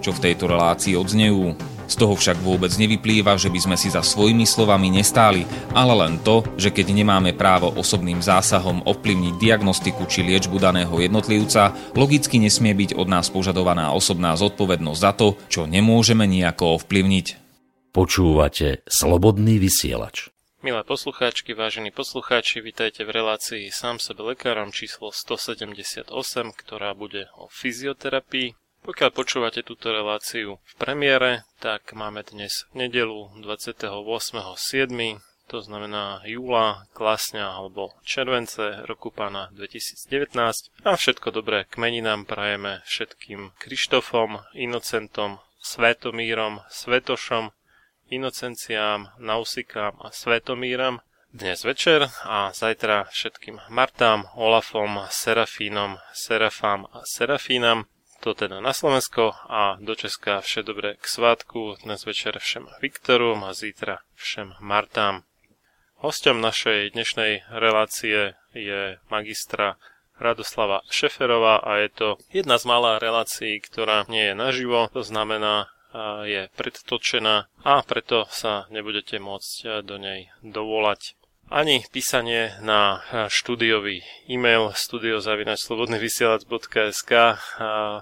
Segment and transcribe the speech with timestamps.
[0.00, 1.54] čo v tejto relácii odznejú.
[1.90, 5.42] Z toho však vôbec nevyplýva, že by sme si za svojimi slovami nestáli,
[5.74, 11.74] ale len to, že keď nemáme právo osobným zásahom ovplyvniť diagnostiku či liečbu daného jednotlivca,
[11.98, 17.26] logicky nesmie byť od nás požadovaná osobná zodpovednosť za to, čo nemôžeme nejako ovplyvniť.
[17.90, 20.30] Počúvate Slobodný vysielač.
[20.60, 26.12] Milé poslucháčky, vážení poslucháči, vitajte v relácii Sám sebe lekárom číslo 178,
[26.52, 28.59] ktorá bude o fyzioterapii.
[28.80, 35.20] Pokiaľ počúvate túto reláciu v premiére, tak máme dnes nedelu 28.7.,
[35.50, 40.30] to znamená júla, klasňa alebo července roku pána 2019
[40.86, 47.50] a všetko dobré k meninám prajeme všetkým Krištofom, Inocentom, Svetomírom, Svetošom,
[48.14, 51.02] Inocenciám, Nausikám a Svetomíram
[51.34, 57.86] dnes večer a zajtra všetkým Martám, Olafom, Serafínom, Serafám a Serafínam.
[58.20, 61.80] To teda na Slovensko a do Česka vše dobré k svátku.
[61.80, 65.24] Dnes večer všem Viktorom a zítra všem Martám.
[66.04, 69.80] Hostom našej dnešnej relácie je magistra
[70.20, 75.72] Radoslava Šeferová a je to jedna z malá relácií, ktorá nie je naživo, to znamená
[76.28, 81.16] je predtočená a preto sa nebudete môcť do nej dovolať
[81.50, 87.12] ani písanie na štúdiový e-mail studiozavinačslobodnyvysielac.sk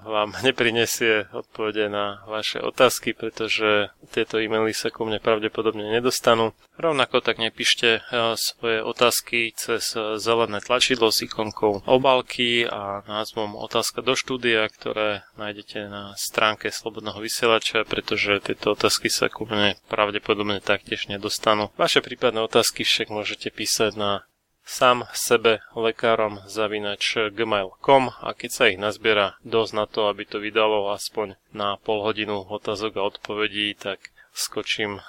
[0.05, 6.53] vám neprinesie odpovede na vaše otázky, pretože tieto e-maily sa ku mne pravdepodobne nedostanú.
[6.79, 8.07] Rovnako tak nepíšte
[8.39, 15.91] svoje otázky cez zelené tlačidlo s ikonkou obálky a názvom Otázka do štúdia, ktoré nájdete
[15.91, 21.75] na stránke Slobodného vysielača, pretože tieto otázky sa ku mne pravdepodobne taktiež nedostanú.
[21.75, 24.23] Vaše prípadné otázky však môžete písať na
[24.63, 30.39] sám sebe lekárom zavinač gmail.com a keď sa ich nazbiera dosť na to, aby to
[30.39, 35.03] vydalo aspoň na pol hodinu otázok a odpovedí, tak skočím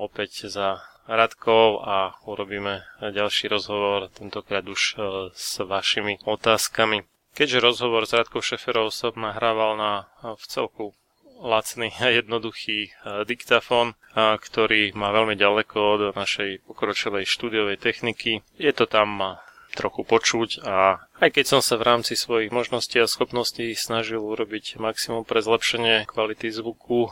[0.00, 4.94] opäť za Radkov a urobíme ďalší rozhovor, tentokrát už e,
[5.34, 7.02] s vašimi otázkami.
[7.32, 10.84] Keďže rozhovor s Radkou Šeferov som nahrával na v celku
[11.42, 12.90] lacný a jednoduchý e,
[13.26, 18.46] diktafón, ktorý má veľmi ďaleko od našej pokročilej štúdiovej techniky.
[18.60, 19.40] Je to tam
[19.72, 24.76] trochu počuť a aj keď som sa v rámci svojich možností a schopností snažil urobiť
[24.76, 27.08] maximum pre zlepšenie kvality zvuku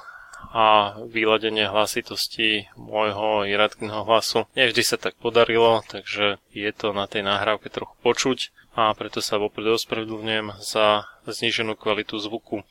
[0.51, 4.49] a vyladenie hlasitosti môjho iratného hlasu.
[4.59, 8.39] Nevždy sa tak podarilo, takže je to na tej nahrávke trochu počuť
[8.75, 12.67] a preto sa vopred ospravedlňujem za zníženú kvalitu zvuku.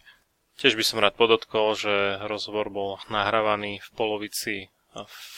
[0.60, 4.56] Tiež by som rád podotkol, že rozhovor bol nahrávaný v polovici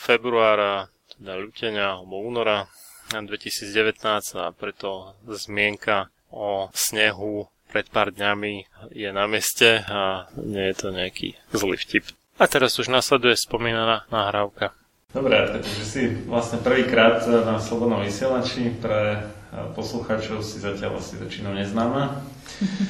[0.02, 2.66] februára, teda ľutenia alebo února
[3.12, 4.02] 2019
[4.40, 10.88] a preto zmienka o snehu pred pár dňami je na meste a nie je to
[10.92, 12.04] nejaký zlý vtip.
[12.42, 14.74] A teraz už nasleduje spomínaná nahrávka.
[15.14, 19.30] Dobre, takže si vlastne prvýkrát na Slobodnom vysielači pre
[19.78, 22.18] poslucháčov si zatiaľ asi väčšinou neznáma.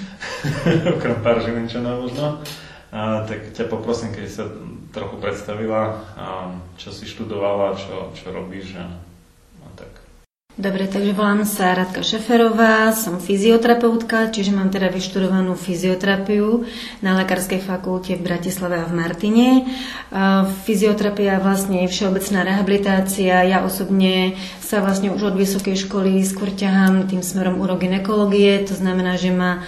[0.97, 2.41] Okrem pár Žilinčanov možno.
[2.97, 4.45] A, tak ťa poprosím, keď sa
[4.89, 8.89] trochu predstavila, a čo si študovala, čo, čo robíš a.
[10.53, 16.69] Dobre, takže volám sa Radka Šeferová, som fyzioterapeutka, čiže mám teda vyštudovanú fyzioterapiu
[17.01, 19.65] na Lekárskej fakulte v Bratislave a v Martine.
[20.69, 23.49] Fyzioterapia vlastne je všeobecná rehabilitácia.
[23.49, 29.17] Ja osobne sa vlastne už od vysokej školy skôr ťahám tým smerom uroginekologie, to znamená,
[29.17, 29.65] že ma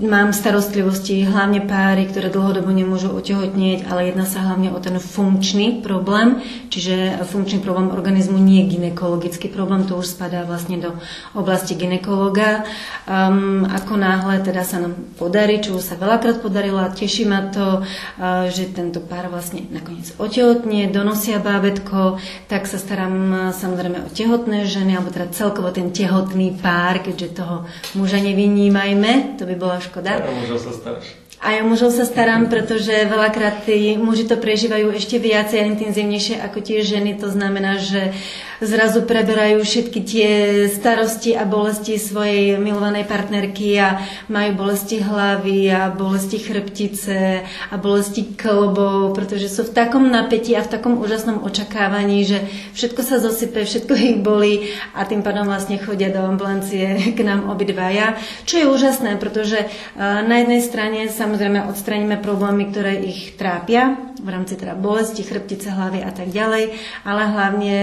[0.00, 5.78] Mám starostlivosti hlavne páry, ktoré dlhodobo nemôžu otehotnieť, ale jedná sa hlavne o ten funkčný
[5.78, 6.42] problém,
[6.74, 10.90] čiže funkčný problém organizmu, nie ginekologický problém, to už spadá vlastne do
[11.38, 12.66] oblasti ginekologa.
[13.06, 17.46] Um, ako náhle teda sa nám podarí, čo už sa veľakrát podarilo a teší ma
[17.46, 22.18] to, uh, že tento pár vlastne nakoniec otehotnie, donosia bábetko,
[22.50, 27.38] tak sa starám uh, samozrejme o tehotné ženy, alebo teda celkovo ten tehotný pár, keďže
[27.38, 30.24] toho muža nevyníma nevnímajme, to by bola škoda.
[30.24, 31.06] A mužov sa staráš.
[31.40, 36.60] Ja mužov sa starám, pretože veľakrát tí muži to prežívajú ešte viacej a intenzívnejšie ako
[36.60, 37.16] tie ženy.
[37.16, 40.30] To znamená, že uh, zrazu preberajú všetky tie
[40.68, 48.36] starosti a bolesti svojej milovanej partnerky a majú bolesti hlavy a bolesti chrbtice a bolesti
[48.36, 52.44] klbov, pretože sú v takom napätí a v takom úžasnom očakávaní, že
[52.76, 57.48] všetko sa zosype, všetko ich boli a tým pádom vlastne chodia do ambulancie k nám
[57.48, 59.66] obidvaja, čo je úžasné, pretože
[59.98, 66.04] na jednej strane samozrejme odstraníme problémy, ktoré ich trápia v rámci teda bolesti, chrbtice, hlavy
[66.04, 66.76] a tak ďalej,
[67.08, 67.76] ale hlavne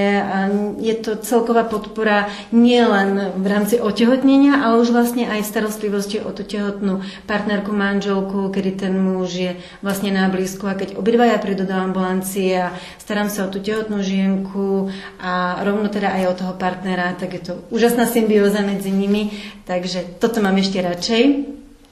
[0.75, 6.43] je to celková podpora nielen v rámci otehotnenia, ale už vlastne aj starostlivosti o tú
[6.43, 11.77] tehotnú partnerku, manželku, kedy ten muž je vlastne na blízku a keď obidvaja prídu do
[11.77, 14.91] ambulancie a starám sa o tú tehotnú žienku
[15.23, 19.31] a rovno teda aj o toho partnera, tak je to úžasná symbióza medzi nimi,
[19.63, 21.23] takže toto mám ešte radšej.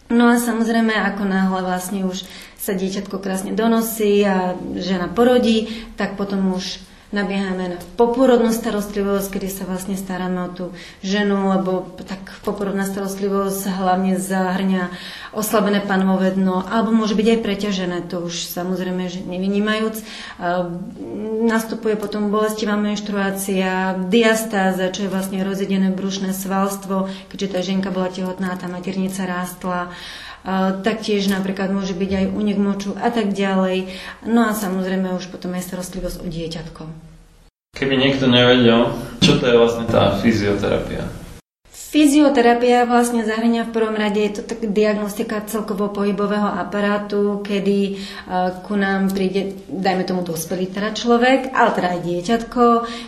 [0.05, 2.29] No a samozrejme, ako náhle vlastne už
[2.61, 6.81] sa dieťatko krásne donosí a žena porodí, tak potom už
[7.13, 10.65] nabiehame na poporodnú starostlivosť, kedy sa vlastne staráme o tú
[11.05, 14.89] ženu, lebo tak poporodná starostlivosť hlavne zahrňa
[15.35, 19.95] oslabené panvové dno, alebo môže byť aj preťažené, to už samozrejme že nevynímajúc.
[21.45, 28.09] Nastupuje potom bolestivá menštruácia, diastáza, čo je vlastne rozjedené brušné svalstvo, keďže tá ženka bola
[28.09, 29.91] tehotná, tá maternica rástla
[30.85, 33.89] taktiež napríklad môže byť aj únik moču a tak ďalej.
[34.29, 36.83] No a samozrejme už potom aj starostlivosť o dieťatko.
[37.75, 41.24] Keby niekto nevedel, čo to je vlastne tá fyzioterapia?
[41.95, 48.59] Fyzioterapia vlastne zahrania v prvom rade, je to tak diagnostika celkovo pohybového aparátu, kedy uh,
[48.67, 52.63] ku nám príde, dajme tomu dospelý teda človek, ale teda aj dieťatko,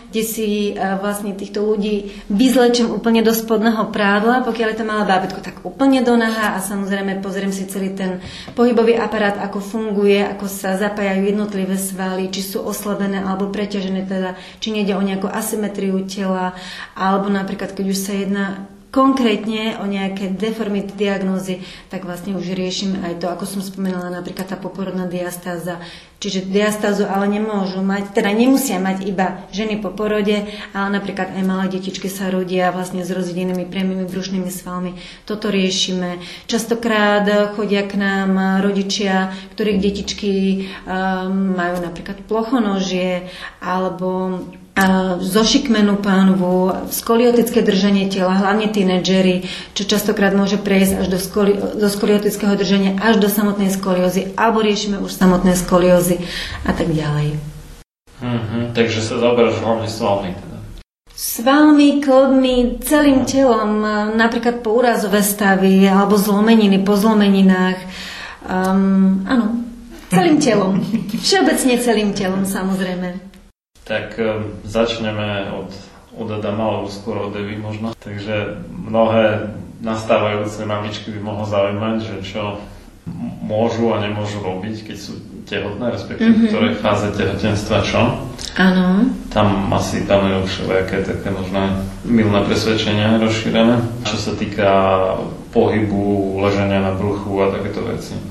[0.08, 5.04] kde si uh, vlastne týchto ľudí vyzlečím úplne do spodného prádla, pokiaľ je to malé
[5.04, 8.24] bábetko, tak úplne do naha a samozrejme pozriem si celý ten
[8.56, 14.40] pohybový aparát, ako funguje, ako sa zapájajú jednotlivé svaly, či sú oslabené alebo preťažené, teda
[14.64, 16.56] či nejde o nejakú asymetriu tela,
[16.96, 21.60] alebo napríklad, keď už sa jedná konkrétne o nejaké deformity diagnózy,
[21.92, 25.76] tak vlastne už riešime aj to, ako som spomenula, napríklad tá poporodná diastáza.
[26.18, 31.44] Čiže diastázu ale nemôžu mať, teda nemusia mať iba ženy po porode, ale napríklad aj
[31.46, 34.98] malé detičky sa rodia vlastne s rozvedenými priamými brušnými svalmi.
[35.22, 36.18] Toto riešime.
[36.50, 38.34] Častokrát chodia k nám
[38.66, 40.32] rodičia, ktorých detičky
[40.66, 43.30] um, majú napríklad plochonožie
[43.62, 44.42] alebo
[45.18, 51.88] zošikmenú pánvu, skoliotické držanie tela, hlavne tínedžery, čo častokrát môže prejsť až do, skoli, do
[51.90, 56.22] skoliotického držania až do samotnej skoliózy, alebo riešime už samotné skoliózy
[56.62, 57.38] a tak ďalej.
[58.18, 60.56] Mm-hmm, takže sa zaoberáš hlavne svalmi teda.
[61.18, 63.82] Svalmi, klbmi, celým telom,
[64.14, 67.78] napríklad po úrazové stavy alebo zlomeniny, po zlomeninách.
[68.46, 69.66] Um, áno,
[70.14, 70.78] celým telom.
[71.26, 73.27] Všeobecne celým telom, samozrejme.
[73.88, 75.72] Tak um, začneme od,
[76.12, 77.96] od Adama, alebo skôr od Evy možno.
[77.96, 82.60] Takže mnohé nastávajúce mamičky by mohlo zaujímať, že čo
[83.40, 85.16] môžu a nemôžu robiť, keď sú
[85.48, 86.44] tehotné, respektíve mm-hmm.
[86.44, 88.02] v ktorej fáze tehotenstva čo.
[88.60, 89.08] Áno.
[89.32, 91.72] Tam asi panujú všelijaké také možné
[92.04, 94.68] milné presvedčenia rozšírené, čo sa týka
[95.56, 98.27] pohybu, ležania na bruchu a takéto veci.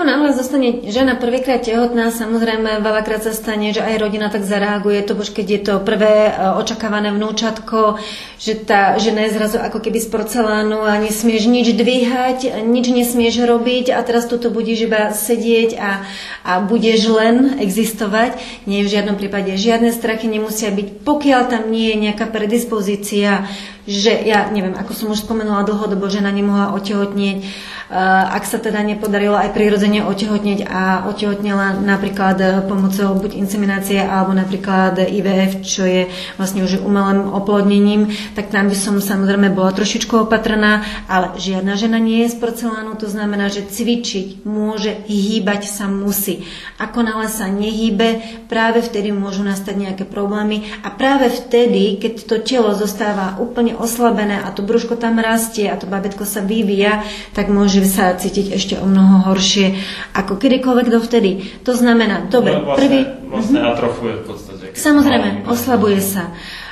[0.00, 5.04] Ako náhle zostane žena prvýkrát tehotná, samozrejme veľakrát sa stane, že aj rodina tak zareaguje,
[5.04, 8.00] to keď je to prvé e, očakávané vnúčatko,
[8.40, 13.44] že tá žena je zrazu ako keby z porcelánu a nesmieš nič dvíhať, nič nesmieš
[13.44, 16.08] robiť a teraz tuto budeš iba sedieť a,
[16.48, 18.40] a budeš len existovať.
[18.64, 19.52] Nie v žiadnom prípade.
[19.52, 23.44] Žiadne strachy nemusia byť, pokiaľ tam nie je nejaká predispozícia,
[23.84, 28.86] že ja neviem, ako som už spomenula dlhodobo, žena nemohla otehotnieť, Eh, ak sa teda
[28.86, 35.82] nepodarilo aj prirodzene otehotneť a otehotnela napríklad eh, pomocou buď inseminácie alebo napríklad IVF, čo
[35.82, 36.06] je
[36.38, 41.98] vlastne už umelým oplodnením, tak tam by som samozrejme bola trošičku opatrná, ale žiadna žena
[41.98, 46.46] nie je z porcelánu, to znamená, že cvičiť môže, hýbať sa musí.
[46.78, 52.36] Ako náhle sa nehýbe, práve vtedy môžu nastať nejaké problémy a práve vtedy, keď to
[52.38, 57.02] telo zostáva úplne oslabené a to brúško tam rastie a to babetko sa vyvíja,
[57.34, 59.72] tak môže môže sa cítiť ešte o mnoho horšie
[60.12, 61.30] ako kedykoľvek dovtedy.
[61.64, 62.98] To znamená, dobre, vlastne, prvý...
[63.32, 63.68] Vlastne mhm.
[63.72, 64.64] atrofuje v podstate.
[64.76, 66.28] Samozrejme, oslabuje sa.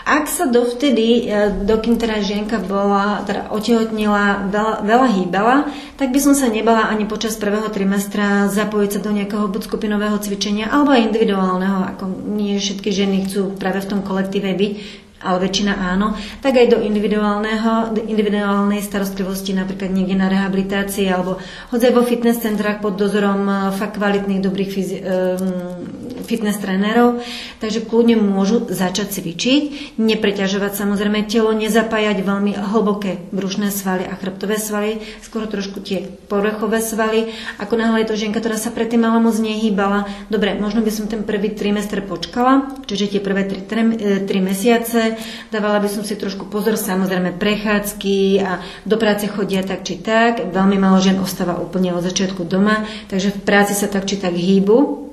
[0.09, 5.57] Ak sa dovtedy, e, dokým teda žienka bola, teda otehotnila, veľa, veľa hýbala,
[6.01, 10.17] tak by som sa nebala ani počas prvého trimestra zapojiť sa do nejakého buď skupinového
[10.17, 14.73] cvičenia alebo aj individuálneho, ako nie všetky ženy chcú práve v tom kolektíve byť,
[15.19, 21.43] ale väčšina áno, tak aj do individuálneho, individuálnej starostlivosti, napríklad niekde na rehabilitácii alebo
[21.75, 27.25] hodzaj vo fitness centrách pod dozorom eh, fakt kvalitných, dobrých fyzi- um, fitness trénerov,
[27.59, 29.63] takže kľudne môžu začať cvičiť,
[29.97, 36.85] nepreťažovať samozrejme telo, nezapájať veľmi hlboké brušné svaly a chrbtové svaly, skoro trošku tie povrchové
[36.85, 37.33] svaly.
[37.57, 41.09] Ako náhle je to žienka, ktorá sa predtým ale moc nehýbala, dobre, možno by som
[41.09, 45.08] ten prvý trimester počkala, čiže tie prvé tri, tri, eh, tri mesiace,
[45.55, 50.51] dávala by som si trošku pozor, samozrejme prechádzky a do práce chodia tak či tak.
[50.51, 54.35] Veľmi málo žien ostáva úplne od začiatku doma, takže v práci sa tak či tak
[54.35, 55.07] hýbu.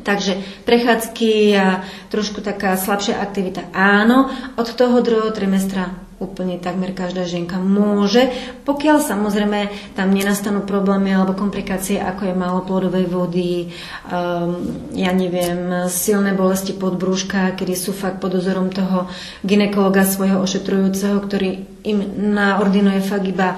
[0.00, 7.24] Takže prechádzky a trošku taká slabšia aktivita áno, od toho druhého trimestra úplne takmer každá
[7.24, 8.28] ženka môže,
[8.68, 13.72] pokiaľ samozrejme tam nenastanú problémy alebo komplikácie, ako je málo plodovej vody,
[14.12, 14.60] um,
[14.92, 19.08] ja neviem, silné bolesti podbrúška, kedy sú fakt pod dozorom toho
[19.40, 22.04] ginekologa svojho ošetrujúceho, ktorý im
[22.36, 23.56] naordinuje fakt iba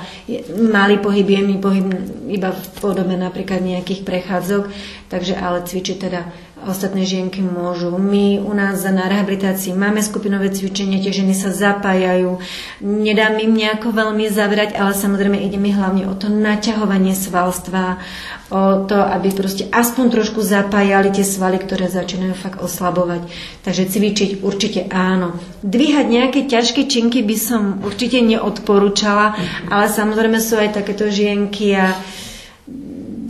[0.54, 1.90] malý pohyb, jemný pohyb,
[2.30, 4.62] iba v podobe napríklad nejakých prechádzok,
[5.10, 6.20] takže ale cvičiť teda
[6.66, 7.94] ostatné žienky môžu.
[7.98, 12.38] My u nás na rehabilitácii máme skupinové cvičenie, tie ženy sa zapájajú.
[12.82, 17.98] Nedám im nejako veľmi zavrať, ale samozrejme ide mi hlavne o to naťahovanie svalstva,
[18.52, 23.26] o to, aby proste aspoň trošku zapájali tie svaly, ktoré začínajú fakt oslabovať.
[23.66, 25.38] Takže cvičiť určite áno.
[25.64, 29.34] Dvíhať nejaké ťažké činky by som určite neodporúčala,
[29.72, 31.96] ale samozrejme sú aj takéto žienky a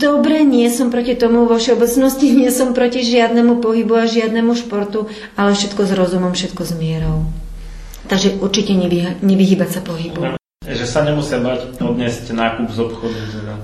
[0.03, 5.07] Dobre, nie som proti tomu vo všeobecnosti, nie som proti žiadnemu pohybu a žiadnemu športu,
[5.39, 7.23] ale všetko s rozumom, všetko s mierou.
[8.11, 10.35] Takže určite nevy, nevyhýbať sa pohybu.
[10.67, 13.15] Že sa nemusia bať odniesť nákup z obchodu.
[13.31, 13.55] Teda.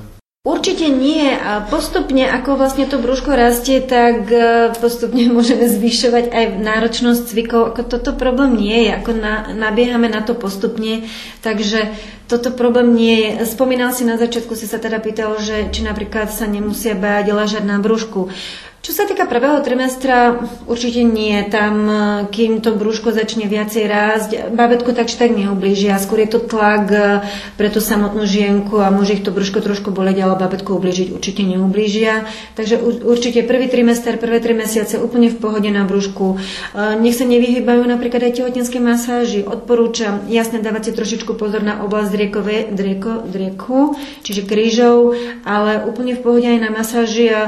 [0.48, 1.36] Určite nie.
[1.36, 7.75] A postupne, ako vlastne to brúško rastie, tak e, postupne môžeme zvyšovať aj náročnosť cvikov.
[7.75, 8.91] Ako toto problém nie je.
[9.03, 11.03] Ako na, nabiehame na to postupne.
[11.43, 11.91] Takže
[12.31, 13.51] toto problém nie je.
[13.51, 17.63] Spomínal si na začiatku, si sa teda pýtal, že či napríklad sa nemusia báť ležať
[17.67, 18.31] na brúšku.
[18.79, 21.36] Čo sa týka prvého trimestra, určite nie.
[21.51, 22.00] Tam, e,
[22.31, 26.00] kým to brúško začne viacej rásť, babetko tak či tak neublížia.
[26.00, 27.19] Skôr je to tlak e,
[27.59, 31.43] pre tú samotnú žienku a môže ich to brúško trošku boleť, ale babetko ublížiť určite
[31.43, 32.24] neublížia.
[32.55, 36.39] Takže určite prvý trimester, prvé tri mesiace úplne v pohode na brúšku.
[36.39, 39.43] E, nech sa nevyhýbajú napríklad aj tehotenské masáži.
[39.43, 46.15] Odporúčam jasne dávať si trošičku pozor na oblasť driekové, drieko, drieku, čiže krížov, ale úplne
[46.15, 47.41] v pohode aj na masáži a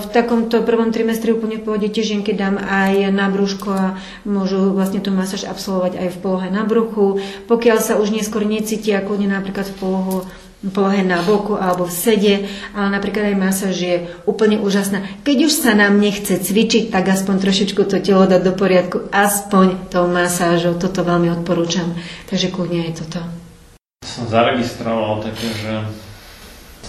[0.00, 3.86] v takomto prvom trimestri úplne v pohode tie žienky dám aj na brúško a
[4.26, 7.22] môžu vlastne tú masáž absolvovať aj v polohe na bruchu.
[7.50, 10.16] Pokiaľ sa už neskôr necítia, kľudne napríklad v polohu
[10.70, 12.34] polohe na boku alebo v sede,
[12.70, 13.96] ale napríklad aj masáž je
[14.30, 15.02] úplne úžasná.
[15.26, 19.90] Keď už sa nám nechce cvičiť, tak aspoň trošičku to telo dať do poriadku, aspoň
[19.90, 20.78] tou masážou.
[20.78, 21.90] Toto veľmi odporúčam.
[22.30, 23.20] Takže kľudne aj toto.
[24.06, 25.72] Som zaregistroval také, že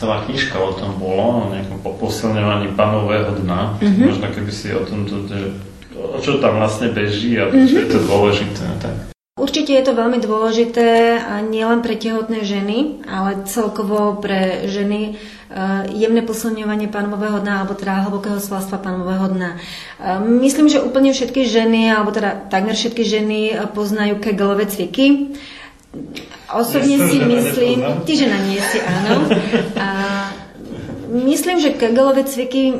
[0.04, 3.80] celá knižka o tom bolo, o nejakom posilňovaní panového dna.
[3.80, 4.04] Mm-hmm.
[4.04, 5.56] Možno keby si o tom, že,
[5.96, 7.68] o čo tam vlastne beží a mm-hmm.
[7.72, 8.68] čo je to dôležité.
[8.84, 8.96] Tak.
[9.34, 15.90] Určite je to veľmi dôležité a nielen pre tehotné ženy, ale celkovo pre ženy uh,
[15.90, 19.58] jemné posilňovanie panového dna alebo teda hlbokého svalstva panového dna.
[19.98, 23.40] Uh, myslím, že úplne všetky ženy, alebo teda takmer všetky ženy
[23.74, 25.34] poznajú kegelové cviky.
[26.54, 29.30] Osobne si myslím, ty žena nie si, áno.
[29.78, 29.88] A
[31.14, 32.74] Myslím, že Kegelové cviky,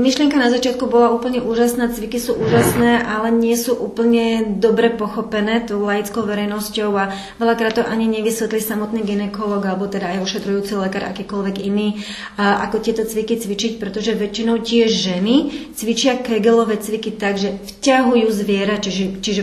[0.00, 5.60] myšlienka na začiatku bola úplne úžasná, cviky sú úžasné, ale nie sú úplne dobre pochopené
[5.68, 11.04] tou laickou verejnosťou a veľakrát to ani nevysvetlí samotný ginekolog alebo teda aj ošetrujúci lekár,
[11.12, 12.00] akýkoľvek iný,
[12.40, 18.80] ako tieto cviky cvičiť, pretože väčšinou tie ženy cvičia Kegelové cviky tak, že vťahujú zviera,
[18.80, 19.42] čiže, čiže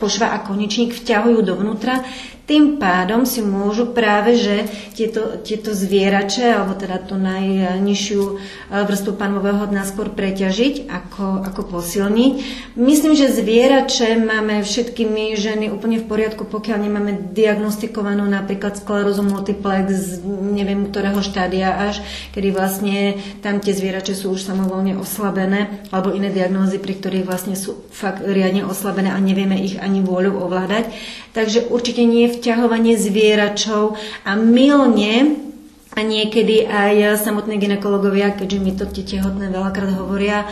[0.00, 2.02] pošva a koničník vťahujú dovnútra
[2.42, 4.66] tým pádom si môžu práve, že
[4.98, 8.32] tieto, tieto zvierače, alebo teda tú najnižšiu e,
[8.82, 12.32] vrstvu panového dna skôr preťažiť, ako, ako posilniť.
[12.74, 19.22] Myslím, že zvierače máme všetky my ženy úplne v poriadku, pokiaľ nemáme diagnostikovanú napríklad sklerózu
[19.22, 22.02] multiplex neviem ktorého štádia až,
[22.34, 27.54] kedy vlastne tam tie zvierače sú už samovolne oslabené, alebo iné diagnózy, pri ktorých vlastne
[27.54, 30.90] sú fakt riadne oslabené a nevieme ich ani vôľu ovládať.
[31.32, 33.96] Takže určite nie vťahovanie zvieračov
[34.28, 35.40] a milne
[35.92, 40.48] a niekedy aj samotné ginekologovia, keďže mi to tie tehotné veľakrát hovoria,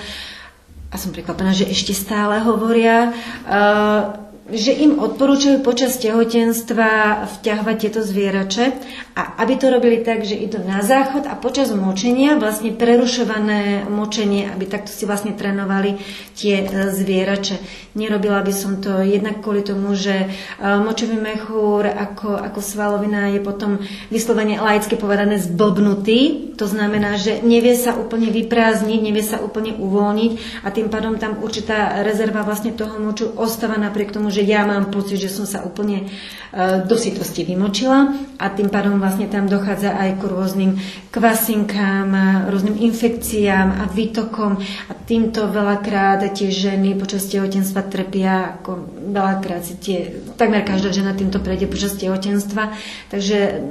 [0.91, 3.15] a som prekvapená, že ešte stále hovoria,
[3.47, 4.19] uh,
[4.51, 8.75] že im odporúčajú počas tehotenstva vťahovať tieto zvierače
[9.11, 14.47] a aby to robili tak, že idú na záchod a počas močenia, vlastne prerušované močenie,
[14.47, 15.99] aby takto si vlastne trénovali
[16.39, 17.59] tie e, zvierače.
[17.99, 20.27] Nerobila by som to jednak kvôli tomu, že e,
[20.63, 23.83] močový mechúr ako, ako svalovina je potom
[24.15, 26.55] vyslovene laicky povedané zblbnutý.
[26.55, 31.43] To znamená, že nevie sa úplne vyprázdniť, nevie sa úplne uvoľniť a tým pádom tam
[31.43, 35.67] určitá rezerva vlastne toho moču ostáva napriek tomu, že ja mám pocit, že som sa
[35.67, 36.07] úplne
[36.55, 40.71] e, do sitosti vymočila a tým pádom vlastne tam dochádza aj k rôznym
[41.09, 42.13] kvasinkám,
[42.53, 49.75] rôznym infekciám a výtokom a týmto veľakrát tie ženy počas tehotenstva trpia, ako veľakrát si
[49.81, 52.77] tie, takmer každá žena týmto prejde počas tehotenstva,
[53.09, 53.65] takže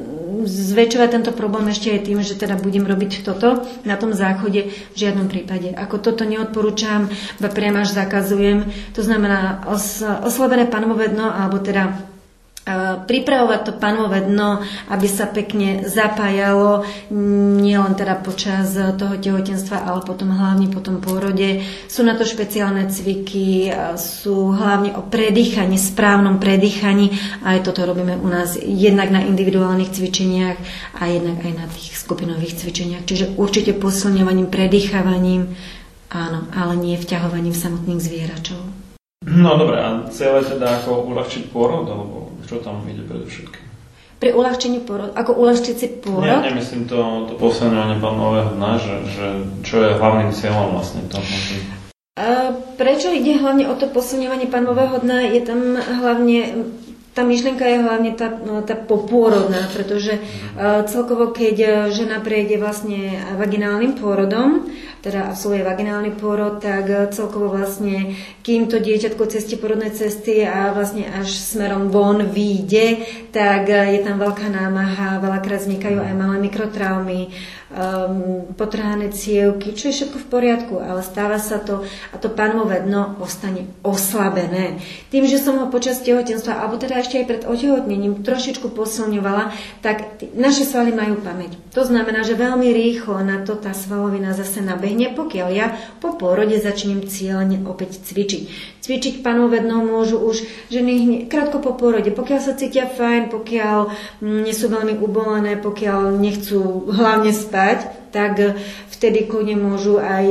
[0.49, 4.97] zväčšovať tento problém ešte aj tým, že teda budem robiť toto na tom záchode v
[4.97, 5.75] žiadnom prípade.
[5.75, 7.11] Ako toto neodporúčam,
[7.59, 8.71] priam až zakazujem.
[8.95, 12.08] To znamená os, oslabené panvové dno, alebo teda
[13.05, 16.85] pripravovať to panové dno, aby sa pekne zapájalo
[17.59, 21.63] nielen teda počas toho tehotenstva, ale potom hlavne po tom pôrode.
[21.89, 28.27] Sú na to špeciálne cviky, sú hlavne o predýchaní, správnom predýchaní aj toto robíme u
[28.27, 30.57] nás jednak na individuálnych cvičeniach
[30.99, 33.03] a jednak aj na tých skupinových cvičeniach.
[33.05, 35.55] Čiže určite posilňovaním, predýchavaním,
[36.11, 38.78] áno, ale nie vťahovaním samotných zvieračov.
[39.29, 43.65] No dobre, a celé teda ako uľahčiť pôrod, alebo čo tam ide predovšetkým?
[44.19, 46.25] Pri uľahčení pôrod, ako uľahčiť si pôrod?
[46.25, 49.25] Ja nemyslím to, to posilňovanie nového dna, že, že
[49.63, 51.23] čo je hlavným cieľom vlastne toho.
[52.75, 55.35] Prečo ide hlavne o to posilňovanie panového dna?
[55.35, 56.39] Je tam hlavne
[57.13, 62.61] tá myšlienka je hlavne tá, no, tá popôrodná, pretože uh, celkovo, keď e, žena prejde
[62.61, 64.69] vlastne vaginálnym pôrodom,
[65.01, 68.13] teda absolvuje vaginálny pôrod, tak e, celkovo vlastne,
[68.45, 74.21] kým to dieťatko cestie porodnej cesty a vlastne až smerom von vyjde, tak je tam
[74.21, 77.33] veľká námaha, veľakrát vznikajú aj malé mikrotraumy,
[77.69, 82.81] um, potrhané cievky, čo je všetko v poriadku, ale stáva sa to a to panové
[82.81, 84.81] dno ostane oslabené.
[85.13, 89.53] Tým, že som ho počas tehotenstva, alebo teda ešte aj pred otehotnením trošičku posilňovala,
[89.85, 91.57] tak naše svaly majú pamäť.
[91.77, 96.57] To znamená, že veľmi rýchlo na to tá svalovina zase nabehne, pokiaľ ja po pôrode
[96.57, 98.43] začnem cieľne opäť cvičiť.
[98.79, 100.41] Cvičiť panové dno môžu už
[100.73, 103.79] ženy krátko po pôrode, pokiaľ sa cítia fajn, pokiaľ
[104.23, 107.79] mm, nie sú veľmi ubolené, pokiaľ nechcú hlavne spať, spať,
[108.15, 108.39] tak
[108.89, 110.25] vtedy kľudne môžu aj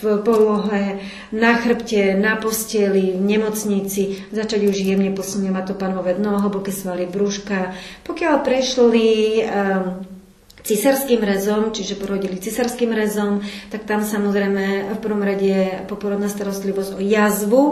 [0.00, 6.40] v polohe, na chrbte, na posteli, v nemocnici začať už jemne posunovať to panové dno,
[6.40, 7.76] hlboké svaly brúška.
[8.08, 9.08] Pokiaľ prešli
[9.44, 10.08] um,
[10.64, 17.00] cisárským rezom, čiže porodili cisárským rezom, tak tam samozrejme v prvom rade poporodná starostlivosť o
[17.04, 17.62] jazvu,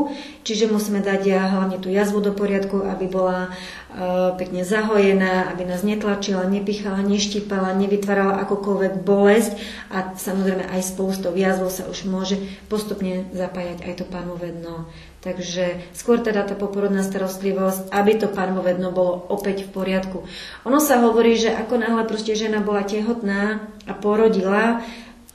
[0.44, 5.81] čiže musíme dať hlavne tú jazvu do poriadku, aby bola uh, pekne zahojená, aby nás
[5.81, 9.57] netlačila, nepichala, neštípala, nevytvárala akokoľvek bolesť
[9.88, 12.37] a samozrejme aj spolu s tou jazvou sa už môže
[12.68, 14.85] postupne zapájať aj to pánové dno.
[15.22, 20.26] Takže skôr teda tá poporodná starostlivosť, aby to pánové dno bolo opäť v poriadku.
[20.66, 24.82] Ono sa hovorí, že ako náhle proste žena bola tehotná a porodila,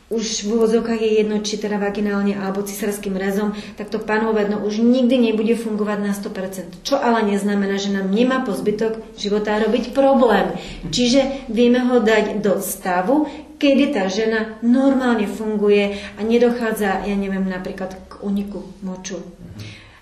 [0.08, 4.64] už v úvodzovkách je jedno, či teda vaginálne alebo cisárským rezom, tak to pánové dno
[4.64, 6.84] už nikdy nebude fungovať na 100%.
[6.88, 10.56] Čo ale neznamená, že nám nemá po zbytok života robiť problém.
[10.88, 13.28] Čiže vieme ho dať do stavu,
[13.60, 19.20] kedy tá žena normálne funguje a nedochádza, ja neviem, napríklad k uniku moču.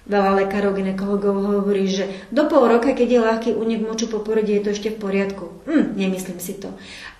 [0.05, 4.53] Veľa lekárov, ginekologov hovorí, že do pol roka, keď je ľahký únik moču po porode,
[4.53, 5.49] je to ešte v poriadku.
[5.65, 6.69] Hm, nemyslím si to.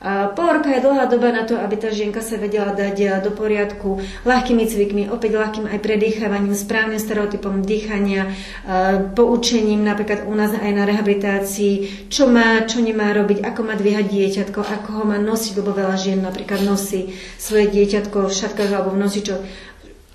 [0.05, 3.09] A pol roka je dlhá doba na to, aby tá žienka sa vedela dať eh,
[3.25, 10.37] do poriadku ľahkými cvikmi, opäť ľahkým aj predýchávaním, správnym stereotypom dýchania, eh, poučením napríklad u
[10.37, 15.03] nás aj na rehabilitácii, čo má, čo nemá robiť, ako má dvíhať dieťatko, ako ho
[15.09, 19.41] má nosiť, lebo veľa žien napríklad nosí svoje dieťatko v šatkách alebo v nosičoch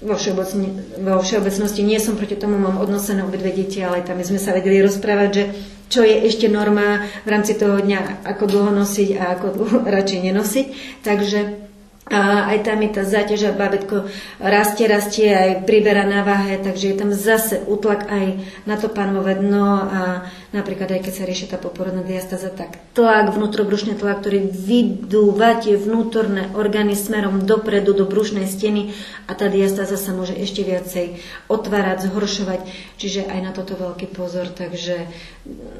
[0.00, 4.56] vo, vo všeobecnosti nie som proti tomu, mám odnosené obidve deti, ale tam sme sa
[4.56, 5.44] vedeli rozprávať, že
[5.90, 10.20] čo je ešte norma v rámci toho dňa, ako dlho nosiť a ako dlho radšej
[10.30, 10.66] nenosiť.
[11.04, 11.70] Takže
[12.10, 14.10] a aj tam je tá záťaž a babetko
[14.42, 18.34] rastie, rastie, aj priberá na váhe, takže je tam zase útlak aj
[18.66, 23.30] na to pánové dno a napríklad aj keď sa rieši tá poporodná diastaza, tak tlak,
[23.30, 28.90] vnútrobrušný tlak, ktorý vydúva tie vnútorné orgány smerom dopredu do brušnej steny
[29.30, 32.60] a tá diastaza sa môže ešte viacej otvárať, zhoršovať,
[32.98, 35.06] čiže aj na toto veľký pozor, takže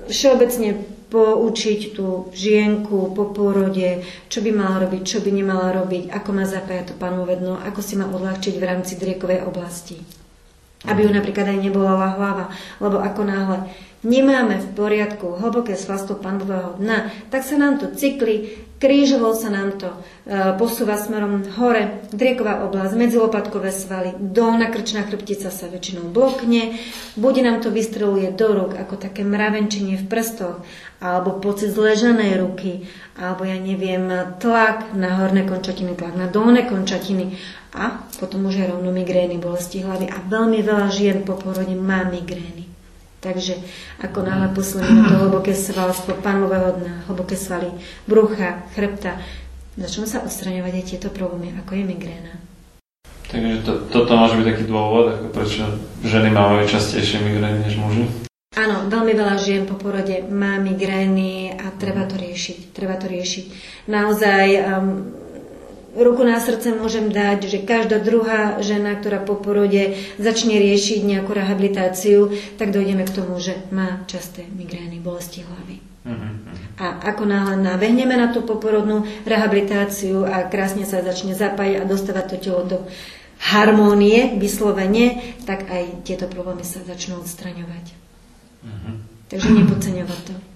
[0.06, 0.78] všeobecne
[1.10, 6.46] poučiť tú žienku po pôrode, čo by mala robiť, čo by nemala robiť, ako má
[6.46, 9.98] zapájať to panovedno, ako si má odľahčiť v rámci driekovej oblasti.
[10.86, 12.48] Aby ju napríklad aj nebola hlava,
[12.80, 13.68] lebo ako náhle
[14.00, 19.76] nemáme v poriadku hlboké svalstvo panvového dna, tak sa nám to cykli, krížovo sa nám
[19.76, 19.98] to e,
[20.56, 26.80] posúva smerom hore, drieková oblasť, medzilopatkové svaly, dolná krčná chrbtica sa väčšinou blokne,
[27.20, 30.64] bude nám to vystreluje do rúk ako také mravenčenie v prstoch,
[31.04, 32.88] alebo pocit zleženej ruky,
[33.20, 34.08] alebo ja neviem,
[34.40, 37.36] tlak na horné končatiny, tlak na dolné končatiny
[37.76, 42.08] a potom už aj rovno migrény, bolesti hlavy a veľmi veľa žien po porode má
[42.08, 42.69] migrény.
[43.20, 43.60] Takže
[44.00, 47.68] ako náhle posledný na to hlboké svalstvo panového dna, hlboké svaly
[48.08, 49.20] brucha, chrbta,
[49.76, 52.34] začnú sa odstraňovať aj tieto problémy, ako je migréna.
[53.28, 55.62] Takže to, toto môže byť taký dôvod, ako prečo
[56.02, 58.08] ženy majú častejšie migrény než muži?
[58.58, 62.74] Áno, veľmi veľa žien po porode má migrény a treba to riešiť.
[62.74, 63.44] Treba to riešiť.
[63.86, 64.66] Naozaj um,
[65.96, 71.30] ruku na srdce môžem dať, že každá druhá žena, ktorá po porode začne riešiť nejakú
[71.34, 75.82] rehabilitáciu, tak dojdeme k tomu, že má časté migrény, bolesti hlavy.
[76.00, 76.32] Uh-huh.
[76.80, 82.24] A ako náhle nabehneme na tú poporodnú rehabilitáciu a krásne sa začne zapájať a dostávať
[82.24, 82.78] to telo do
[83.52, 87.84] harmónie, vyslovene, tak aj tieto problémy sa začnú odstraňovať.
[88.64, 88.96] Uh-huh.
[89.28, 90.49] Takže nepodceňovať to.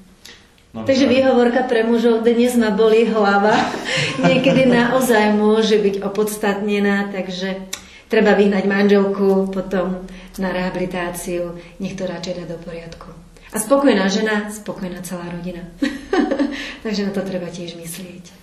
[0.75, 3.55] No, Takže výhovorka pre mužov dnes ma boli hlava.
[4.27, 7.71] Niekedy naozaj môže byť opodstatnená, takže
[8.11, 10.03] treba vyhnať manželku potom
[10.35, 11.55] na rehabilitáciu.
[11.79, 13.07] Nech to radšej dá do poriadku.
[13.55, 15.63] A spokojná žena, spokojná celá rodina.
[16.85, 18.35] takže na to treba tiež myslieť.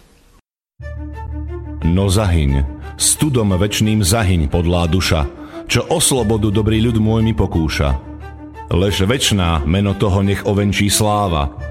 [1.84, 2.64] No zahyň,
[2.96, 5.28] studom večným zahyň podlá duša,
[5.68, 8.00] čo o slobodu dobrý ľud môj mi pokúša.
[8.72, 11.71] Lež večná meno toho nech ovenčí sláva,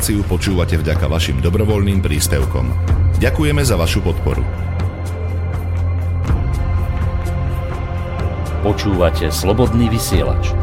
[0.00, 2.72] Reláciu počúvate vďaka vašim dobrovoľným príspevkom.
[3.20, 4.40] Ďakujeme za vašu podporu.
[8.64, 10.56] Počúvate slobodný vysielač.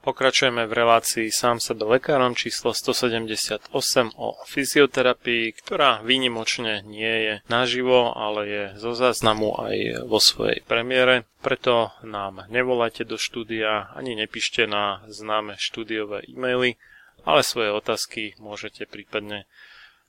[0.00, 3.68] Pokračujeme v relácii sám sebe lekárom číslo 178
[4.16, 11.28] o fyzioterapii, ktorá výnimočne nie je naživo, ale je zo záznamu aj vo svojej premiére.
[11.46, 16.74] Preto nám nevolajte do štúdia ani nepíšte na známe štúdiové e-maily,
[17.22, 19.46] ale svoje otázky môžete prípadne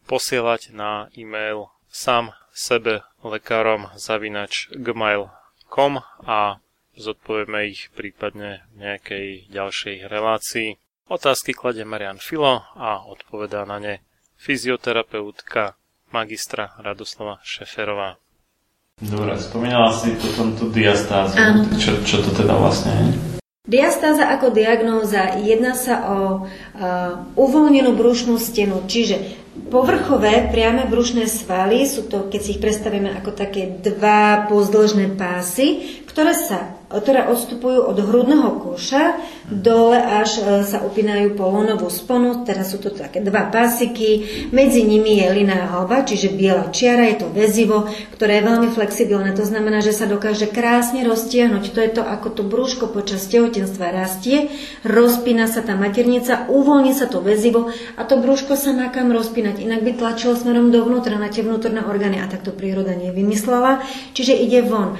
[0.09, 6.57] posielať na e-mail sám sebe lekárom zavinač gmail.com a
[6.97, 10.81] zodpovieme ich prípadne v nejakej ďalšej relácii.
[11.05, 14.01] Otázky kladie Marian Filo a odpovedá na ne
[14.41, 15.77] fyzioterapeutka
[16.09, 18.17] magistra Radoslava Šeferová.
[18.97, 21.37] Dobre, spomínala si potom tú diastázu.
[21.77, 23.05] Čo, čo to teda vlastne je?
[23.67, 26.47] Diastáza ako diagnóza jedná sa o uh,
[27.35, 33.35] uvoľnenú brušnú stenu, čiže povrchové priame brušné svaly sú to, keď si ich predstavíme ako
[33.35, 39.19] také dva pozdĺžné pásy, ktoré sa ktoré odstupujú od hrudného koša
[39.51, 44.23] dole až e, sa upínajú po lonovú sponu, teraz sú to také dva pásiky,
[44.55, 49.35] medzi nimi je liná halba, čiže biela čiara, je to väzivo, ktoré je veľmi flexibilné,
[49.35, 53.91] to znamená, že sa dokáže krásne roztiahnuť, to je to, ako to brúško počas tehotenstva
[53.91, 54.47] rastie,
[54.87, 57.67] rozpína sa tá maternica, uvoľní sa to väzivo
[57.99, 61.83] a to brúško sa má kam rozpínať, inak by tlačilo smerom dovnútra na tie vnútorné
[61.83, 63.83] orgány a tak to príroda nevymyslela,
[64.15, 64.95] čiže ide von.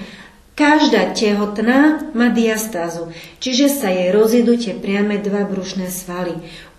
[0.58, 6.34] Každá tehotná má diastázu, čiže sa jej rozjedú tie priame dva brušné svaly.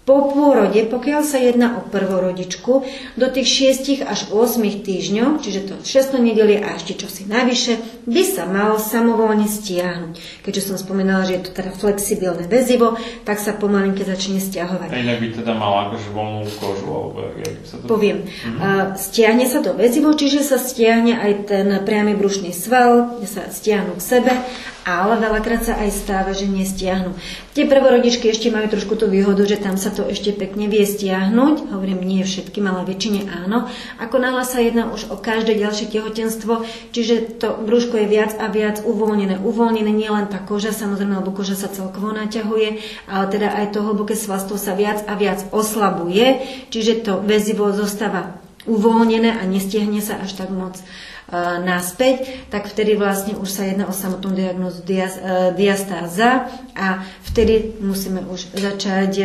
[0.08, 2.72] Po pôrode, pokiaľ sa jedná o prvorodičku,
[3.20, 7.76] do tých 6 až 8 týždňov, čiže to 6 nedelie a ešte čosi navyše,
[8.08, 10.40] by sa malo samovolne stiahnuť.
[10.48, 12.96] Keďže som spomínala, že je to teda flexibilné väzivo,
[13.28, 14.88] tak sa pomalinke začne stiahovať.
[14.88, 17.84] A inak by teda mal akože voľnú kožu, alebo jak sa to...
[17.84, 18.24] Poviem.
[18.24, 18.96] Mm-hmm.
[18.96, 24.00] Stiahne sa to väzivo, čiže sa stiahne aj ten priamy brušný sval, kde sa stiahnu
[24.00, 24.32] k sebe
[24.88, 27.12] ale veľakrát sa aj stáva, že nestiahnu.
[27.52, 31.68] Tie prvorodičky ešte majú trošku tú výhodu, že tam sa to ešte pekne vie stiahnuť,
[31.68, 33.68] hovorím nie všetkým, ale väčšine áno.
[34.00, 36.64] Ako náhle sa jedná už o každé ďalšie tehotenstvo,
[36.96, 39.44] čiže to brúško je viac a viac uvoľnené.
[39.44, 42.80] Uvoľnené nie len tá koža, samozrejme, lebo koža sa celkovo naťahuje,
[43.10, 46.40] ale teda aj to hlboké svalstvo sa viac a viac oslabuje,
[46.72, 50.78] čiže to väzivo zostáva uvoľnené a nestiahne sa až tak moc.
[51.28, 55.04] E, naspäť, tak vtedy vlastne už sa jedná o samotnú diagnózu e,
[55.52, 59.24] diastáza a vtedy musíme už začať e,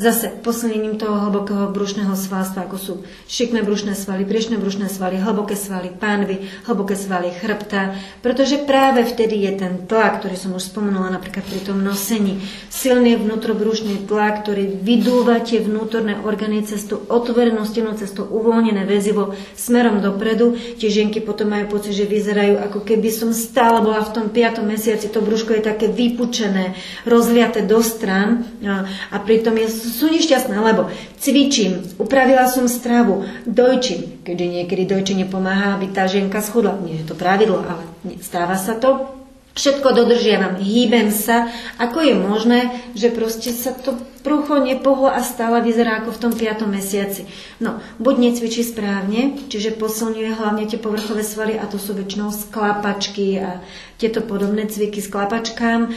[0.00, 2.94] zase posilnením toho hlbokého brušného svalstva, ako sú
[3.28, 9.44] šikmé brušné svaly, priečné brušné svaly, hlboké svaly pánvy, hlboké svaly chrbta, pretože práve vtedy
[9.44, 12.40] je ten tlak, ktorý som už spomenula napríklad pri tom nosení,
[12.72, 20.00] silný vnútrobrušný tlak, ktorý vydúva tie vnútorné orgány cestu otvorenú stenu, cestu uvoľnené väzivo smerom
[20.00, 20.56] dopredu.
[20.80, 24.26] Tie žienky potom potom majú pocit, že vyzerajú ako keby som stále bola v tom
[24.30, 24.62] 5.
[24.62, 30.54] mesiaci, to brúško je také vypučené, rozliaté do stran a, a pritom je, sú nešťastné,
[30.54, 30.86] lebo
[31.18, 36.78] cvičím, upravila som stravu, dojčím, keďže niekedy dojčenie pomáha, aby tá ženka schudla.
[36.78, 37.82] Nie je to pravidlo, ale
[38.22, 39.21] stáva sa to.
[39.52, 41.52] Všetko dodržiavam, hýbem sa.
[41.76, 42.60] Ako je možné,
[42.96, 46.64] že proste sa to prúcho nepohlo a stále vyzerá ako v tom 5.
[46.72, 47.28] mesiaci?
[47.60, 53.44] No, buď necvičí správne, čiže posilňuje hlavne tie povrchové svaly a to sú väčšinou sklapačky
[53.44, 53.60] a
[54.00, 55.92] tieto podobné cviky s klapačkám.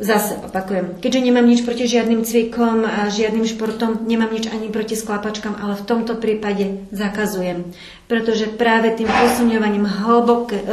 [0.00, 4.96] Zase opakujem, keďže nemám nič proti žiadnym cvikom a žiadnym športom, nemám nič ani proti
[4.96, 7.68] sklapačkám, ale v tomto prípade zakazujem
[8.10, 10.66] pretože práve tým posuňovaním hlboké, e,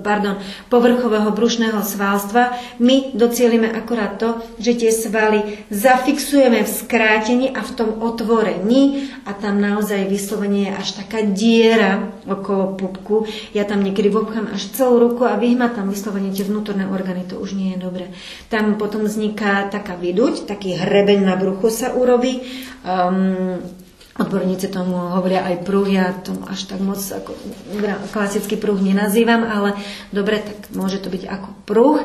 [0.00, 0.40] pardon,
[0.72, 7.74] povrchového brušného svalstva my docielime akorát to, že tie svaly zafixujeme v skrátení a v
[7.76, 13.28] tom otvorení a tam naozaj vyslovene je až taká diera okolo pupku.
[13.52, 17.52] Ja tam niekedy vobchám až celú ruku a vyhmatám vyslovene tie vnútorné orgány, to už
[17.52, 18.08] nie je dobre.
[18.48, 22.40] Tam potom vzniká taká vyduť, taký hrebeň na bruchu sa urobí.
[22.80, 23.60] Um,
[24.18, 27.38] Odborníci tomu hovoria aj pruh, ja tomu až tak moc ako
[28.10, 29.78] klasický pruh nenazývam, ale
[30.10, 32.02] dobre, tak môže to byť ako pruh.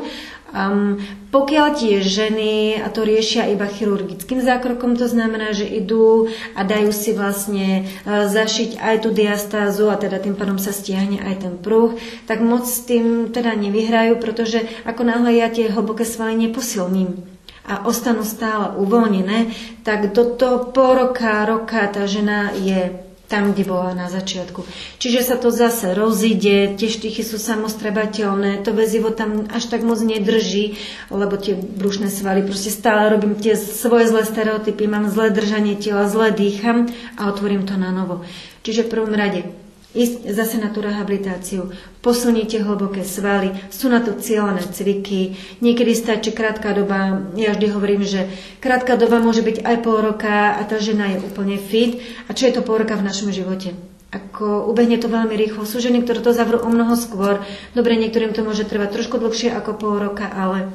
[0.54, 1.02] Um,
[1.34, 6.94] pokiaľ tie ženy a to riešia iba chirurgickým zákrokom, to znamená, že idú a dajú
[6.94, 11.54] si vlastne uh, zašiť aj tú diastázu a teda tým pádom sa stiahne aj ten
[11.58, 11.98] pruh,
[12.30, 17.33] tak moc s tým teda nevyhrajú, pretože ako náhle ja tie hlboké svaly neposilním
[17.64, 19.56] a ostanú stále uvoľnené,
[19.88, 22.92] tak do toho pol roka, roka tá žena je
[23.32, 24.62] tam, kde bola na začiatku.
[25.02, 29.98] Čiže sa to zase rozíde, tie štychy sú samostrebateľné, to väzivo tam až tak moc
[30.04, 30.78] nedrží,
[31.10, 36.06] lebo tie brušné svaly, proste stále robím tie svoje zlé stereotypy, mám zlé držanie tela,
[36.06, 38.22] zle dýcham a otvorím to na novo.
[38.62, 39.63] Čiže v prvom rade
[39.94, 41.70] ísť zase na tú rehabilitáciu,
[42.02, 48.02] posilnite hlboké svaly, sú na to cieľené cviky, niekedy stačí krátka doba, ja vždy hovorím,
[48.02, 48.26] že
[48.58, 52.02] krátka doba môže byť aj pol roka a tá žena je úplne fit.
[52.26, 53.78] A čo je to pol roka v našom živote?
[54.14, 55.66] Ako ubehne to veľmi rýchlo.
[55.66, 57.42] Sú ženy, ktoré to zavrú o mnoho skôr.
[57.74, 60.70] Dobre, niektorým to môže trvať trošku dlhšie ako pol roka, ale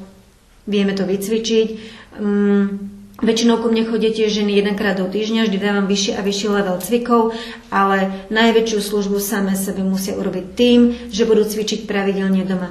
[0.67, 1.69] vieme to vycvičiť.
[2.19, 6.79] Um, Väčšinou ku mne chodíte ženy jedenkrát do týždňa, vždy dávam vyšší a vyšší level
[6.79, 7.35] cvikov,
[7.67, 12.71] ale najväčšiu službu samé sebe musia urobiť tým, že budú cvičiť pravidelne doma.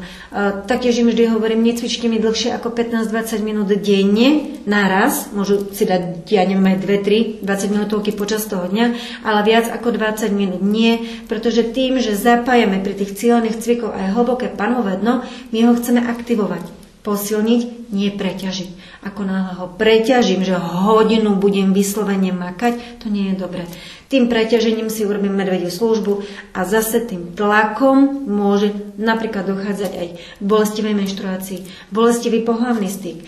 [0.64, 6.24] Taktiež im vždy hovorím, necvičte mi dlhšie ako 15-20 minút denne naraz, môžu si dať,
[6.32, 8.86] ja neviem, aj 2-3, 20 minútovky počas toho dňa,
[9.28, 14.16] ale viac ako 20 minút nie, pretože tým, že zapájame pri tých cieľných cvikov aj
[14.16, 18.97] hlboké panové dno, my ho chceme aktivovať posilniť, nie preťažiť.
[19.08, 23.64] Ako náhle ho preťažím, že hodinu budem vyslovene makať, to nie je dobré.
[24.08, 26.24] Tým preťažením si urobím medvediu službu
[26.55, 33.26] a zase tým tlakom môže napríklad dochádzať aj k bolestivej menštruácii, bolestivý pohlavný styk, e,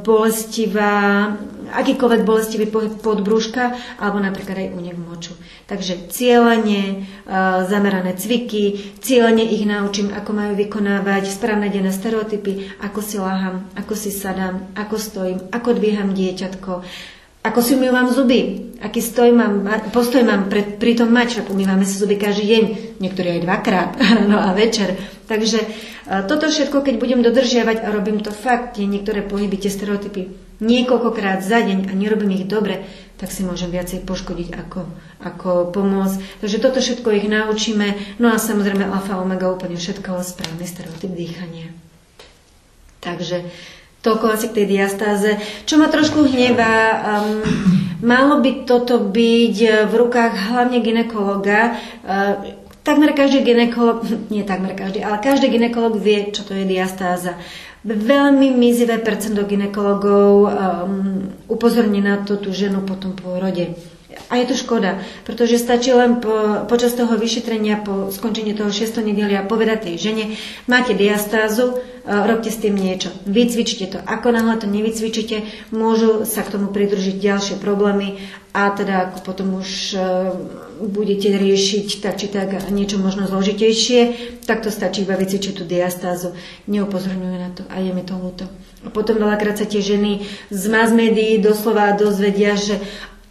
[0.00, 1.36] bolestivá,
[1.68, 2.64] akýkoľvek bolestivý
[2.96, 5.36] podbrúška alebo napríklad aj únik moču.
[5.68, 6.96] Takže cieľenie, e,
[7.68, 13.92] zamerané cviky, cieľenie ich naučím, ako majú vykonávať správne denné stereotypy, ako si láham, ako
[13.92, 16.72] si sadám, ako stojím, ako dvíham dieťatko,
[17.46, 19.62] ako si umývam zuby, aký stoj mám,
[19.94, 22.64] postoj mám pre, pri tom však umývame si zuby každý deň,
[22.98, 24.98] niektorí aj dvakrát, ráno a večer.
[25.30, 25.66] Takže e,
[26.26, 30.26] toto všetko, keď budem dodržiavať a robím to fakt, tie niektoré pohyby, tie stereotypy,
[30.58, 32.82] niekoľkokrát za deň a nerobím ich dobre,
[33.16, 34.80] tak si môžem viacej poškodiť ako,
[35.22, 36.42] ako pomôcť.
[36.42, 38.18] Takže toto všetko ich naučíme.
[38.20, 41.72] No a samozrejme alfa omega úplne všetko, správny stereotyp dýchania.
[43.00, 43.46] Takže
[44.06, 45.34] Toľko asi k tej diastáze.
[45.66, 46.78] Čo ma trošku hnevá,
[47.18, 47.42] um,
[48.06, 51.74] malo by toto byť v rukách hlavne ginekologa.
[52.06, 52.54] Uh,
[52.86, 57.34] takmer každý ginekolog, nie takmer každý, ale každý ginekolog vie, čo to je diastáza.
[57.86, 62.98] Veľmi mizivé percento ginekologov um, upozorní na to tú ženu po
[63.38, 63.74] rode.
[64.26, 68.90] A je to škoda, pretože stačí len po, počas toho vyšetrenia, po skončení toho 6.
[69.04, 70.24] nedelia povedať tej žene,
[70.66, 73.14] máte diastázu, e, robte s tým niečo.
[73.22, 73.98] Vycvičte to.
[74.02, 78.18] Ako náhle to nevycvičíte, môžu sa k tomu pridružiť ďalšie problémy
[78.50, 79.98] a teda ako potom už e,
[80.80, 84.00] budete riešiť tak či tak niečo možno zložitejšie,
[84.42, 86.34] tak to stačí iba vycvičiť tú diastázu.
[86.66, 88.50] Neupozorňujú na to a je mi to ľúto.
[88.82, 92.78] A potom veľakrát sa tie ženy z mass médií doslova dozvedia, že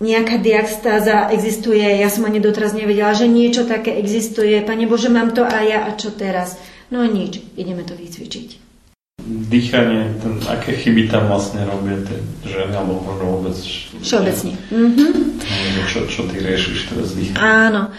[0.06, 5.34] nejaká diastáza existuje, ja som ani doteraz nevedela, že niečo také existuje, Pane Bože, mám
[5.34, 6.62] to aj ja a čo teraz?
[6.94, 8.62] No nič, ideme to vycvičiť.
[9.26, 13.58] Dýchanie, ten, aké chyby tam vlastne robia tie ženy, alebo možno vôbec...
[14.06, 14.54] Všeobecne.
[14.70, 15.12] Mm-hmm.
[15.90, 17.42] Čo, čo ty riešiš teraz dýchanie?
[17.42, 17.90] Áno,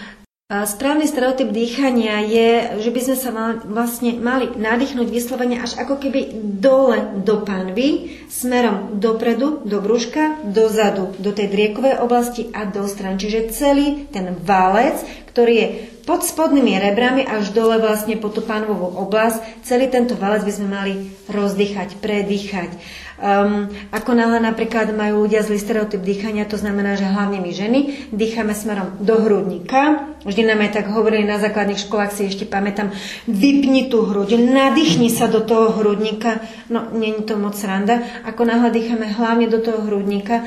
[0.47, 5.99] Správny stereotyp dýchania je, že by sme sa mali, vlastne mali nadýchnuť vyslovene až ako
[5.99, 12.87] keby dole do panvy, smerom dopredu, do brúška, dozadu, do tej driekovej oblasti a do
[12.87, 13.19] stran.
[13.19, 15.03] Čiže celý ten válec,
[15.35, 15.67] ktorý je
[16.07, 20.67] pod spodnými rebrami až dole vlastne po tú panvovú oblasť, celý tento válec by sme
[20.71, 20.93] mali
[21.27, 22.71] rozdýchať, predýchať.
[23.17, 27.79] Um, ako náhle napríklad majú ľudia zlý stereotyp dýchania, to znamená, že hlavne my ženy
[28.13, 30.13] dýchame smerom do hrudníka.
[30.21, 32.93] Vždy nám aj tak hovorili na základných školách, si ešte pamätám,
[33.25, 36.45] vypni tú hruď, nadýchni sa do toho hrudníka.
[36.69, 38.05] No, není to moc randa.
[38.21, 40.45] Ako náhle dýchame hlavne do toho hrudníka,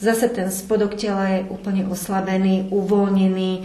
[0.00, 3.62] Zase ten spodok tela je úplne oslabený, uvoľnený, e,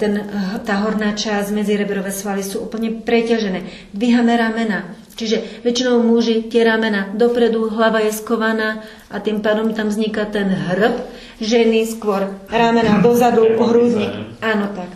[0.00, 0.24] ten,
[0.64, 3.92] tá horná časť, medzireberové svaly sú úplne preťažené.
[3.92, 8.80] Dvíhame ramena, Čiže väčšinou muži tie ramena dopredu, hlava je skovaná
[9.12, 10.96] a tým pádom tam vzniká ten hrb.
[11.44, 14.40] Ženy skôr ramena dozadu, hrudník.
[14.40, 14.88] Áno, tak.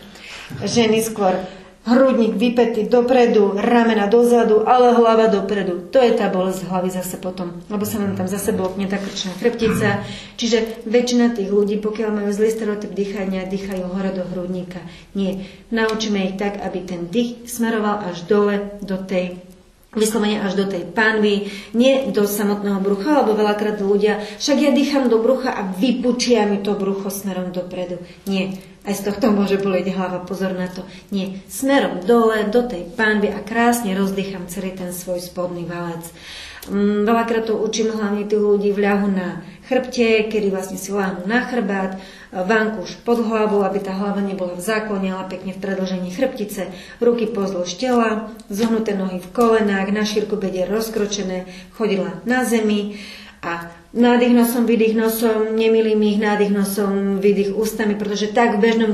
[0.65, 1.37] Ženy skôr
[1.85, 5.93] hrudník vypetý dopredu, ramena dozadu, ale hlava dopredu.
[5.93, 9.37] To je tá bolesť hlavy zase potom, lebo sa nám tam zase blokne tá krčná
[9.37, 10.01] chrbtica.
[10.41, 14.81] Čiže väčšina tých ľudí, pokiaľ majú zlý stereotyp dýchania, dýchajú hore do hrudníka.
[15.13, 15.45] Nie.
[15.69, 19.53] Naučíme ich tak, aby ten dých smeroval až dole do tej
[19.95, 25.09] vyslovene až do tej panvy, nie do samotného brucha, lebo veľakrát ľudia, však ja dýcham
[25.09, 27.99] do brucha a vypučia mi to brucho smerom dopredu.
[28.29, 28.55] Nie.
[28.85, 30.85] Aj z tohto môže boleť hlava, pozor na to.
[31.09, 36.05] Nie, smerom dole do tej pánvy a krásne rozdýcham celý ten svoj spodný valec.
[36.65, 41.29] Mm, veľakrát to učím hlavne tých ľudí v ľahu na chrbte, kedy vlastne si láhnu
[41.29, 42.01] na chrbát,
[42.33, 46.73] vankúš pod hlavu, aby tá hlava nebola v záklone, ale pekne v predlžení chrbtice,
[47.05, 51.45] ruky pozdĺž tela, zohnuté nohy v kolenách, na šírku bedier rozkročené,
[51.77, 52.97] chodila na zemi
[53.45, 58.93] a nádych nosom, vydých nosom, nemilím ich nádych nosom, vydých ústami, pretože tak v bežnom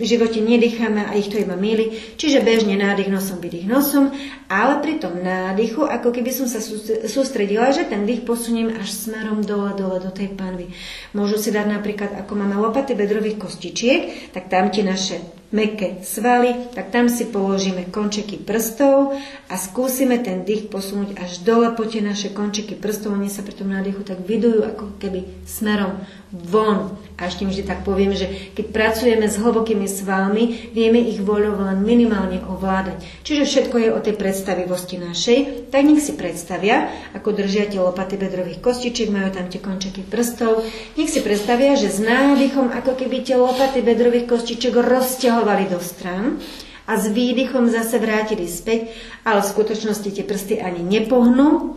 [0.00, 1.92] živote nedýchame a ich to iba milí.
[2.16, 4.10] Čiže bežne nádych nosom, vydých nosom,
[4.50, 6.58] ale pri tom nádychu, ako keby som sa
[7.06, 10.74] sústredila, že ten dých posuniem až smerom dole, dole do tej panvy.
[11.14, 16.70] Môžu si dať napríklad, ako máme lopaty bedrových kostičiek, tak tam tie naše meké svaly,
[16.70, 19.18] tak tam si položíme končeky prstov
[19.50, 23.18] a skúsime ten dých posunúť až dole po tie naše končeky prstov.
[23.18, 26.94] Oni sa pri tom nádychu tak vydujú ako keby smerom von.
[27.18, 31.82] A ešte vždy tak poviem, že keď pracujeme s hlbokými svalmi, vieme ich voľou len
[31.82, 33.02] minimálne ovládať.
[33.26, 35.68] Čiže všetko je o tej predstavivosti našej.
[35.68, 40.64] Tak nech si predstavia, ako držia tie lopaty bedrových kostičiek, majú tam tie končeky prstov.
[40.96, 46.40] Nech si predstavia, že s nádychom ako keby tie lopaty bedrových kostičiek rozťahovali do stran
[46.88, 48.96] a s výdychom zase vrátili späť,
[49.28, 51.76] ale v skutočnosti tie prsty ani nepohnú,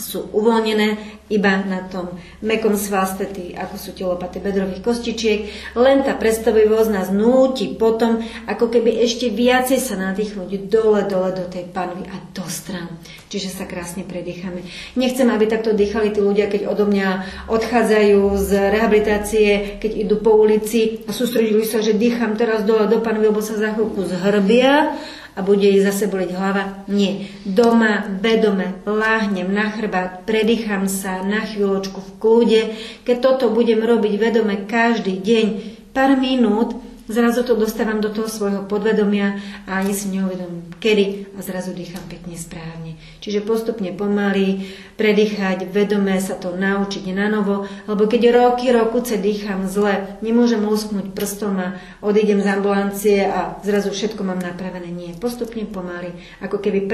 [0.00, 5.40] sú uvoľnené iba na tom mekom svastety, ako sú tie lopaty bedrových kostičiek.
[5.78, 8.18] Len tá predstavivosť nás núti potom,
[8.50, 12.90] ako keby ešte viacej sa nadýchnuť dole, dole do tej panvy a do stran.
[13.30, 14.66] Čiže sa krásne predýchame.
[14.98, 17.08] Nechcem, aby takto dýchali tí ľudia, keď odo mňa
[17.46, 19.48] odchádzajú z rehabilitácie,
[19.78, 23.54] keď idú po ulici a sústredili sa, že dýcham teraz dole do panvy, lebo sa
[23.54, 24.98] za chvíľku zhrbia
[25.34, 26.84] a bude jej zase boleť hlava.
[26.90, 27.30] Nie.
[27.46, 32.62] Doma, vedome, láhnem na chrbát, predýcham sa na chvíľočku v kľude.
[33.06, 35.46] Keď toto budem robiť vedome každý deň,
[35.94, 36.74] pár minút,
[37.10, 42.06] Zrazu to dostávam do toho svojho podvedomia a ani si neuvedomím, kedy a zrazu dýcham
[42.06, 42.94] pekne správne.
[43.18, 49.66] Čiže postupne pomaly predýchať, vedomé sa to naučiť na novo, lebo keď roky, rokuce dýcham
[49.66, 54.86] zle, nemôžem lusknúť prstom a odídem z ambulancie a zrazu všetko mám napravené.
[54.94, 56.86] Nie, postupne pomaly, ako keby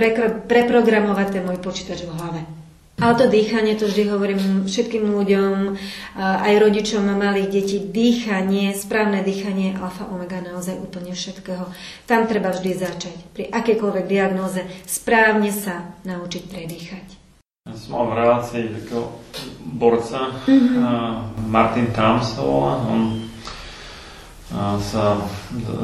[0.49, 2.66] preprogramovať ten môj počítač v hlave.
[2.97, 5.77] Ale to dýchanie, to vždy hovorím všetkým ľuďom,
[6.17, 11.69] aj rodičom a malých detí, dýchanie, správne dýchanie, alfa, omega, naozaj úplne všetkého.
[12.09, 13.17] Tam treba vždy začať.
[13.37, 17.07] Pri akékoľvek diagnoze správne sa naučiť predýchať.
[17.69, 19.13] Ja som mal v relácii takého
[19.77, 21.53] borca, mm-hmm.
[21.53, 23.29] Martin Tam sa volá, on
[24.81, 25.21] sa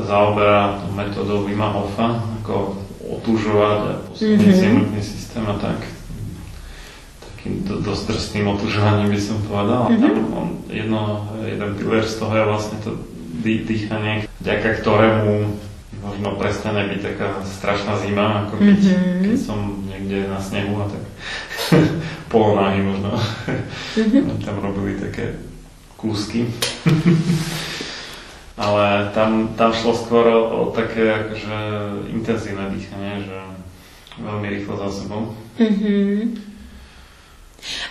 [0.08, 2.80] zaoberá metódou Wima Hofa, ako
[3.20, 5.04] otužovať a posunúť mm-hmm.
[5.04, 6.01] systém a tak
[7.43, 9.90] takým do, dosť drsným otužovaním by som povedal.
[9.90, 9.99] Mm-hmm.
[9.99, 11.01] Tam on, jedno,
[11.43, 12.90] jeden piler z toho je vlastne to
[13.43, 15.51] dý, dýchanie, vďaka ktorému
[16.07, 19.22] možno prestane byť taká strašná zima, ako keď, mm-hmm.
[19.26, 19.59] keď som
[19.90, 21.03] niekde na snehu a tak
[22.32, 23.11] polonáhy možno.
[23.11, 24.38] Mm-hmm.
[24.47, 25.34] tam robili také
[25.99, 26.47] kúsky.
[28.62, 31.59] Ale tam, tam šlo skôr o, o také akože
[32.14, 33.38] intenzívne dýchanie, že
[34.22, 35.34] veľmi rýchlo za sebou.
[35.59, 36.51] Mm-hmm.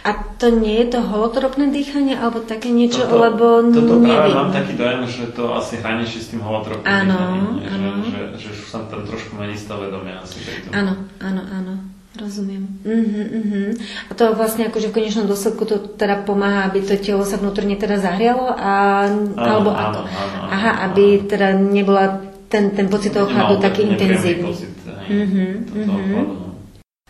[0.03, 4.11] A to nie je to holotropné dýchanie, alebo také niečo, toto, lebo toto neviem.
[4.11, 7.45] práve mám taký dojem, že to asi hraničí s tým holotropným áno, dýchaním.
[7.72, 7.89] Áno.
[8.03, 10.72] Že, že, že, už sa tam trošku mení stav vedomia asi tom.
[10.76, 10.93] Áno,
[11.24, 11.74] áno, áno.
[12.11, 12.67] Rozumiem.
[12.84, 13.67] Uh-huh, uh-huh.
[13.80, 17.80] A to vlastne akože v konečnom dôsledku to teda pomáha, aby to telo sa vnútorne
[17.80, 19.99] teda zahrialo a, áno, alebo áno, ako?
[20.11, 22.19] Áno, áno, Aha, áno, aby teda nebola
[22.51, 24.43] ten, ten pocit toho chladu taký intenzívny.
[24.43, 24.76] Pocit,
[25.07, 25.88] hej, uh-huh, uh-huh.
[25.88, 26.41] No.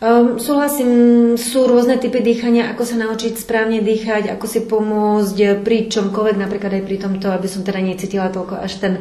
[0.02, 0.90] Um, súhlasím,
[1.38, 6.74] sú rôzne typy dýchania, ako sa naučiť správne dýchať, ako si pomôcť pri čomkoľvek, napríklad
[6.74, 8.98] aj pri tomto, aby som teda necítila toľko až ten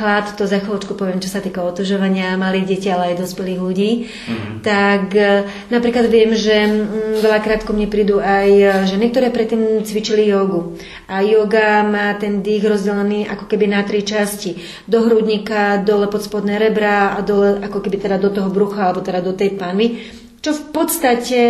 [0.00, 3.90] chlad, to za chvíľočku poviem, čo sa týka otužovania malých detí, ale aj dospelých ľudí.
[4.08, 4.56] Mm-hmm.
[4.64, 9.84] Tak e, napríklad viem, že mm, veľakrát ku mne prídu aj e, ženy, ktoré predtým
[9.84, 10.80] cvičili jogu.
[11.04, 14.56] A yoga má ten dých rozdelený ako keby na tri časti.
[14.88, 19.04] Do hrudníka, dole pod spodné rebra a dole ako keby teda do toho brucha alebo
[19.04, 20.00] teda do tej panvy
[20.40, 21.42] čo v podstate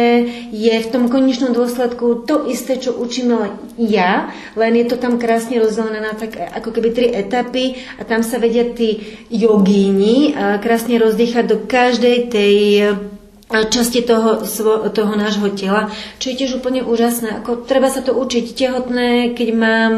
[0.50, 3.38] je v tom konečnom dôsledku to isté, čo učím
[3.78, 8.26] ja, len je to tam krásne rozdelené na tak, ako keby tri etapy a tam
[8.26, 8.98] sa vedia tí
[9.30, 12.54] jogíni krásne rozdýchať do každej tej
[13.50, 14.46] časti toho,
[14.90, 15.90] toho nášho tela,
[16.22, 17.42] čo je tiež úplne úžasné.
[17.42, 19.94] Ako, treba sa to učiť tehotné, keď mám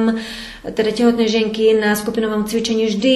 [0.62, 3.14] teda tehotné ženky na skupinovom cvičení vždy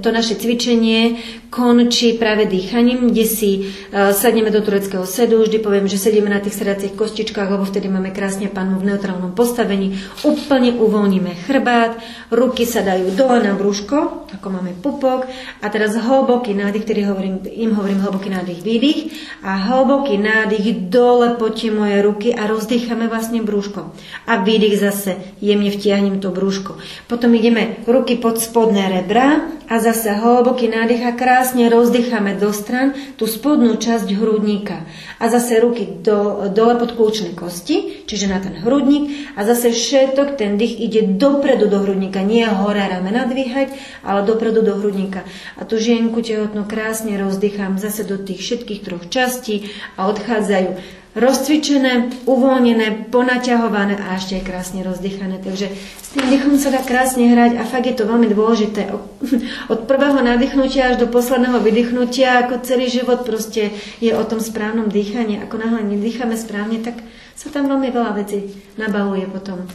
[0.00, 1.20] to naše cvičenie
[1.52, 6.40] končí práve dýchaním, kde si uh, sadneme do tureckého sedu, vždy poviem, že sedíme na
[6.40, 12.00] tých sedacích kostičkách, lebo vtedy máme krásne pánu v neutrálnom postavení, úplne uvoľníme chrbát,
[12.32, 15.28] ruky sa dajú dole na brúško, ako máme pupok
[15.60, 19.00] a teraz hlboký nádych, ktorý hovorím, im hovorím hlboký nádych, výdych
[19.44, 23.92] a hlboký nádych dole poďte moje ruky a rozdýchame vlastne brúško.
[24.24, 26.61] A výdych zase jemne vtiahnem to brúško.
[27.10, 32.94] Potom ideme ruky pod spodné rebra a zase hlboký nádych a krásne rozdýchame do stran
[33.18, 34.86] tú spodnú časť hrudníka.
[35.18, 39.34] A zase ruky do, dole pod kľúčne kosti, čiže na ten hrudník.
[39.34, 42.22] A zase všetok ten dých ide dopredu do hrudníka.
[42.22, 43.72] Nie hore ramena dvíhať,
[44.06, 45.26] ale dopredu do hrudníka.
[45.58, 52.24] A tú žienku tehotnú krásne rozdýcham zase do tých všetkých troch častí a odchádzajú rozcvičené,
[52.24, 55.44] uvoľnené, ponaťahované a ešte aj krásne rozdychané.
[55.44, 58.88] Takže s tým dýchom sa dá krásne hrať a fakt je to veľmi dôležité.
[59.72, 64.88] Od prvého nadýchnutia až do posledného vydýchnutia, ako celý život proste je o tom správnom
[64.88, 65.44] dýchaní.
[65.44, 66.96] Ako náhle nedýchame správne, tak
[67.36, 68.48] sa tam veľmi veľa vecí
[68.80, 69.68] nabaluje potom.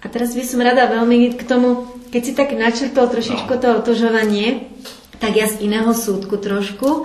[0.00, 4.72] A teraz by som rada veľmi k tomu, keď si tak načrtol trošičko to otožovanie,
[5.20, 7.04] tak ja z iného súdku trošku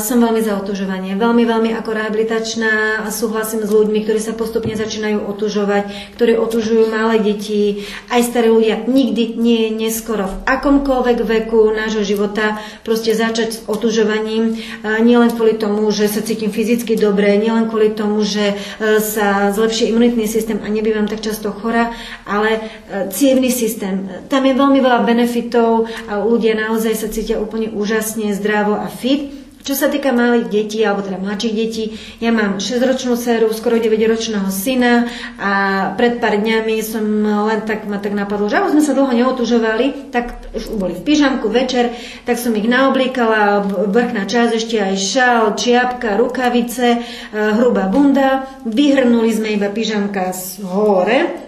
[0.00, 1.20] Som veľmi za otužovanie.
[1.20, 6.88] Veľmi, veľmi ako rehabilitačná a súhlasím s ľuďmi, ktorí sa postupne začínajú otužovať, ktorí otužujú
[6.88, 8.88] malé deti, aj staré ľudia.
[8.88, 10.32] Nikdy nie je neskoro.
[10.32, 12.56] V akomkoľvek veku nášho života
[12.88, 14.56] proste začať s otužovaním.
[14.80, 19.52] Uh, nielen kvôli tomu, že sa cítim fyzicky dobre, nielen kvôli tomu, že uh, sa
[19.52, 21.92] zlepší imunitný systém a nebývam tak často chora,
[22.24, 24.08] ale uh, cievný systém.
[24.32, 29.33] Tam je veľmi veľa benefitov a ľudia naozaj sa cítia úplne úžasne, zdravo a fit.
[29.64, 34.52] Čo sa týka malých detí, alebo teda mladších detí, ja mám 6-ročnú dceru, skoro 9-ročného
[34.52, 35.08] syna
[35.40, 35.52] a
[35.96, 40.52] pred pár dňami som len tak ma tak napadlo, že sme sa dlho neotužovali, tak
[40.52, 41.96] už boli v pyžamku večer,
[42.28, 46.98] tak som ich naoblíkala, vrchná časť, ešte aj šal, čiapka, rukavice, e,
[47.32, 51.43] hrubá bunda, vyhrnuli sme iba pyžamka z hore,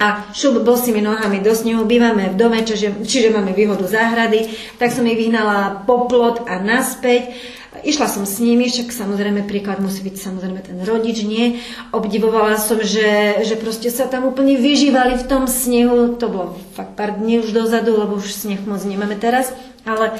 [0.00, 4.48] a šup bosými nohami do snehu, bývame v dome, čiže, čiže máme výhodu záhrady,
[4.80, 7.36] tak som ich vyhnala po plot a naspäť.
[7.84, 11.60] Išla som s nimi, však samozrejme príklad musí byť samozrejme ten rodič, nie.
[11.92, 16.96] Obdivovala som, že, že proste sa tam úplne vyžívali v tom snehu, to bolo fakt
[16.96, 19.52] pár dní už dozadu, lebo už sneh moc nemáme teraz,
[19.84, 20.16] ale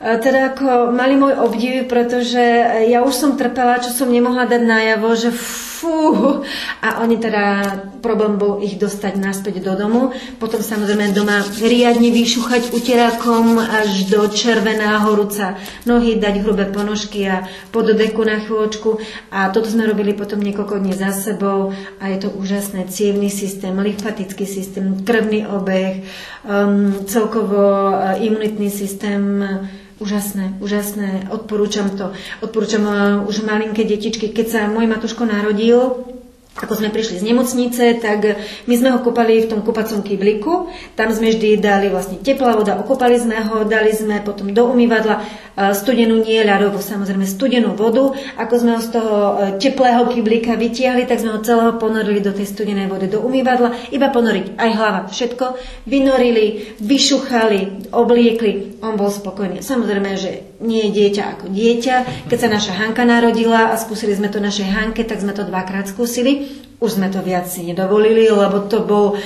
[0.00, 2.42] e, teda ako mali môj obdiv, pretože
[2.88, 5.67] ja už som trpela, čo som nemohla dať najavo, že fú.
[6.82, 7.44] A oni teda,
[8.00, 10.10] problém bol ich dostať naspäť do domu.
[10.42, 17.46] Potom samozrejme doma riadne vyšuchať uterákom až do červená horúca nohy, dať hrubé ponožky a
[17.70, 18.98] pod deku na chvíľočku.
[19.30, 21.70] A toto sme robili potom niekoľko dní za sebou
[22.00, 22.90] a je to úžasné.
[22.90, 26.02] Cievný systém, lymfatický systém, krvný obeh,
[26.46, 29.44] um, celkovo uh, imunitný systém,
[29.98, 32.14] Úžasné, úžasné, odporúčam to.
[32.38, 34.30] Odporúčam uh, už malinké detičky.
[34.30, 36.06] Keď sa môj matuško narodil,
[36.58, 40.70] ako sme prišli z nemocnice, tak my sme ho kopali v tom kúpacom kybliku.
[40.98, 45.22] Tam sme vždy dali vlastne teplá voda, okopali sme ho, dali sme potom do umývadla
[45.74, 48.14] studenú nie ľadovú, samozrejme studenú vodu.
[48.38, 52.30] Ako sme ho z toho e, teplého kyblíka vytiahli, tak sme ho celého ponorili do
[52.30, 53.90] tej studenej vody, do umývadla.
[53.90, 55.58] Iba ponoriť aj hlava, všetko.
[55.90, 58.78] Vynorili, vyšuchali, obliekli.
[58.86, 59.58] On bol spokojný.
[59.58, 61.96] Samozrejme, že nie je dieťa ako dieťa.
[62.30, 65.90] Keď sa naša Hanka narodila a skúsili sme to našej Hanke, tak sme to dvakrát
[65.90, 66.47] skúsili.
[66.78, 69.18] Už sme to viac si nedovolili, lebo to bol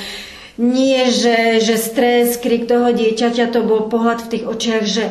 [0.61, 5.05] nie, že, že stres, krik toho dieťaťa, to bol pohľad v tých očiach, že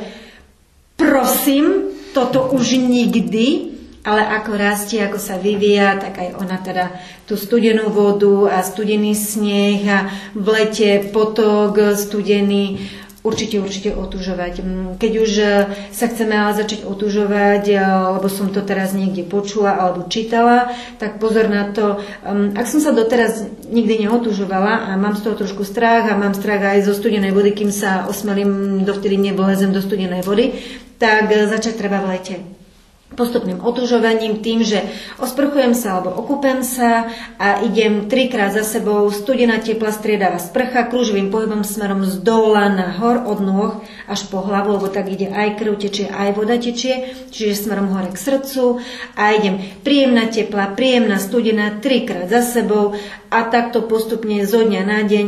[0.98, 6.90] prosím, toto už nikdy, ale ako rastie, ako sa vyvíja, tak aj ona teda
[7.30, 10.00] tú studenú vodu a studený sneh a
[10.34, 12.82] v lete potok studený,
[13.22, 14.54] určite, určite otužovať.
[14.62, 15.48] Mm, keď už e,
[15.94, 17.78] sa chceme začať otužovať, e,
[18.18, 22.02] lebo som to teraz niekde počula alebo čítala, tak pozor na to.
[22.26, 26.34] Mm, ak som sa doteraz nikdy neotužovala a mám z toho trošku strach a mám
[26.34, 30.58] strach aj zo studenej vody, kým sa osmelím, dovtedy nebolezem do studenej vody,
[30.98, 32.61] tak e, začať treba v lete
[33.12, 34.88] postupným otužovaním tým, že
[35.20, 41.28] osprchujem sa alebo okúpem sa a idem trikrát za sebou studená tepla striedavá sprcha kružovým
[41.28, 43.72] pohybom smerom z dola na hor od nôh
[44.08, 48.16] až po hlavu, lebo tak ide aj krv tečie, aj voda tečie, čiže smerom hore
[48.16, 48.80] k srdcu
[49.20, 52.96] a idem príjemná tepla, príjemná studená trikrát za sebou
[53.28, 55.28] a takto postupne zo dňa na deň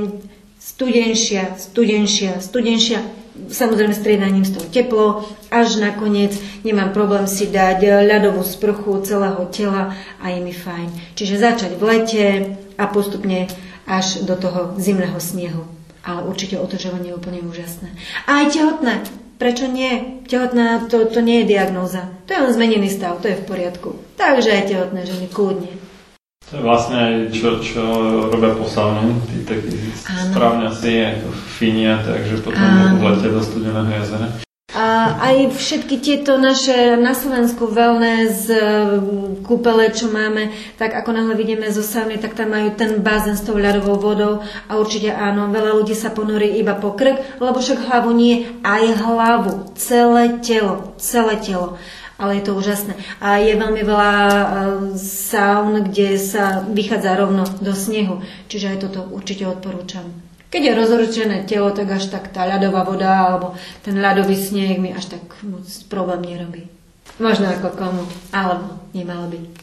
[0.56, 5.08] studenšia, studenšia, studenšia samozrejme striedaním z toho teplo,
[5.50, 11.18] až nakoniec nemám problém si dať ľadovú sprchu celého tela a je mi fajn.
[11.18, 12.26] Čiže začať v lete
[12.78, 13.50] a postupne
[13.90, 15.66] až do toho zimného snehu.
[16.04, 17.88] ale určite otočovanie je úplne úžasné.
[18.28, 18.94] A aj tehotné.
[19.40, 20.24] Prečo nie?
[20.28, 22.12] Tehotná to, to nie je diagnóza.
[22.28, 23.96] To je len zmenený stav, to je v poriadku.
[24.20, 25.72] Takže aj tehotné ženy, kľudne.
[26.52, 27.84] To je vlastne aj čo, čo
[28.30, 29.74] robia posávne, tí takí
[30.04, 34.44] správne asi ako finia, takže potom vletia do studeného jazera.
[34.74, 38.58] A aj všetky tieto naše na Slovensku wellness e,
[39.46, 40.50] kúpele, čo máme,
[40.82, 44.42] tak ako náhle vidíme zo sauny, tak tam majú ten bazén s tou ľadovou vodou
[44.66, 48.98] a určite áno, veľa ľudí sa ponorí iba po krk, lebo však hlavu nie, aj
[48.98, 51.78] hlavu, celé telo, celé telo
[52.18, 52.94] ale je to úžasné.
[53.22, 54.36] A je veľmi veľa e,
[55.00, 60.06] saun, kde sa vychádza rovno do snehu, čiže aj toto určite odporúčam.
[60.54, 64.94] Keď je rozhorčené telo, tak až tak tá ľadová voda alebo ten ľadový sneh mi
[64.94, 66.70] až tak moc problém nerobí.
[67.18, 69.63] Možno ako komu, alebo nemalo by.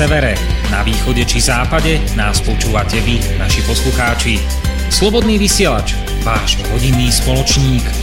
[0.00, 0.32] Severe,
[0.72, 4.40] na východe či západe nás počúvate vy, naši poslucháči.
[4.88, 5.92] Slobodný vysielač,
[6.24, 7.99] váš rodinný spoločník.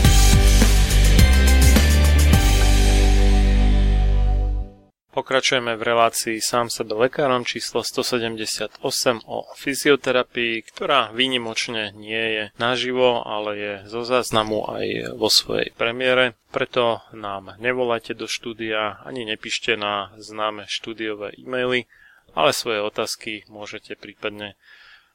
[5.38, 8.82] Pokračujeme v relácii sám sebe lekárom číslo 178
[9.22, 16.34] o fyzioterapii, ktorá výnimočne nie je naživo, ale je zo záznamu aj vo svojej premiére.
[16.50, 21.86] Preto nám nevolajte do štúdia ani nepíšte na známe štúdiové e-maily,
[22.34, 24.58] ale svoje otázky môžete prípadne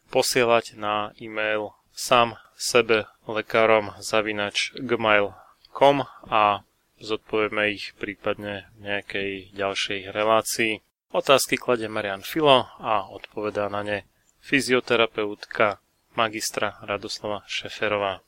[0.07, 6.63] posielať na e-mail sám sebe lekárom zavinač gmail.com a
[7.03, 10.79] zodpovieme ich prípadne v nejakej ďalšej relácii.
[11.13, 13.97] Otázky kladie Marian Filo a odpovedá na ne
[14.41, 15.83] fyzioterapeutka
[16.15, 18.23] magistra Radoslava Šeferová.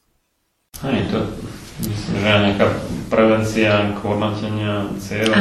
[0.83, 1.19] Hej, to
[1.87, 2.67] myslím, že nejaká
[3.07, 5.31] prevencia kornatenia cieľ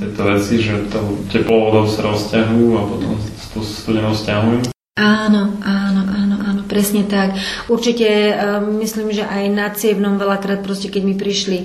[0.00, 3.12] tieto veci, že to teplovodou sa rozťahujú a potom
[3.52, 4.72] tú studenou stiahujú.
[4.98, 7.38] Áno, áno, áno, áno, presne tak.
[7.70, 11.58] Určite um, myslím, že aj na cievnom veľakrát proste, keď mi prišli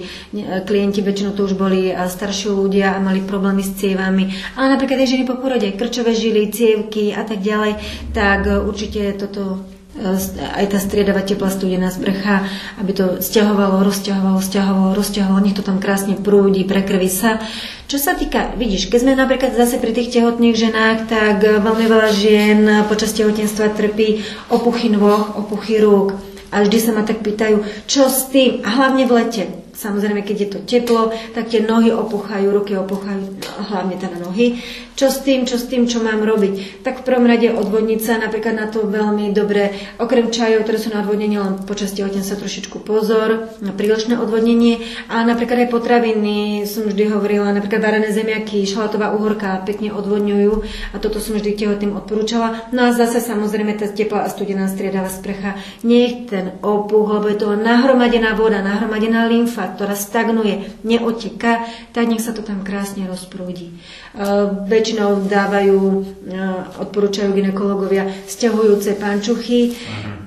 [0.69, 5.09] klienti, väčšinou to už boli starší ľudia a mali problémy s cievami, ale napríklad aj
[5.17, 7.81] ženy po porode, krčové žily, cievky a tak ďalej,
[8.13, 12.49] tak určite toto aj tá striedavá teplá studená sprcha,
[12.81, 17.37] aby to stiahovalo, rozťahovalo, stiahovalo, rozťahovalo, nech to tam krásne prúdi, prekrví sa.
[17.85, 22.09] Čo sa týka, vidíš, keď sme napríklad zase pri tých tehotných ženách, tak veľmi veľa
[22.09, 26.17] žien počas tehotenstva trpí opuchy nôh, opuchy rúk.
[26.53, 29.43] A vždy sa ma tak pýtajú, čo s tým, a hlavne v lete.
[29.73, 33.41] Samozrejme, keď je to teplo, tak tie nohy opuchajú, ruky opuchajú,
[33.73, 34.61] hlavne teda nohy.
[34.93, 36.85] Čo s tým, čo s tým, čo mám robiť?
[36.85, 41.01] Tak v prvom rade odvodnica, napríklad na to veľmi dobre, okrem čajov, ktoré sú na
[41.01, 47.09] odvodnenie, len počas sa trošičku pozor, na prílišné odvodnenie, ale napríklad aj potraviny, som vždy
[47.09, 50.53] hovorila, napríklad varené zemiaky, šalatová uhorka pekne odvodňujú
[50.93, 52.69] a toto som vždy tehotným odporúčala.
[52.69, 57.37] No a zase samozrejme tá teplá a studená striedavá sprcha, nech ten opuch, lebo je
[57.41, 61.65] to nahromadená voda, nahromadená lymfa, ktorá stagnuje, neoteká,
[61.97, 63.73] tak nech sa to tam krásne rozprúdi.
[64.13, 64.53] Uh,
[64.83, 66.35] väčšinou dávajú, e,
[66.83, 69.79] odporúčajú ginekologovia, stiahujúce pančuchy.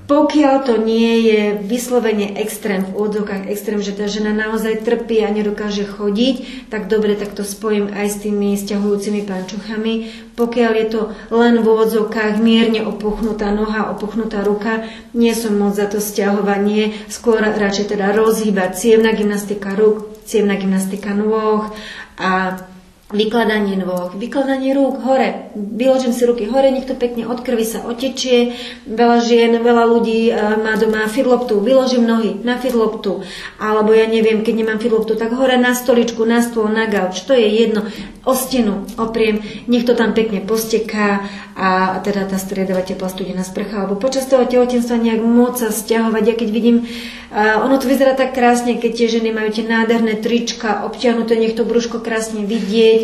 [0.07, 5.35] Pokiaľ to nie je vyslovene extrém, v úvodzovkách extrém, že tá žena naozaj trpí a
[5.35, 9.95] nedokáže chodiť, tak dobre, tak to spojím aj s tými stiahujúcimi pančuchami.
[10.39, 11.03] Pokiaľ je to
[11.35, 17.43] len v úvodzovkách mierne opuchnutá noha, opuchnutá ruka, nie som moc za to stiahovanie, skôr
[17.43, 21.67] radšej teda rozhýbať cievna gymnastika rúk, cievna gymnastika nôh
[22.15, 22.63] a
[23.07, 25.55] Vykladanie nôh, vykladanie rúk hore.
[25.55, 28.59] Vyložím si ruky hore, nech to pekne od krvi sa otečie.
[28.83, 31.63] Veľa žien, veľa ľudí e, má doma fidloptu.
[31.63, 33.23] Vyložím nohy na fidloptu.
[33.63, 37.23] Alebo ja neviem, keď nemám fidloptu, tak hore na stoličku, na stôl, na gauč.
[37.31, 37.87] To je jedno.
[38.27, 39.39] O stenu opriem,
[39.71, 41.23] nech to tam pekne posteká
[41.57, 43.83] a teda tá striedavá teplá studená sprcha.
[43.83, 46.23] Alebo počas toho tehotenstva nejak moc sa stiahovať.
[46.29, 50.21] Ja keď vidím, uh, ono to vyzerá tak krásne, keď tie ženy majú tie nádherné
[50.21, 53.01] trička obťahnuté, nech to brúško krásne vidieť vidieť.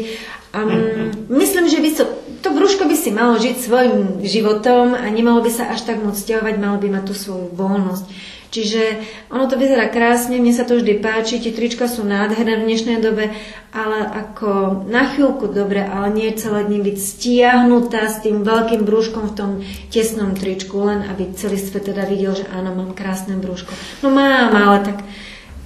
[0.53, 2.05] Um, myslím, že by so,
[2.45, 6.13] to brúško by si malo žiť svojim životom a nemalo by sa až tak moc
[6.13, 8.05] stiahovať, malo by mať tú svoju voľnosť.
[8.53, 9.01] Čiže
[9.33, 13.01] ono to vyzerá krásne, mne sa to vždy páči, tie trička sú nádherné v dnešnej
[13.01, 13.33] dobe,
[13.73, 19.33] ale ako na chvíľku dobre, ale nie celé dní byť stiahnutá s tým veľkým brúškom
[19.33, 19.51] v tom
[19.89, 23.73] tesnom tričku, len aby celý svet teda videl, že áno, mám krásne brúško.
[24.05, 24.99] No mám, ale tak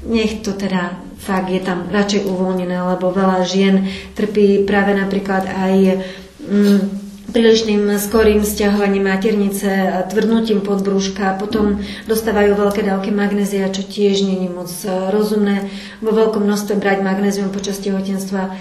[0.07, 3.83] nech to teda fakt je tam radšej uvoľnené, lebo veľa žien
[4.15, 5.75] trpí práve napríklad aj
[6.39, 7.06] mm,
[7.37, 9.69] prílišným skorým stiahovaním maternice,
[10.09, 14.73] tvrdnutím podbrúška, potom dostávajú veľké dávky magnézia, čo tiež není moc
[15.13, 15.69] rozumné.
[16.01, 18.57] Vo veľkom množstve brať magnézium počas tehotenstva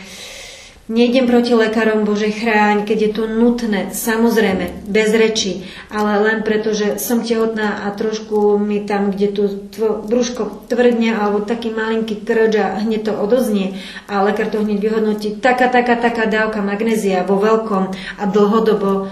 [0.86, 6.78] Nejdem proti lekárom, Bože chráň, keď je to nutné, samozrejme, bez reči, ale len preto,
[6.78, 12.22] že som tehotná a trošku mi tam, kde tu tvo, brúško tvrdne alebo taký malinký
[12.22, 17.26] krč a hneď to odoznie a lekár to hneď vyhodnotí, taká, taká, taká dávka magnézia
[17.26, 17.90] vo veľkom
[18.22, 19.10] a dlhodobo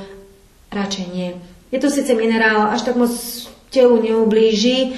[0.70, 1.34] radšej nie.
[1.74, 3.10] Je to síce minerál, až tak moc
[3.74, 4.94] telu neublíži,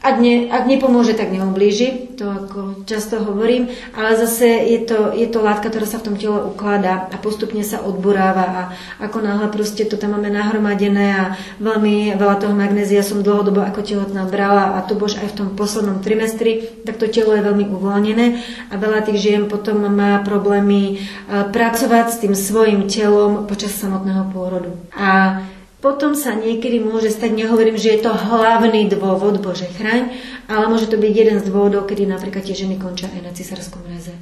[0.00, 5.28] ak, ne, ak nepomôže, tak neublíži, to ako často hovorím, ale zase je to, je
[5.28, 8.62] to látka, ktorá sa v tom tele ukladá a postupne sa odburáva a
[9.04, 11.24] ako náhle proste to tam máme nahromadené a
[11.60, 15.48] veľmi veľa toho magnézia som dlhodobo ako tehotná brala a to bož aj v tom
[15.52, 18.26] poslednom trimestri, tak to telo je veľmi uvoľnené
[18.72, 24.32] a veľa tých žien potom má problémy e, pracovať s tým svojim telom počas samotného
[24.32, 24.72] pôrodu.
[24.96, 25.44] A
[25.80, 30.12] potom sa niekedy môže stať, nehovorím, že je to hlavný dôvod, Bože chraň,
[30.44, 33.80] ale môže to byť jeden z dôvodov, kedy napríklad tie ženy končia aj na cisárskom
[33.88, 34.12] reze.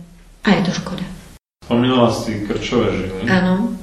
[0.46, 1.04] A je to škoda.
[1.66, 3.26] Spomínala si krčové žily.
[3.26, 3.74] Áno.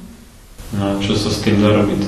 [0.74, 2.02] No čo sa s tým dá robiť?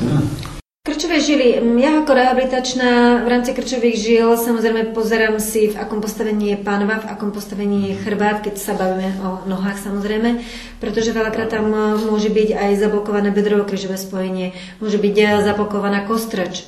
[0.88, 1.60] Krčové žily.
[1.84, 7.04] Ja ako rehabilitačná v rámci krčových žil samozrejme pozerám si, v akom postavení je pánva,
[7.04, 10.40] v akom postavení je chrbát, keď sa bavíme o nohách samozrejme,
[10.80, 11.76] pretože veľakrát tam
[12.08, 16.64] môže byť aj zablokované bedrovo-križové spojenie, môže byť zablokovaná kostrč,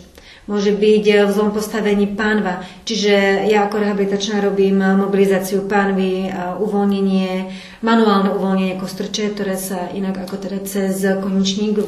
[0.52, 2.68] môže byť v zlom postavení pánva.
[2.84, 6.28] Čiže ja ako rehabilitačná robím mobilizáciu pánvy,
[6.60, 7.56] uvoľnenie,
[7.88, 11.80] manuálne uvoľnenie kostrče, ktoré sa inak ako teda cez koničník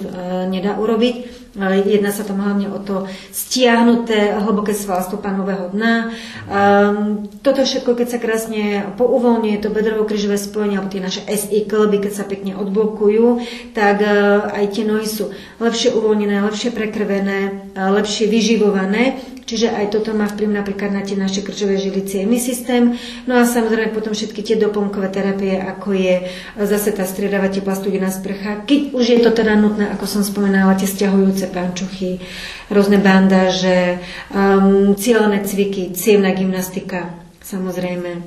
[0.48, 6.16] nedá urobiť Jedná sa tam hlavne o to stiahnuté hlboké svalstvo panového dna.
[6.48, 12.08] Um, toto všetko, keď sa krásne pouvoľňuje, to bedrovo-kryžové spojenie, alebo tie naše SI klby,
[12.08, 13.44] keď sa pekne odblokujú,
[13.76, 19.20] tak uh, aj tie nohy sú lepšie uvoľnené, lepšie prekrvené, uh, lepšie vyživované.
[19.52, 22.96] Čiže aj toto má vplyv napríklad na tie naše krčové žily cievný systém.
[23.28, 26.24] No a samozrejme potom všetky tie doplnkové terapie, ako je
[26.56, 28.64] zase tá striedavá teplá studená sprcha.
[28.64, 32.24] Keď už je to teda nutné, ako som spomenala, tie stiahujúce pančuchy,
[32.72, 34.00] rôzne bandáže,
[34.32, 37.12] um, cieľné cviky, cievna gymnastika,
[37.44, 38.24] samozrejme,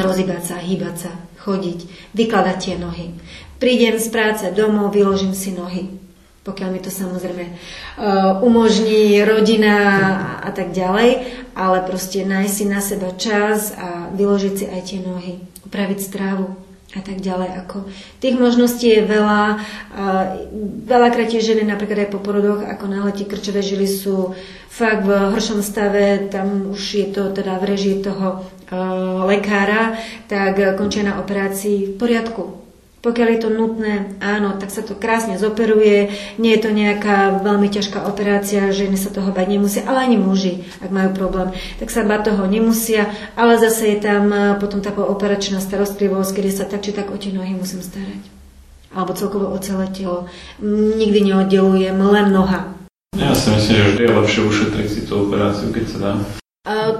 [0.00, 1.12] rozhýbať sa, hýbať sa,
[1.44, 3.12] chodiť, vykladať tie nohy.
[3.60, 6.03] Prídem z práce domov, vyložím si nohy,
[6.44, 9.76] pokiaľ mi to samozrejme uh, umožní rodina
[10.44, 11.24] a, tak ďalej,
[11.56, 16.52] ale proste nájsť si na seba čas a vyložiť si aj tie nohy, upraviť strávu,
[16.94, 17.66] a tak ďalej.
[17.66, 17.90] Ako
[18.22, 19.58] tých možností je veľa.
[20.86, 24.30] Veľakrát tie ženy napríklad aj po porodoch, ako náhle tie krčové žily sú
[24.70, 28.46] fakt v horšom stave, tam už je to teda v režii toho
[29.26, 29.98] lekára,
[30.30, 32.63] tak končia na operácii v poriadku
[33.04, 36.08] pokiaľ je to nutné, áno, tak sa to krásne zoperuje,
[36.40, 40.64] nie je to nejaká veľmi ťažká operácia, ženy sa toho bať nemusia, ale ani muži,
[40.80, 44.88] ak majú problém, tak sa bať toho nemusia, ale zase je tam eh, potom tá
[44.96, 48.24] operačná starostlivosť, kedy sa tak či tak o tie nohy musím starať.
[48.94, 50.30] Alebo celkovo o celé telo.
[50.62, 52.72] Nikdy neoddelujem, len noha.
[53.18, 56.12] Ja si myslím, že vždy je lepšie ušetriť si tú operáciu, keď sa dá.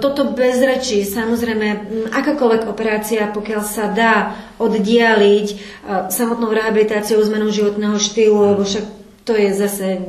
[0.05, 5.47] Toto bez rečí, samozrejme, akákoľvek operácia, pokiaľ sa dá oddialiť
[6.13, 8.85] samotnou rehabilitáciou, zmenou životného štýlu, lebo však
[9.25, 10.05] to je zase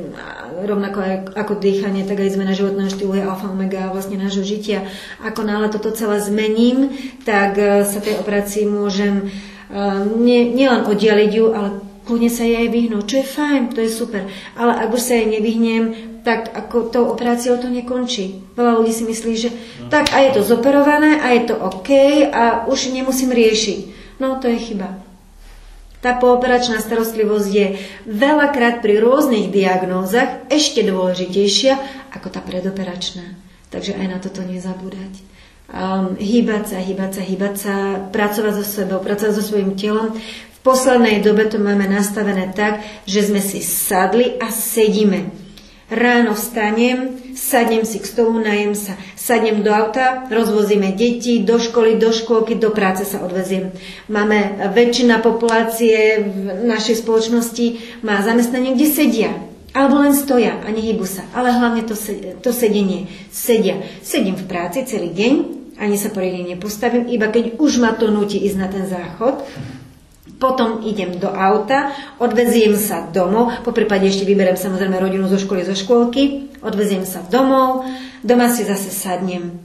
[0.64, 1.00] rovnako
[1.32, 4.84] ako dýchanie, tak aj zmena životného štýlu je alfa omega vlastne nášho žitia.
[5.24, 6.92] Ako náhle toto celé zmením,
[7.24, 9.76] tak e, sa tej operácii môžem e,
[10.20, 11.68] nie, nielen oddialiť ju, ale
[12.06, 14.30] kľudne sa jej vyhnúť, čo je fajn, to je super.
[14.54, 15.84] Ale ak už sa jej nevyhnem,
[16.22, 18.54] tak ako tou operáciou to nekončí.
[18.54, 19.90] Veľa ľudí si myslí, že no.
[19.90, 21.90] tak a je to zoperované a je to OK
[22.30, 23.78] a už nemusím riešiť.
[24.22, 25.02] No to je chyba.
[26.02, 27.66] Tá pooperačná starostlivosť je
[28.06, 31.74] veľakrát pri rôznych diagnózach ešte dôležitejšia
[32.14, 33.34] ako tá predoperačná.
[33.74, 35.14] Takže aj na toto nezabúdať.
[35.66, 37.74] Um, hýbať sa, hýbať sa, hýbať sa,
[38.14, 40.14] pracovať so sebou, pracovať so svojím telom
[40.66, 45.46] poslednej dobe to máme nastavené tak, že sme si sadli a sedíme.
[45.86, 51.94] Ráno vstanem, sadnem si k stolu, najem sa, sadnem do auta, rozvozíme deti do školy,
[51.94, 53.70] do škôlky, do práce sa odveziem.
[54.10, 59.30] Máme väčšina populácie v našej spoločnosti má zamestnanie, kde sedia.
[59.70, 61.22] Alebo len stoja a nehybu sa.
[61.30, 61.94] Ale hlavne to,
[62.42, 63.06] to sedenie.
[63.30, 63.78] Sedia.
[64.02, 65.32] Sedím v práci celý deň,
[65.78, 69.44] ani sa poriadne nepostavím, iba keď už ma to nutí ísť na ten záchod,
[70.36, 75.64] potom idem do auta, odveziem sa domov, po prípade ešte vyberiem samozrejme rodinu zo školy,
[75.64, 77.88] zo škôlky, odveziem sa domov,
[78.20, 79.64] doma si zase sadnem.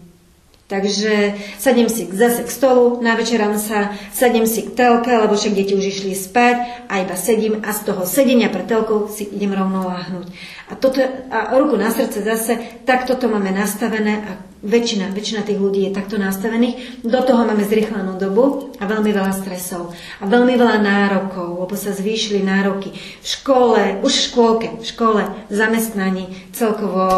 [0.72, 5.76] Takže sadnem si zase k stolu, navečerám sa, sadnem si k telke, lebo však deti
[5.76, 9.84] už išli spať a iba sedím a z toho sedenia pred telkou si idem rovno
[9.84, 10.32] láhnuť.
[10.72, 12.56] A, toto, a ruku na srdce zase,
[12.88, 14.32] tak toto máme nastavené a
[14.62, 17.02] Väčšina, väčšina tých ľudí je takto nastavených.
[17.02, 19.90] Do toho máme zrychlenú dobu a veľmi veľa stresov
[20.22, 25.22] a veľmi veľa nárokov, lebo sa zvýšili nároky v škole, už v škôlke, v škole,
[25.50, 27.10] v zamestnaní, celkovo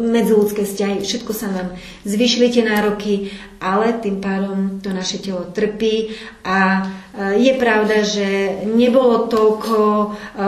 [0.00, 1.76] medziludské vzťahy, všetko sa nám
[2.08, 6.88] zvýšili tie nároky, ale tým pádom to naše telo trpí a
[7.36, 9.76] je pravda, že nebolo toľko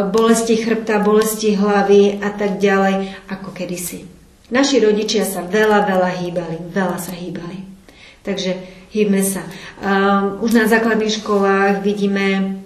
[0.09, 4.18] bolesti chrbta, bolesti hlavy a tak ďalej ako kedysi.
[4.49, 7.65] Naši rodičia sa veľa, veľa hýbali, veľa sa hýbali.
[8.25, 8.57] Takže
[8.93, 9.45] hýbme sa.
[9.81, 12.57] Um, už na základných školách vidíme,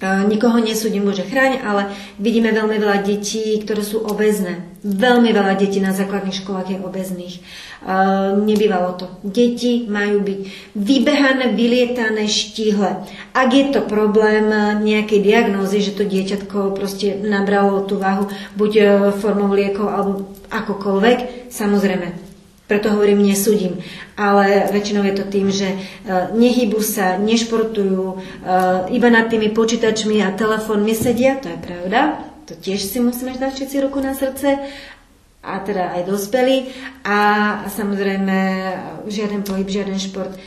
[0.00, 1.82] uh, nikoho nesúdim, Bože chráň, ale
[2.20, 4.71] vidíme veľmi veľa detí, ktoré sú obezné.
[4.82, 7.38] Veľmi veľa detí na základných školách je obezných.
[7.86, 9.06] Uh, nebývalo to.
[9.22, 10.38] Deti majú byť
[10.74, 13.06] vybehané, vylietané, štíhle.
[13.30, 14.50] Ak je to problém
[14.82, 18.26] nejakej diagnózy, že to dieťatko proste nabralo tú váhu
[18.58, 22.32] buď uh, formou liekov alebo akokoľvek, samozrejme,
[22.66, 23.78] preto hovorím, nesúdim.
[24.18, 25.76] Ale väčšinou je to tým, že e,
[26.32, 28.16] nehybu sa, nešportujú,
[28.92, 33.48] iba nad tými počítačmi a telefónmi sedia, to je pravda, to tiež si musíme dať
[33.56, 34.60] všetci ruku na srdce
[35.40, 36.68] a teda aj dospelí
[37.00, 37.18] a,
[37.64, 38.36] a samozrejme
[39.08, 40.36] žiaden pohyb, žiaden šport.
[40.36, 40.38] E,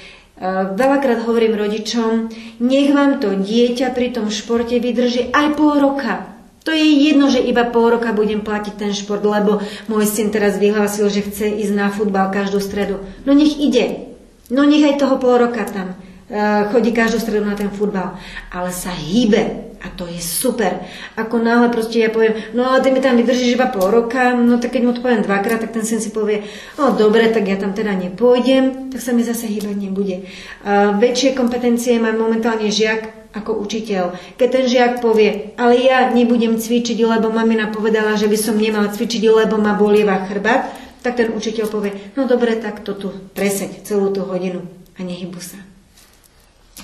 [0.78, 2.30] veľakrát hovorím rodičom,
[2.62, 6.30] nech vám to dieťa pri tom športe vydrží aj pol roka.
[6.66, 10.62] To je jedno, že iba pol roka budem platiť ten šport, lebo môj syn teraz
[10.62, 13.02] vyhlásil, že chce ísť na futbal každú stredu.
[13.26, 14.14] No nech ide.
[14.54, 15.98] No nech aj toho pol roka tam
[16.30, 18.16] e, chodí každú stredu na ten futbal.
[18.54, 19.75] Ale sa hýbe.
[19.86, 20.82] A to je super.
[21.14, 24.58] Ako náhle proste ja poviem, no ale ty mi tam vydržíš iba pol roka, no
[24.58, 26.42] tak keď mu to poviem dvakrát, tak ten syn si povie,
[26.82, 30.26] no dobre, tak ja tam teda nepôjdem, tak sa mi zase hýbať nebude.
[30.66, 34.16] Uh, väčšie kompetencie má momentálne žiak ako učiteľ.
[34.42, 38.90] Keď ten žiak povie, ale ja nebudem cvičiť, lebo mamina povedala, že by som nemal
[38.90, 40.72] cvičiť, lebo ma bolieva chrbát,
[41.06, 44.66] tak ten učiteľ povie, no dobre, tak to tu preseď celú tú hodinu
[44.98, 45.62] a nehybu sa.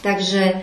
[0.06, 0.62] Takže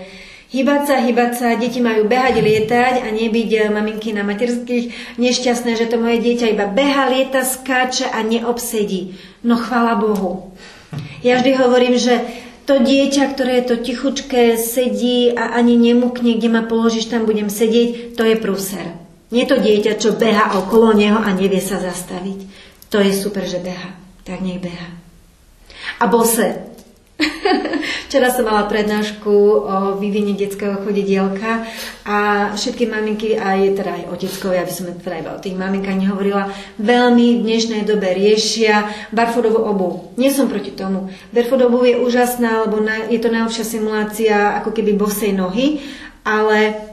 [0.48, 5.76] Hýbať sa, hýbať sa, deti majú behať, lietať a nebyť eh, maminky na materských nešťastné,
[5.76, 9.12] že to moje dieťa iba beha, lieta, skáče a neobsedí.
[9.44, 10.56] No chvála Bohu.
[11.20, 12.24] Ja vždy hovorím, že
[12.64, 17.52] to dieťa, ktoré je to tichučké, sedí a ani nemukne, kde ma položíš, tam budem
[17.52, 18.96] sedieť, to je prúser.
[19.28, 22.48] Nie to dieťa, čo beha okolo neho a nevie sa zastaviť.
[22.88, 23.92] To je super, že beha.
[24.24, 24.88] Tak nech beha.
[26.00, 26.56] A bose,
[28.06, 29.34] Včera som mala prednášku
[29.66, 31.66] o vývine detského chodedielka
[32.06, 32.18] a
[32.54, 37.42] všetky maminky, aj teda aj oteckovia, aby som teda iba o tých maminkách nehovorila, veľmi
[37.42, 39.88] v dnešnej dobe riešia barfodovú obu.
[40.14, 41.10] Nie som proti tomu.
[41.34, 45.82] Barfoot je úžasná, lebo je to najlepšia simulácia ako keby bosej nohy,
[46.22, 46.88] ale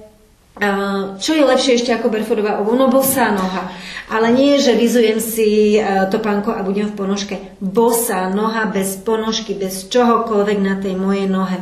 [1.19, 2.80] čo je lepšie ešte ako barfodová obu?
[2.80, 3.68] No bosá noha.
[4.06, 5.82] Ale nie, že vyzujem si e,
[6.14, 7.36] topánko a budem v ponožke.
[7.57, 11.57] Bosá noha bez ponožky, bez čohokoľvek na tej mojej nohe.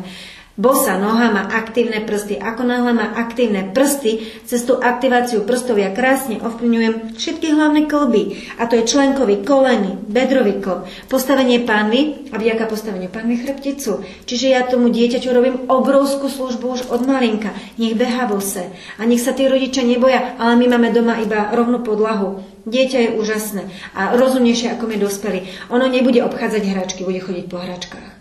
[0.53, 2.37] Bosa noha má aktívne prsty.
[2.37, 8.37] Ako náhle má aktívne prsty, cez tú aktiváciu prstov ja krásne ovplyvňujem všetky hlavné kolby.
[8.61, 14.05] A to je členkový, koleny, bedrový klb, postavenie pánvy a vďaka postaveniu pánvy chrbticu.
[14.29, 17.49] Čiže ja tomu dieťaťu robím obrovskú službu už od malinka.
[17.81, 18.69] Nech beha bose.
[19.01, 22.45] A nech sa tí rodičia neboja, ale my máme doma iba rovnú podlahu.
[22.69, 23.63] Dieťa je úžasné
[23.97, 25.49] a rozumnejšie ako my dospelí.
[25.73, 28.12] Ono nebude obchádzať hračky, bude chodiť po hračkách.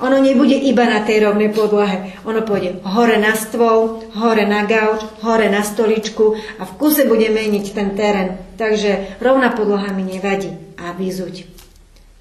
[0.00, 2.16] Ono nebude iba na tej rovnej podlahe.
[2.24, 7.28] Ono pôjde hore na stôl, hore na gauč, hore na stoličku a v kuse bude
[7.28, 8.40] meniť ten terén.
[8.56, 10.56] Takže rovná podlaha mi nevadí.
[10.80, 11.44] A vyzuť.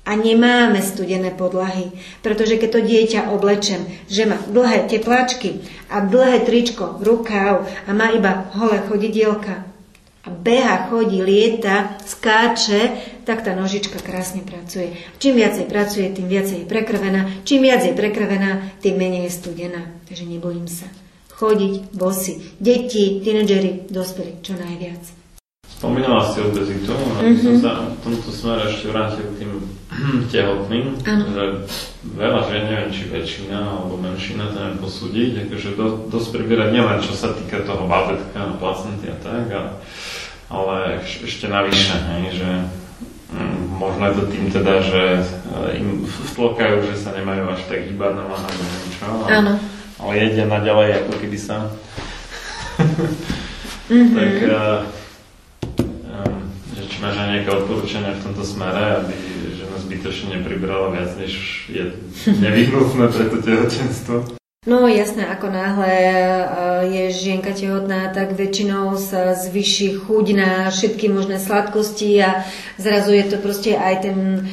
[0.04, 1.94] A nemáme studené podlahy,
[2.26, 8.10] pretože keď to dieťa oblečem, že má dlhé tepláčky a dlhé tričko, rukáv a má
[8.12, 9.69] iba holé chodidielka,
[10.28, 12.92] beha, chodí, lieta, skáče,
[13.24, 14.92] tak tá nožička krásne pracuje.
[15.22, 17.46] Čím viacej pracuje, tým viacej je prekrvená.
[17.48, 19.82] Čím viac je prekrvená, tým menej je studená.
[20.12, 20.92] Takže nebojím sa.
[21.40, 25.00] Chodiť, bosy, deti, tínedžeri, dospelí, čo najviac.
[25.80, 27.40] Spomínala si obezitu, no mm-hmm.
[27.40, 29.52] som sa v tomto smere ešte vrátil k tým
[30.30, 31.26] tehotným, ano.
[31.34, 31.44] že
[32.14, 37.00] veľa žien, neviem či väčšina alebo menšina to neviem posúdiť, akože do, dosť pribierať nielen
[37.02, 39.72] čo sa týka toho babetka a placenty a tak, ale,
[40.54, 42.50] ale ešte navyše, hej, že
[43.34, 47.90] mm, možno je to tým teda, že eh, im vtlokajú, že sa nemajú až tak
[47.90, 49.52] hýbať na alebo neviem čo, ale,
[49.98, 51.58] ale jedia naďalej ako keby sa.
[53.90, 54.16] mm-hmm.
[54.16, 54.80] tak uh,
[57.00, 59.16] máš aj nejaké odporúčania v tomto smere, aby
[59.90, 61.90] zbytočne nepribrala viac, než je
[62.30, 64.16] nevyhnutné pre to tehotenstvo?
[64.70, 66.46] No jasné, ako náhle eh,
[66.86, 72.46] je žienka tehotná, tak väčšinou sa zvyší chuť na všetky možné sladkosti a
[72.78, 74.46] zrazu je to proste aj ten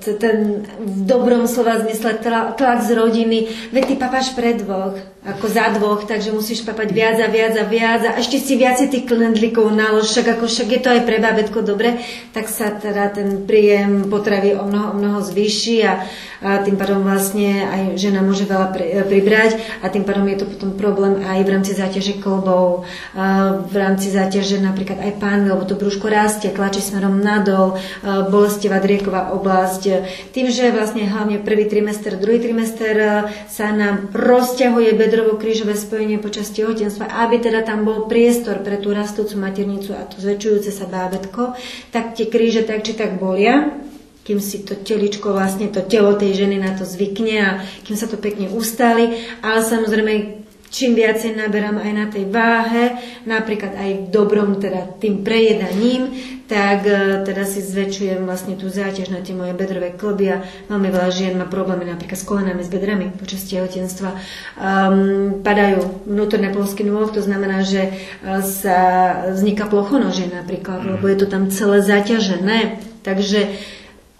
[0.00, 2.16] ten v dobrom slova zmysle
[2.56, 3.38] tlak z rodiny,
[3.72, 7.68] veď ty papáš pre dvoch, ako za dvoch, takže musíš papať viac a viac a
[7.68, 11.20] viac a ešte si viacej tých klendlikov nalož, však ako však je to aj pre
[11.20, 12.00] bábetko dobre,
[12.32, 16.08] tak sa teda ten príjem potravy o mnoho, o mnoho zvýši a,
[16.40, 20.46] a tým pádom vlastne aj žena môže veľa pri, pribrať a tým pádom je to
[20.56, 22.88] potom problém aj v rámci záťaže kolbov,
[23.68, 27.76] v rámci záťaže napríklad aj pán, lebo to brúško rastie, tlačí smerom nadol,
[28.32, 29.82] bolestivá drieková oblasť.
[30.32, 37.10] Tým, že vlastne hlavne prvý trimester, druhý trimester sa nám rozťahuje bedrovo-krížové spojenie počas tehotenstva,
[37.26, 41.58] aby teda tam bol priestor pre tú rastúcu maternicu a to zväčšujúce sa bábetko,
[41.90, 43.74] tak tie kríže tak či tak bolia,
[44.22, 47.50] kým si to teličko, vlastne to telo tej ženy na to zvykne a
[47.82, 49.26] kým sa to pekne ustáli.
[49.42, 50.39] Ale samozrejme,
[50.70, 52.94] čím viacej naberám aj na tej váhe,
[53.26, 56.14] napríklad aj v dobrom, teda tým prejedaním,
[56.46, 60.88] tak e, teda si zväčšujem vlastne tú záťaž na tie moje bedrové kloby a veľmi
[60.90, 64.14] veľa žien má problémy napríklad s kolenami, s bedrami počas tehotenstva.
[64.58, 67.92] Um, padajú vnútorné polsky nôh, to znamená, že e,
[68.46, 68.78] sa
[69.34, 72.78] vzniká plochonože napríklad, lebo je to tam celé zaťažené.
[73.02, 73.40] Takže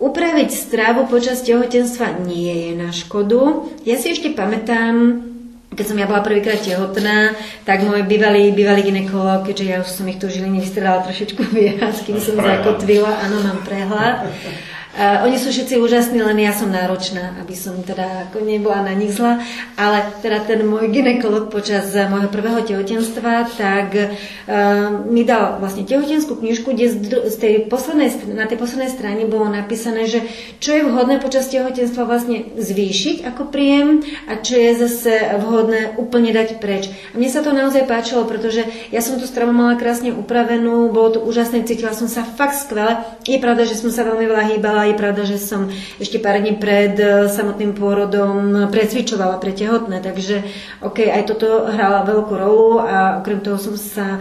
[0.00, 3.68] Upraviť stravu počas tehotenstva nie je na škodu.
[3.84, 5.28] Ja si ešte pamätám,
[5.70, 10.06] keď som ja bola prvýkrát tehotná, tak môj bývalý, bývalý ginekolog, keďže ja už som
[10.10, 14.26] ich tu žili nevystradala trošičku viac, kým som zakotvila, áno, mám prehľad.
[14.90, 18.94] Uh, oni sú všetci úžasní, len ja som náročná, aby som teda ako nebola na
[18.94, 19.38] nich zla.
[19.78, 24.10] Ale teda ten môj ginekolog počas môjho prvého tehotenstva, tak uh,
[25.06, 29.46] mi dal vlastne tehotenskú knižku, kde z, z tej poslednej, na tej poslednej strane bolo
[29.46, 30.26] napísané, že
[30.58, 36.34] čo je vhodné počas tehotenstva vlastne zvýšiť ako príjem a čo je zase vhodné úplne
[36.34, 36.90] dať preč.
[37.12, 41.14] A mne sa to naozaj páčilo, pretože ja som tú stravu mala krásne upravenú, bolo
[41.14, 43.02] to úžasné, cítila som sa fakt skvele.
[43.22, 45.68] Je pravda, že som sa veľmi veľa hýbala, je pravda, že som
[46.00, 50.40] ešte pár dní pred e, samotným pôrodom precvičovala pre tehotné, takže
[50.80, 54.16] OK, aj toto hrala veľkú rolu a okrem toho som sa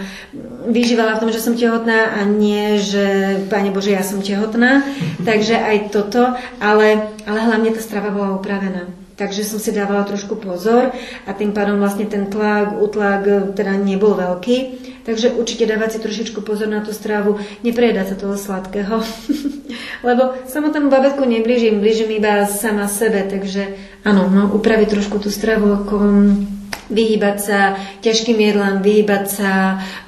[0.68, 4.84] vyžívala v tom, že som tehotná a nie, že Pane Bože, ja som tehotná,
[5.24, 8.99] takže aj toto, ale, ale hlavne tá strava bola upravená.
[9.20, 10.96] Takže som si dávala trošku pozor
[11.28, 14.58] a tým pádom vlastne ten tlak, utlak e, teda nebol veľký.
[15.04, 19.04] Takže určite dávať si trošičku pozor na tú stravu, neprejedať sa toho sladkého.
[20.08, 23.76] Lebo samotnému babetku neblížim, blížim iba sama sebe, takže
[24.08, 25.96] áno, no, upraviť trošku tú stravu, ako
[26.90, 27.60] vyhýbať sa
[28.02, 29.52] ťažkým jedlám, vyhýbať sa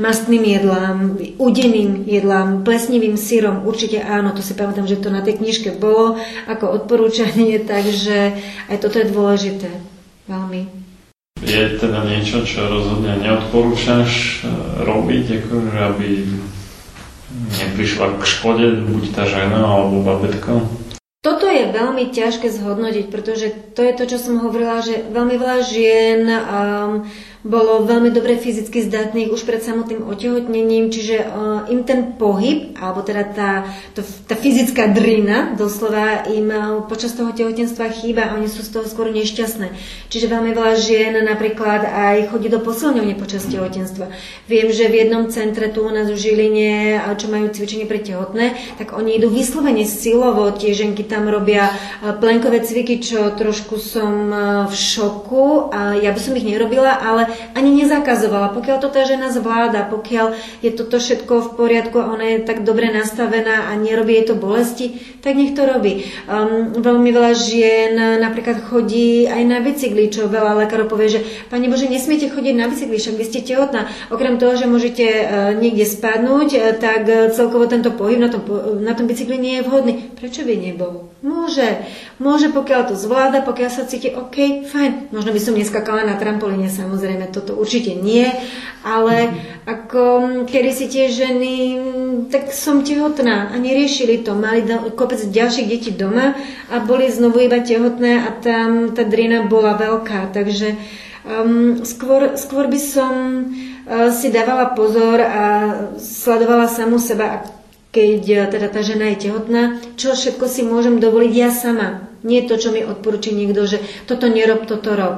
[0.02, 5.40] mastným jedlám, udeným jedlám, plesnivým sírom, určite áno, to si pamätám, že to na tej
[5.40, 6.18] knižke bolo
[6.50, 8.36] ako odporúčanie, takže
[8.68, 9.70] aj toto je dôležité.
[10.26, 10.68] Veľmi.
[11.42, 14.30] Je teda niečo, čo rozhodne neodporúčaš e,
[14.86, 16.10] robiť, akože aby
[17.58, 20.81] neprišla k škode buď tá žena alebo babetko?
[21.22, 25.60] Toto je veľmi ťažké zhodnotiť, pretože to je to, čo som hovorila, že veľmi veľa
[25.62, 27.06] žien um,
[27.42, 33.02] bolo veľmi dobre fyzicky zdatných už pred samotným otehotnením, čiže uh, im ten pohyb, alebo
[33.02, 33.52] teda tá,
[33.98, 38.78] to, tá fyzická drina doslova im uh, počas toho tehotenstva chýba a oni sú z
[38.78, 39.74] toho skôr nešťastné.
[40.14, 44.14] Čiže veľmi veľa žien napríklad aj chodí do posilňovne počas tehotenstva.
[44.46, 48.78] Viem, že v jednom centre tu u nás v Žiline, čo majú cvičenie pre tehotné,
[48.78, 51.74] tak oni idú vyslovene silovo, tie ženky tam robia
[52.22, 54.30] plenkové cviky, čo trošku som
[54.70, 58.54] v šoku a ja by som ich nerobila, ale ani nezakazovala.
[58.54, 62.64] Pokiaľ to tá žena zvláda, pokiaľ je toto všetko v poriadku a ona je tak
[62.64, 66.06] dobre nastavená a nerobí jej to bolesti, tak nech to robí.
[66.26, 71.68] Um, veľmi veľa žien napríklad chodí aj na bicykli, čo veľa lekárov povie, že Pani
[71.68, 73.90] Bože, nesmiete chodiť na bicykli, však vy ste tehotná.
[74.10, 75.26] Okrem toho, že môžete uh,
[75.58, 78.42] niekde spadnúť, uh, tak uh, celkovo tento pohyb na tom,
[78.82, 79.94] na tom bicykli nie je vhodný.
[80.18, 81.12] Prečo by nebol?
[81.22, 81.86] Môže.
[82.18, 85.14] Môže, pokiaľ to zvláda, pokiaľ sa cíti OK, fajn.
[85.14, 88.26] Možno by som neskakala na trampolíne, samozrejme, toto určite nie,
[88.82, 89.30] ale
[89.70, 90.04] ako
[90.50, 91.56] kedy si tie ženy,
[92.34, 94.34] tak som tehotná a neriešili to.
[94.34, 94.66] Mali
[94.98, 96.34] kopec ďalších detí doma
[96.74, 100.34] a boli znovu iba tehotné a tam tá drina bola veľká.
[100.34, 100.76] Takže
[101.26, 103.14] um, skôr, skôr by som
[103.86, 105.44] uh, si dávala pozor a
[106.02, 107.46] sledovala samú seba,
[107.94, 112.11] keď uh, teda tá žena je tehotná, čo všetko si môžem dovoliť ja sama.
[112.22, 115.16] Nie to, čo mi odporúči niekto, že toto nerob, toto rob.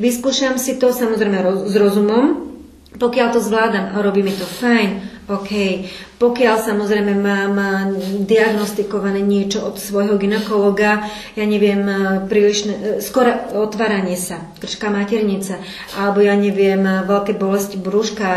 [0.00, 2.56] Vyskúšam si to samozrejme roz, s rozumom,
[2.96, 5.52] pokiaľ to zvládam a robí mi to fajn, OK.
[6.16, 7.92] Pokiaľ samozrejme mám
[8.24, 11.04] diagnostikované niečo od svojho ginekologa,
[11.36, 11.84] ja neviem,
[12.30, 12.72] príliš,
[13.04, 15.60] skoro otváranie sa, krčka maternica,
[15.92, 18.28] alebo ja neviem, veľké bolesti brúška,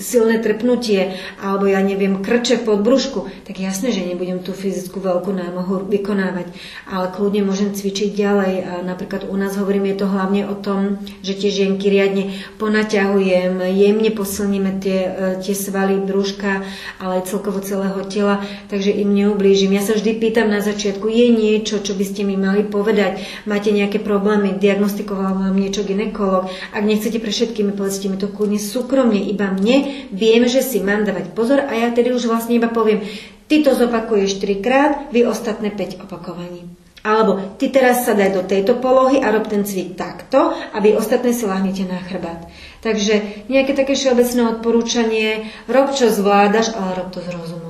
[0.00, 5.30] silné trpnutie alebo ja neviem, krče pod brúšku, tak jasné, že nebudem tú fyzickú veľkú
[5.30, 6.50] námohu vykonávať.
[6.88, 8.54] Ale kľudne môžem cvičiť ďalej.
[8.64, 13.60] A napríklad u nás hovorím, je to hlavne o tom, že tie žienky riadne ponaťahujem,
[13.60, 15.10] jemne posilníme tie, e,
[15.44, 16.64] tie svaly brúška,
[16.98, 18.40] ale aj celkovo celého tela,
[18.72, 19.76] takže im neublížim.
[19.76, 23.20] Ja sa vždy pýtam na začiatku, je niečo, čo by ste mi mali povedať?
[23.44, 24.56] Máte nejaké problémy?
[24.56, 26.48] Diagnostikoval vám niečo ginekolog?
[26.72, 31.06] Ak nechcete pre všetkými, povedzte mi to kľudne súkromne, iba mne, viem, že si mám
[31.06, 33.04] dávať pozor a ja tedy už vlastne iba poviem,
[33.50, 36.66] ty to zopakuješ 3 krát, vy ostatné 5 opakovaní.
[37.00, 41.00] Alebo ty teraz sa daj do tejto polohy a rob ten cvik takto a vy
[41.00, 42.44] ostatné si lahnete na chrbát.
[42.84, 47.69] Takže nejaké také všeobecné odporúčanie, rob čo zvládaš, ale rob to s rozumom.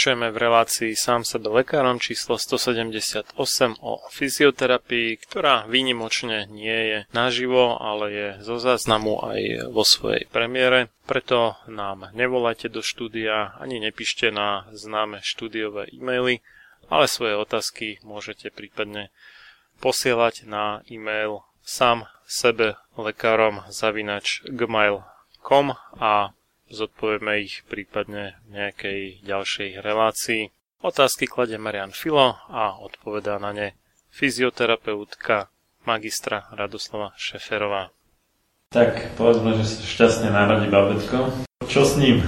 [0.00, 3.36] Pokračujeme v relácii sám sebe lekárom číslo 178
[3.84, 10.88] o fyzioterapii, ktorá výnimočne nie je naživo, ale je zo záznamu aj vo svojej premiére.
[11.04, 16.40] Preto nám nevolajte do štúdia ani nepíšte na známe štúdiové e-maily,
[16.88, 19.12] ale svoje otázky môžete prípadne
[19.84, 26.32] posielať na e-mail sám sebe lekárom zavinač gmail.com a
[26.70, 30.54] zodpovieme ich prípadne v nejakej ďalšej relácii.
[30.80, 33.68] Otázky kladie Marian Filo a odpovedá na ne
[34.14, 35.52] fyzioterapeutka
[35.84, 37.92] magistra Radoslava Šeferová.
[38.70, 41.34] Tak, povedzme, že sa šťastne narodí babetko.
[41.66, 42.22] Čo s ním?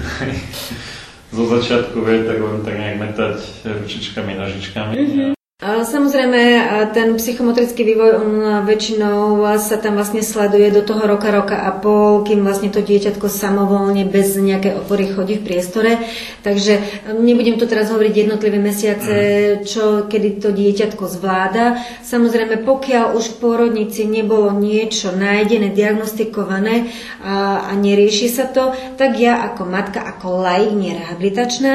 [1.37, 4.97] Zo začiatku vie tak len tak nejak metať ručičkami, nožičkami.
[5.01, 5.42] Mm-hmm.
[5.63, 6.43] Samozrejme,
[6.91, 8.31] ten psychomotrický vývoj, on
[8.67, 13.31] väčšinou sa tam vlastne sleduje do toho roka, roka a pol, kým vlastne to dieťatko
[13.31, 16.03] samovolne bez nejaké opory chodí v priestore.
[16.43, 19.57] Takže nebudem tu teraz hovoriť jednotlivé mesiace, mm.
[19.63, 21.79] čo, kedy to dieťatko zvláda.
[22.03, 26.91] Samozrejme, pokiaľ už v pôrodnici nebolo niečo nájdené, diagnostikované
[27.23, 31.75] a, a nerieši sa to, tak ja ako matka, ako laik, nerehabilitačná,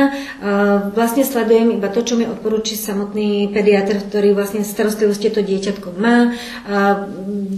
[0.92, 5.94] vlastne sledujem iba to, čo mi odporúči samotný pediatr pediatr, ktorý vlastne starostlivosti to dieťatko
[6.02, 6.34] má.
[6.66, 7.06] A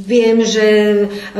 [0.04, 0.66] viem, že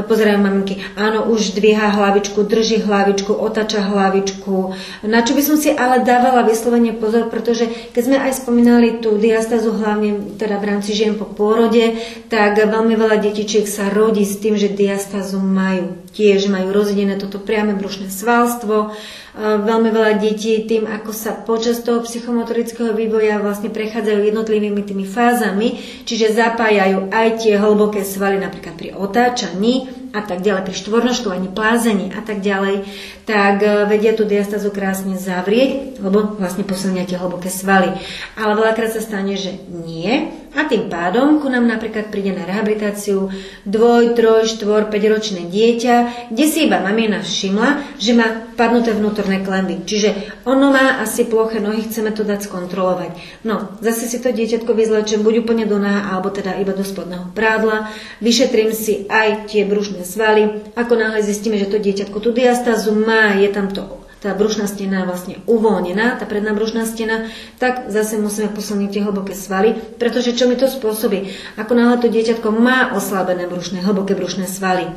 [0.08, 4.72] pozerám maminky, áno, už dvíha hlavičku, drží hlavičku, otača hlavičku.
[5.04, 9.20] Na čo by som si ale dávala vyslovene pozor, pretože keď sme aj spomínali tú
[9.20, 12.00] diastazu, hlavne teda v rámci žien po pôrode,
[12.32, 16.00] tak veľmi veľa detičiek sa rodí s tým, že diastazu majú.
[16.16, 18.96] Tiež majú rozdené toto priame brušné svalstvo,
[19.38, 25.78] veľmi veľa detí tým, ako sa počas toho psychomotorického vývoja vlastne prechádzajú jednotlivými tými fázami,
[26.06, 32.10] čiže zapájajú aj tie hlboké svaly napríklad pri otáčaní a tak ďalej, pri štvornoškovaní, plázení
[32.18, 32.82] a tak ďalej,
[33.30, 37.94] tak e, vedia tú diastazu krásne zavrieť, lebo vlastne posilnia tie hlboké svaly.
[38.34, 43.30] Ale veľakrát sa stane, že nie a tým pádom ku nám napríklad príde na rehabilitáciu
[43.70, 45.96] dvoj, troj, štvor, 5 ročné dieťa,
[46.34, 49.86] kde si iba mamina všimla, že má padnuté vnútorné klemby.
[49.86, 53.46] Čiže ono má asi ploché nohy, chceme to dať skontrolovať.
[53.46, 57.30] No, zase si to dieťatko vyzlečem buď úplne do náha, alebo teda iba do spodného
[57.38, 57.94] prádla.
[58.18, 60.74] Vyšetrím si aj tie brušné svaly.
[60.74, 65.08] Ako náhle zistíme, že to dieťatko tú diastázu má, je tam to tá brušná stena
[65.08, 70.52] vlastne uvoľnená, tá predná brušná stena, tak zase musíme posilniť tie hlboké svaly, pretože čo
[70.52, 71.32] mi to spôsobí?
[71.56, 74.92] Ako náhle to dieťatko má oslabené brušné, hlboké brušné svaly,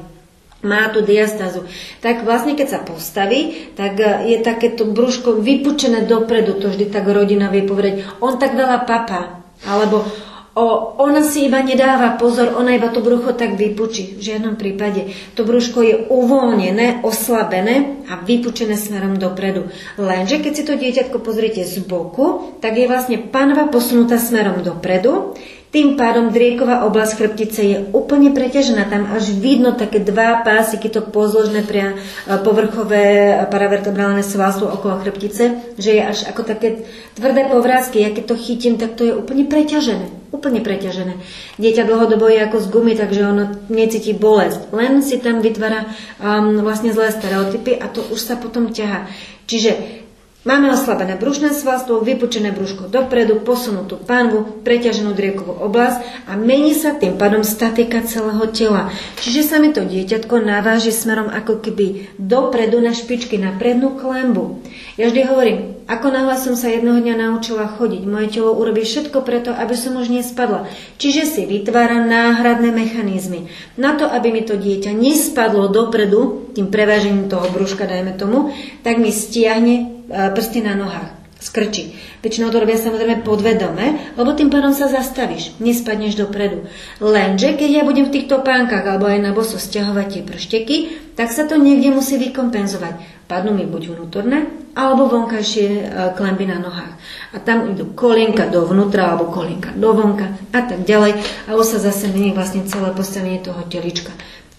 [0.63, 1.67] má tú diastázu,
[2.03, 7.51] tak vlastne keď sa postaví, tak je takéto brúško vypučené dopredu, to vždy tak rodina
[7.51, 10.07] vie povedať, on tak veľa papa, alebo
[10.53, 14.21] O, ona si iba nedáva pozor, ona iba to brucho tak vypučí.
[14.21, 15.09] V žiadnom prípade.
[15.33, 19.73] To brúško je uvoľnené, oslabené a vypučené smerom dopredu.
[19.97, 25.33] Lenže keď si to dieťatko pozriete z boku, tak je vlastne panva posunutá smerom dopredu.
[25.73, 28.93] Tým pádom drieková oblasť chrbtice je úplne preťažená.
[28.93, 35.73] Tam až vidno také dva pásiky, to pozložné pria, e, povrchové paravertebrálne svalstvo okolo chrbtice,
[35.81, 36.85] že je až ako také
[37.17, 38.05] tvrdé povrázky.
[38.05, 40.29] Ja keď to chytím, tak to je úplne preťažené.
[40.29, 41.17] Úplne preťažené.
[41.57, 44.77] Dieťa dlhodobo je ako z gumy, takže ono necíti bolesť.
[44.77, 45.89] Len si tam vytvára
[46.21, 49.09] um, vlastne zlé stereotypy a to už sa potom ťaha.
[49.49, 50.02] Čiže
[50.43, 56.99] Máme oslabené brušné svalstvo, vypučené brúško dopredu, posunutú panvu, preťaženú driekovú oblasť a mení sa
[56.99, 58.91] tým pádom statika celého tela.
[59.23, 64.59] Čiže sa mi to dieťatko naváži smerom ako keby dopredu na špičky, na prednú klembu.
[64.99, 69.23] Ja vždy hovorím, ako náhle som sa jedného dňa naučila chodiť, moje telo urobí všetko
[69.23, 70.67] preto, aby som už nespadla.
[70.99, 73.47] Čiže si vytvára náhradné mechanizmy.
[73.79, 78.51] Na to, aby mi to dieťa nespadlo dopredu, tým prevážením toho brúška, dajme tomu,
[78.83, 81.11] tak mi stiahne prsty na nohách,
[81.43, 81.99] skrčí.
[82.23, 86.71] Väčšinou to robia samozrejme podvedome, lebo tým pádom sa zastavíš, nespadneš dopredu.
[87.03, 90.77] Lenže keď ja budem v týchto pánkach alebo aj na boso stiahovať tie pršteky,
[91.19, 93.27] tak sa to niekde musí vykompenzovať.
[93.27, 95.83] Padnú mi buď vnútorné, alebo vonkajšie e,
[96.17, 96.93] klemby na nohách.
[97.33, 101.21] A tam idú kolienka dovnútra, alebo kolienka dovonka a tak ďalej.
[101.49, 104.13] A sa zase mení vlastne celé postavenie toho telička.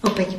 [0.06, 0.38] Opäť,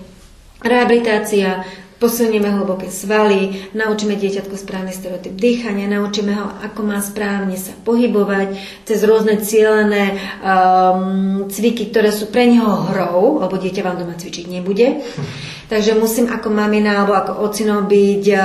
[0.63, 1.63] rehabilitácia,
[1.99, 8.59] posilníme hlboké svaly, naučíme dieťatko správny stereotyp dýchania, naučíme ho, ako má správne sa pohybovať
[8.83, 14.45] cez rôzne cieľené um, cviky, ktoré sú pre neho hrou, lebo dieťa vám doma cvičiť
[14.51, 15.01] nebude.
[15.71, 18.41] Takže musím ako mamina alebo ako ocino byť uh,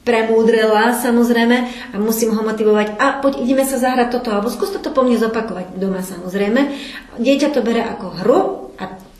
[0.00, 1.56] premúdrela samozrejme
[1.92, 5.20] a musím ho motivovať a poď ideme sa zahrať toto alebo skús to po mne
[5.20, 6.60] zopakovať doma samozrejme.
[7.20, 8.40] Dieťa to bere ako hru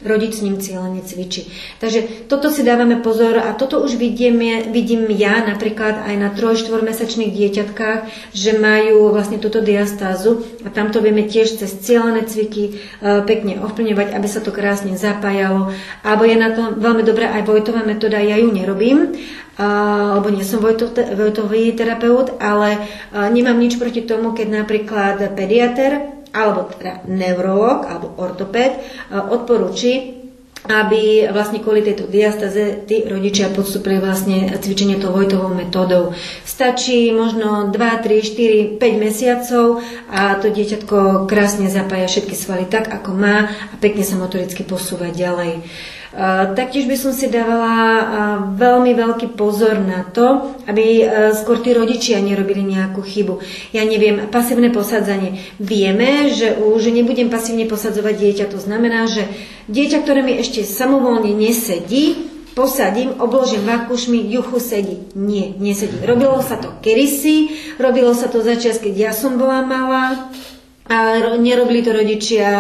[0.01, 1.49] rodič s ním cieľene cvičí.
[1.79, 4.41] Takže toto si dávame pozor a toto už vidím,
[4.73, 8.01] vidím ja napríklad aj na 3-4 mesačných dieťatkách,
[8.33, 12.73] že majú vlastne túto diastázu a tam to vieme tiež cez cieľené cviky e,
[13.25, 15.73] pekne ovplňovať, aby sa to krásne zapájalo.
[16.01, 19.17] Alebo je na to veľmi dobrá aj Vojtová metóda, ja ju nerobím,
[20.17, 22.81] lebo nie som Vojtový terapeut, ale e,
[23.29, 28.81] nemám nič proti tomu, keď napríklad pediater alebo teda neurolog alebo ortopéd e,
[29.15, 30.21] odporúči
[30.61, 36.13] aby vlastne kvôli tejto diastaze tí rodičia podstúpili vlastne cvičenie tou Vojtovou metódou.
[36.45, 39.81] Stačí možno 2, 3, 4, 5 mesiacov
[40.13, 45.09] a to dieťatko krásne zapája všetky svaly tak, ako má a pekne sa motoricky posúva
[45.09, 45.65] ďalej.
[45.65, 46.00] Uh,
[46.59, 47.77] Taktiež by som si dávala
[48.59, 51.07] veľmi veľký pozor na to, aby
[51.39, 53.39] skôr tí rodičia nerobili nejakú chybu.
[53.71, 55.39] Ja neviem, pasívne posadzanie.
[55.63, 58.45] Vieme, že už nebudem pasívne posadzovať dieťa.
[58.51, 59.23] To znamená, že
[59.71, 62.27] dieťa, ktoré mi ešte samovolne nesedí,
[62.59, 65.07] posadím, obložím vakušmi, juchu sedí.
[65.15, 66.03] Nie, nesedí.
[66.03, 70.27] Robilo sa to kedysi, robilo sa to začias, keď ja som bola malá,
[70.91, 72.51] a nerobili to rodičia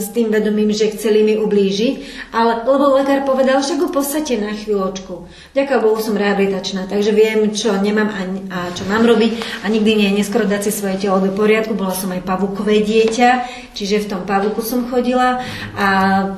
[0.00, 1.94] s tým vedomím, že chceli mi ublížiť,
[2.32, 5.28] ale lebo lekár povedal, že go podstate na chvíľočku.
[5.54, 8.20] Ďakujem Bohu som rehabilitačná, takže viem, čo nemám a,
[8.50, 11.78] a čo mám robiť a nikdy nie je neskoro dať si svoje telo do poriadku.
[11.78, 13.30] Bola som aj pavúkové dieťa,
[13.76, 15.44] čiže v tom pavúku som chodila
[15.78, 15.88] a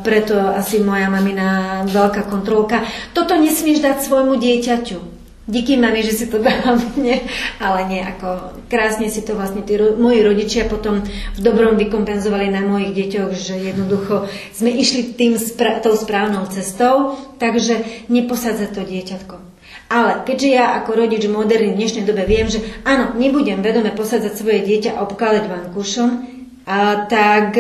[0.05, 2.85] preto asi moja mamina veľká kontrolka.
[3.17, 5.16] Toto nesmieš dať svojmu dieťaťu.
[5.47, 7.23] Díky mami, že si to dala mne,
[7.63, 12.51] ale nie, ako krásne si to vlastne tí ro- moji rodičia potom v dobrom vykompenzovali
[12.51, 18.83] na mojich deťoch, že jednoducho sme išli tým spra- tou správnou cestou, takže neposádzať to
[18.83, 19.37] dieťatko.
[19.87, 24.35] Ale keďže ja ako rodič moderný v dnešnej dobe viem, že áno, nebudem vedome posádzať
[24.35, 26.36] svoje dieťa a obkladať vankušom,
[26.67, 27.55] a tak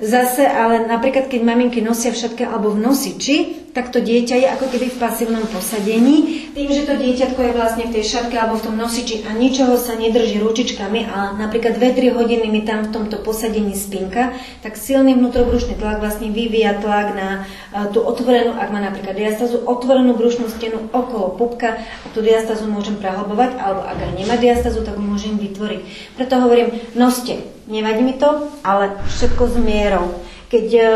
[0.00, 3.36] zase, ale napríklad keď maminky nosia všetké alebo v nosiči,
[3.76, 6.48] tak to dieťa je ako keby v pasívnom posadení.
[6.56, 9.76] Tým, že to dieťatko je vlastne v tej šatke alebo v tom nosiči a ničoho
[9.76, 14.32] sa nedrží ručičkami, ale napríklad 2-3 hodiny mi tam v tomto posadení spinka,
[14.64, 17.44] tak silný vnútrobrušný tlak vlastne vyvíja tlak na
[17.92, 22.96] tú otvorenú, ak má napríklad diastazu, otvorenú brušnú stenu okolo pupka a tú diastazu môžem
[22.96, 26.16] prehlbovať, alebo ak aj nemá diastazu, tak môžem vytvoriť.
[26.16, 30.06] Preto hovorím, noste, nevadí mi to, ale všetko s mierou.
[30.46, 30.86] Keď uh,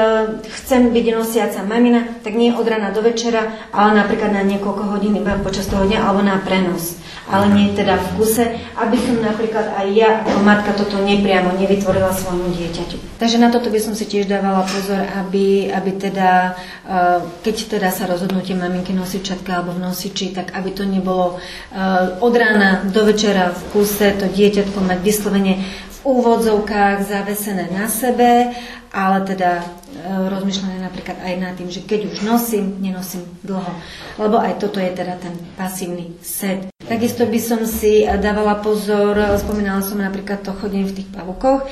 [0.47, 5.19] chcem byť nosiaca mamina, tak nie od rana do večera, ale napríklad na niekoľko hodín
[5.19, 7.03] iba počas toho dňa alebo na prenos.
[7.31, 12.15] Ale nie teda v kuse, aby som napríklad aj ja ako matka toto nepriamo nevytvorila
[12.15, 13.19] svojmu dieťaťu.
[13.19, 16.55] Takže na toto by som si tiež dávala pozor, aby, aby teda,
[16.87, 21.43] uh, keď teda sa rozhodnutie maminky nosiť čatka alebo v nosiči, tak aby to nebolo
[21.43, 25.59] uh, od rána do večera v kuse, to dieťatko mať vyslovene
[26.05, 28.55] úvodzovkách zavesené na sebe
[28.91, 29.65] ale teda e,
[30.35, 33.71] rozmýšľané napríklad aj nad tým, že keď už nosím, nenosím dlho.
[34.19, 36.75] Lebo aj toto je teda ten pasívny set.
[36.75, 41.63] Takisto by som si dávala pozor, spomínala som napríklad to chodenie v tých pavukoch.
[41.63, 41.69] E,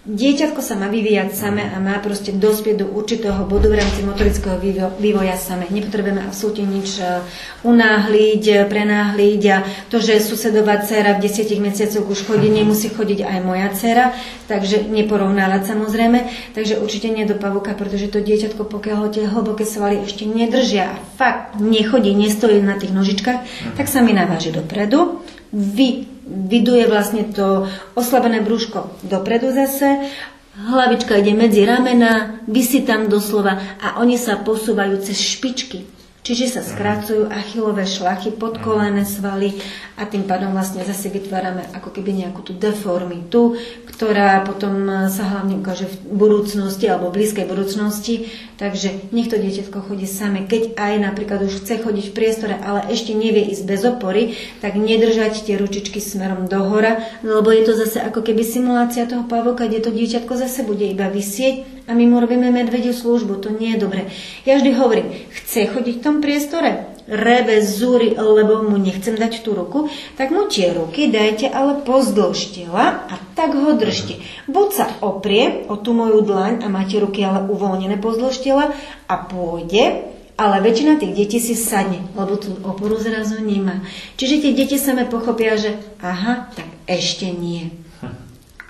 [0.00, 4.56] Dieťatko sa má vyvíjať same a má proste dospieť do určitého bodu v rámci motorického
[4.96, 5.68] vývoja same.
[5.68, 7.20] Nepotrebujeme absolútne nič e,
[7.68, 9.60] unáhliť, prenáhliť a
[9.92, 14.16] to, že susedová dcera v desiatich mesiacoch už chodí, nemusí chodiť aj moja dcera,
[14.48, 16.18] takže neporovnávať samozrejme.
[16.56, 21.00] Takže určite nie do pavuka, pretože to dieťatko, pokiaľ tie hlboké svaly ešte nedržia a
[21.20, 25.20] fakt nechodí, nestojí na tých nožičkách, tak sa mi naváži dopredu,
[25.52, 27.66] vy vyduje vlastne to
[27.98, 30.10] oslabené brúško dopredu zase,
[30.54, 36.62] hlavička ide medzi ramena, vysí tam doslova a oni sa posúvajú cez špičky Čiže sa
[36.62, 39.56] skracujú achilové šlachy, podkolené svaly
[39.96, 43.56] a tým pádom vlastne zase vytvárame ako keby nejakú tú deformitu,
[43.88, 48.28] ktorá potom sa hlavne ukáže v budúcnosti alebo v blízkej budúcnosti.
[48.60, 50.44] Takže nech to dieťatko chodí same.
[50.44, 54.76] Keď aj napríklad už chce chodiť v priestore, ale ešte nevie ísť bez opory, tak
[54.76, 59.88] nedržať tie ručičky smerom dohora, lebo je to zase ako keby simulácia toho pavoka, kde
[59.88, 63.42] to dieťatko zase bude iba vysieť a my mu robíme medvediu službu.
[63.42, 64.06] To nie je dobre.
[64.46, 69.58] Ja vždy hovorím, chce chodiť v tom priestore, rebe, zúri, lebo mu nechcem dať tú
[69.58, 74.22] ruku, tak mu tie ruky dajte ale pozdĺž tela a tak ho držte.
[74.46, 78.70] Buď sa oprie o tú moju dlaň a máte ruky ale uvoľnené pozdĺž tela
[79.10, 80.06] a pôjde,
[80.38, 83.82] ale väčšina tých detí si sadne, lebo tú oporu zrazu nemá.
[84.14, 87.74] Čiže tie deti same pochopia, že aha, tak ešte nie.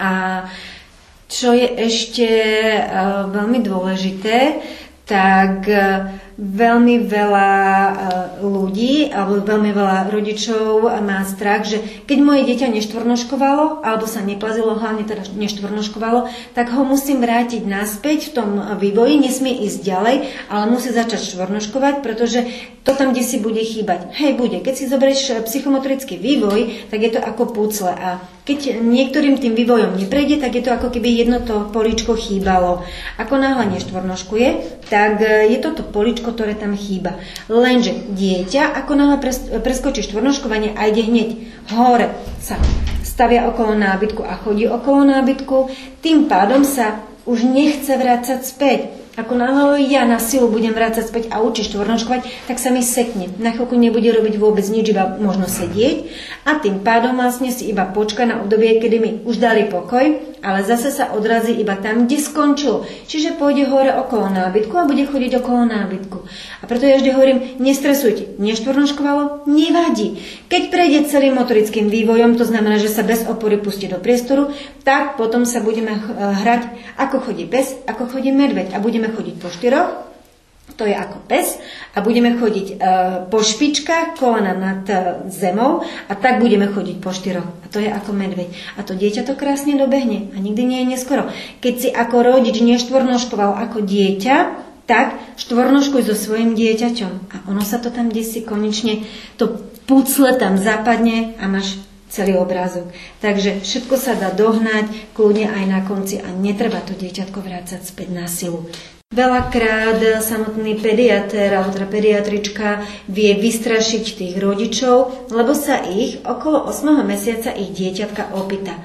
[0.00, 0.48] A
[1.30, 4.58] čo je ešte uh, veľmi dôležité,
[5.06, 7.92] tak uh, veľmi veľa e,
[8.40, 14.80] ľudí alebo veľmi veľa rodičov má strach, že keď moje dieťa neštvornoškovalo alebo sa neplazilo,
[14.80, 18.50] hlavne teda neštvornoškovalo, tak ho musím vrátiť naspäť v tom
[18.80, 20.16] vývoji, nesmie ísť ďalej,
[20.48, 22.40] ale musí začať štvornoškovať, pretože
[22.88, 24.08] to tam, kde si bude chýbať.
[24.16, 24.64] Hej, bude.
[24.64, 28.16] Keď si zoberieš psychomotorický vývoj, tak je to ako pucle a
[28.50, 32.82] keď niektorým tým vývojom neprejde, tak je to ako keby jedno to poličko chýbalo.
[33.14, 34.48] Ako náhle neštvornoškuje,
[34.90, 37.22] tak je to to poličko, ktoré tam chýba.
[37.46, 39.16] Lenže dieťa, ako náhle
[39.62, 41.28] preskočí štvornoškovanie a ide hneď
[41.70, 42.10] hore,
[42.42, 42.58] sa
[43.06, 45.70] stavia okolo nábytku a chodí okolo nábytku,
[46.02, 48.80] tým pádom sa už nechce vrácať späť
[49.20, 53.28] ako náhle ja na silu budem vrácať späť a učiť štvornoškovať, tak sa mi sekne.
[53.36, 56.08] Na chvíľku nebude robiť vôbec nič, iba možno sedieť
[56.48, 60.64] a tým pádom vlastne si iba počka na obdobie, kedy mi už dali pokoj, ale
[60.64, 62.88] zase sa odrazí iba tam, kde skončil.
[63.04, 66.18] Čiže pôjde hore okolo nábytku a bude chodiť okolo nábytku.
[66.60, 68.40] A preto ja vždy hovorím, nestresujte.
[68.40, 69.44] Neštvornoškovalo?
[69.44, 70.16] Nevadí.
[70.48, 74.48] Keď prejde celým motorickým vývojom, to znamená, že sa bez opory pustí do priestoru,
[74.80, 79.48] tak potom sa budeme hrať, ako chodí pes, ako chodí medveď a budeme chodiť po
[79.50, 80.10] štyroch,
[80.76, 81.58] to je ako pes
[81.94, 82.74] a budeme chodiť e,
[83.26, 87.44] po špičkách, kolena nad e, zemou a tak budeme chodiť po štyroch.
[87.44, 88.48] A to je ako medveď.
[88.78, 91.28] A to dieťa to krásne dobehne a nikdy nie je neskoro.
[91.60, 94.36] Keď si ako rodič neštvornoškoval ako dieťa,
[94.90, 97.12] tak štvornoškuj so svojim dieťaťom.
[97.30, 99.06] A ono sa to tam si konečne,
[99.38, 99.54] to
[99.86, 101.78] pucle tam zapadne a máš
[102.10, 102.90] celý obrázok.
[103.22, 108.08] Takže všetko sa dá dohnať, kľudne aj na konci a netreba to dieťatko vrácať späť
[108.10, 108.66] na silu.
[109.10, 117.02] Veľakrát samotný pediatér alebo teda pediatrička vie vystrašiť tých rodičov, lebo sa ich okolo 8.
[117.02, 118.78] mesiaca ich dieťatka opýta.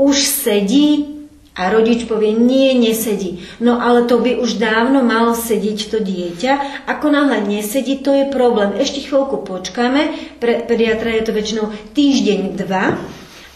[0.00, 1.20] Už sedí
[1.52, 3.44] a rodič povie, nie, nesedí.
[3.60, 6.88] No ale to by už dávno malo sedieť to dieťa.
[6.88, 8.80] Ako náhle nesedí, to je problém.
[8.80, 10.08] Ešte chvíľku počkáme,
[10.40, 12.96] pre pediatra je to väčšinou týždeň, dva.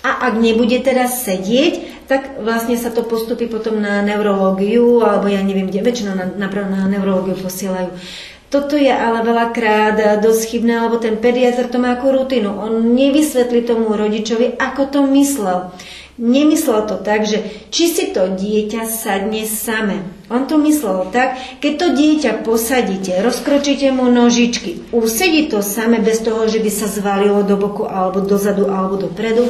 [0.01, 5.45] A ak nebude teraz sedieť, tak vlastne sa to postupí potom na neurológiu, alebo ja
[5.45, 7.93] neviem, kde väčšinou na, na, na neurológiu posielajú.
[8.51, 12.51] Toto je ale veľakrát dosť chybné, lebo ten pediatr to má ako rutinu.
[12.51, 15.71] On nevysvetlí tomu rodičovi, ako to myslel.
[16.19, 20.03] Nemyslel to tak, že či si to dieťa sadne same.
[20.29, 26.21] On to myslel tak, keď to dieťa posadíte, rozkročíte mu nožičky, usedí to same bez
[26.21, 29.47] toho, že by sa zvalilo do boku alebo dozadu alebo dopredu,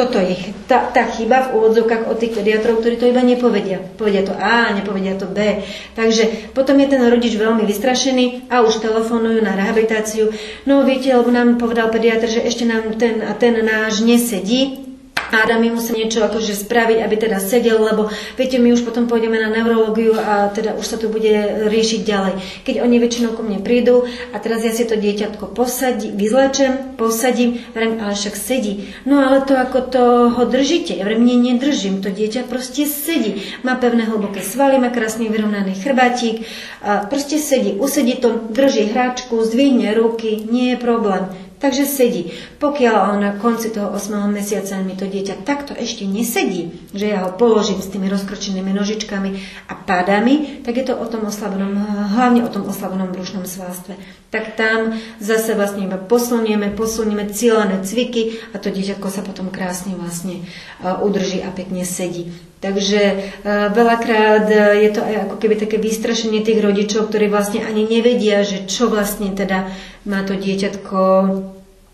[0.00, 0.32] toto je
[0.64, 3.84] tá, tá chyba v úvodzovkách od tých pediatrov, ktorí to iba nepovedia.
[4.00, 5.60] Povedia to A, nepovedia to B.
[5.92, 10.32] Takže potom je ten rodič veľmi vystrašený a už telefonujú na rehabilitáciu.
[10.64, 14.89] No viete, lebo nám povedal pediatr, že ešte nám ten a ten náš nesedí,
[15.30, 19.38] Adam mi musí niečo akože spraviť, aby teda sedel, lebo viete, my už potom pôjdeme
[19.38, 21.30] na neurológiu a teda už sa to bude
[21.70, 22.34] riešiť ďalej.
[22.66, 27.62] Keď oni väčšinou ku mne prídu a teraz ja si to dieťatko posadím, vyzlečem, posadím,
[27.72, 28.90] vrem, ale však sedí.
[29.06, 30.04] No ale to ako to
[30.34, 33.42] ho držíte, ja vrem, nie, nedržím, to dieťa proste sedí.
[33.62, 36.42] Má pevné hlboké svaly, má krásny vyrovnaný chrbátik,
[36.82, 41.49] a proste sedí, usedí to, drží hráčku, zdvihne ruky, nie je problém.
[41.60, 42.32] Takže sedí.
[42.56, 44.32] Pokiaľ na konci toho 8.
[44.32, 49.30] mesiaca mi to dieťa takto ešte nesedí, že ja ho položím s tými rozkročenými nožičkami
[49.68, 51.76] a padami, tak je to o tom oslabenom,
[52.16, 54.00] hlavne o tom oslabenom brušnom svalstve.
[54.32, 59.92] Tak tam zase vlastne iba poslunieme, poslunieme cieľané cviky a to dieťatko sa potom krásne
[60.00, 60.40] vlastne
[60.80, 62.32] udrží a pekne sedí.
[62.60, 63.32] Takže
[63.72, 64.44] veľakrát
[64.84, 68.92] je to aj ako keby také vystrašenie tých rodičov, ktorí vlastne ani nevedia, že čo
[68.92, 69.72] vlastne teda
[70.04, 71.00] má to dieťatko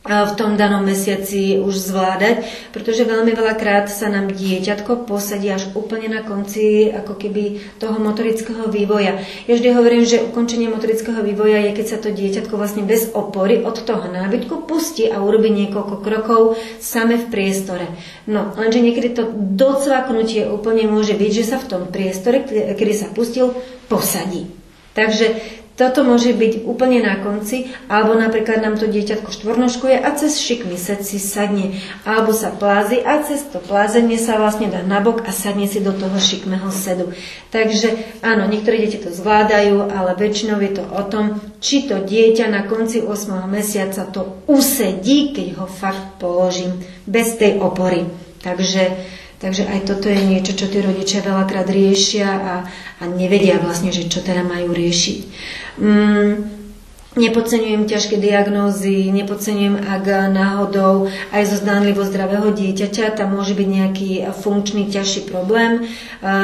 [0.07, 6.09] v tom danom mesiaci už zvládať, pretože veľmi veľakrát sa nám dieťatko posadí až úplne
[6.09, 9.19] na konci ako keby toho motorického vývoja.
[9.51, 13.67] Ja vždy hovorím, že ukončenie motorického vývoja je, keď sa to dieťatko vlastne bez opory
[13.67, 17.91] od toho nábytku pustí a urobí niekoľko krokov same v priestore.
[18.31, 23.11] No, lenže niekedy to docvaknutie úplne môže byť, že sa v tom priestore, kedy sa
[23.11, 23.51] pustil,
[23.91, 24.47] posadí.
[24.95, 30.41] Takže toto môže byť úplne na konci, alebo napríklad nám to dieťatko štvornoškuje a cez
[30.41, 31.77] šik mysec si sadne,
[32.09, 35.93] alebo sa plázi a cez to plázenie sa vlastne dá nabok a sadne si do
[35.93, 37.13] toho šikmého sedu.
[37.53, 37.93] Takže
[38.25, 42.65] áno, niektoré deti to zvládajú, ale väčšinou je to o tom, či to dieťa na
[42.65, 43.45] konci 8.
[43.45, 48.09] mesiaca to usedí, keď ho fakt položím bez tej opory.
[48.41, 52.55] Takže Takže aj toto je niečo, čo tí rodičia veľakrát riešia a,
[52.99, 55.21] a nevedia vlastne, že čo teda majú riešiť.
[55.79, 56.66] Mm,
[57.17, 60.05] Nepodceňujem ťažké diagnózy, nepodceňujem, ak
[60.37, 65.89] náhodou aj zo zdánlivo zdravého dieťaťa tam môže byť nejaký funkčný ťažší problém.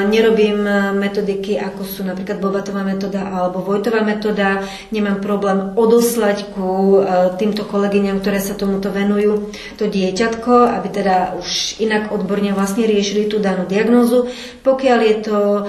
[0.09, 0.65] Nerobím
[0.97, 4.65] metodiky, ako sú napríklad Bobatová metóda alebo Vojtová metóda.
[4.89, 11.37] Nemám problém odoslať ku e, týmto kolegyňam, ktoré sa tomuto venujú, to dieťatko, aby teda
[11.37, 14.33] už inak odborne vlastne riešili tú danú diagnózu.
[14.65, 15.63] Pokiaľ je to e,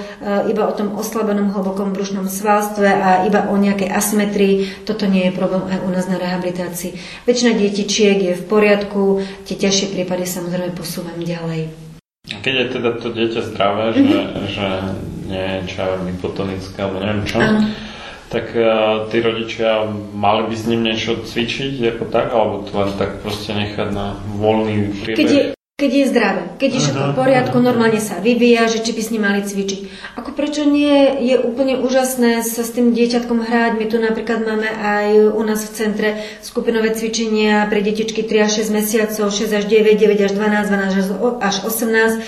[0.48, 4.54] iba o tom oslabenom hlbokom brušnom svalstve a iba o nejakej asymetrii,
[4.88, 6.94] to toto nie je problém aj u nás na rehabilitácii.
[7.26, 11.74] Väčšina detičiek je v poriadku, tie ťažšie prípady samozrejme posúvam ďalej.
[12.24, 14.06] Keď je teda to dieťa zdravé, mm-hmm.
[14.06, 14.22] že,
[14.54, 14.66] že
[15.28, 17.68] nie je čo hypotonické alebo neviem čo, ano.
[18.30, 19.84] tak uh, tí rodičia
[20.14, 24.16] mali by s ním niečo cvičiť ako tak, alebo to len tak proste nechať na
[24.40, 25.20] voľný priebeh?
[25.20, 25.42] Keď je,
[25.74, 29.10] keď je zdravé, keď je všetko v poriadku, normálne sa vyvíja, že či by s
[29.10, 29.80] ním mali cvičiť.
[30.14, 33.82] Ako prečo nie, je úplne úžasné sa s tým dieťatkom hrať.
[33.82, 36.08] My tu napríklad máme aj u nás v centre
[36.46, 41.42] skupinové cvičenia pre detičky 3 až 6 mesiacov, 6 až 9, 9 až 12, 12
[41.42, 42.22] až 18.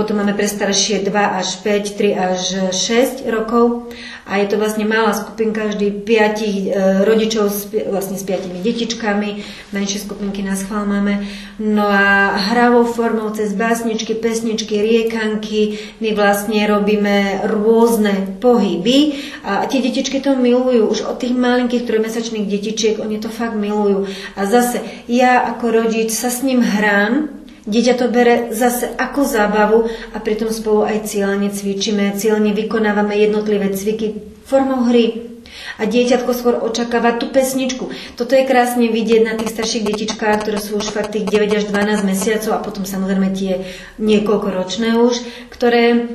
[0.00, 2.40] Potom máme pre staršie 2 až 5, 3 až
[2.72, 3.92] 6 rokov
[4.30, 9.30] a je to vlastne malá skupinka vždy piatich e, rodičov s, vlastne s piatimi detičkami,
[9.74, 11.26] menšie skupinky na schvál máme.
[11.58, 19.82] No a hravou formou cez básničky, pesničky, riekanky my vlastne robíme rôzne pohyby a tie
[19.82, 20.86] detičky to milujú.
[20.86, 24.06] Už od tých malinkých trojmesačných detičiek oni to fakt milujú.
[24.38, 24.78] A zase
[25.10, 27.39] ja ako rodič sa s ním hrám,
[27.70, 33.70] Dieťa to bere zase ako zábavu a pritom spolu aj cieľne cvičíme, cieľne vykonávame jednotlivé
[33.70, 35.30] cviky formou hry.
[35.78, 37.90] A dieťatko skôr očakáva tú pesničku.
[38.14, 41.64] Toto je krásne vidieť na tých starších detičkách, ktoré sú už fakt tých 9 až
[41.70, 43.66] 12 mesiacov a potom samozrejme tie
[43.98, 45.20] niekoľko ročné už,
[45.50, 46.06] ktoré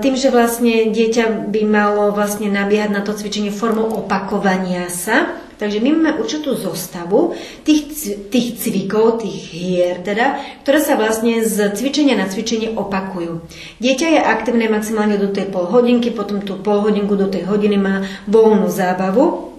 [0.00, 5.28] tým, že vlastne dieťa by malo vlastne nabiehať na to cvičenie formou opakovania sa,
[5.62, 7.94] Takže my máme určitú zostavu tých,
[8.34, 13.46] tých cvikov, tých hier, teda, ktoré sa vlastne z cvičenia na cvičenie opakujú.
[13.78, 17.78] Dieťa je aktívne maximálne do tej pol hodinky, potom tú pol hodinku do tej hodiny
[17.78, 19.51] má voľnú zábavu,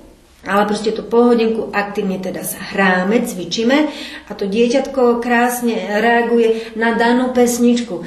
[0.43, 3.87] ale proste tú polhodinku aktívne teda sa hráme, cvičíme
[4.27, 8.03] a to dieťatko krásne reaguje na danú pesničku.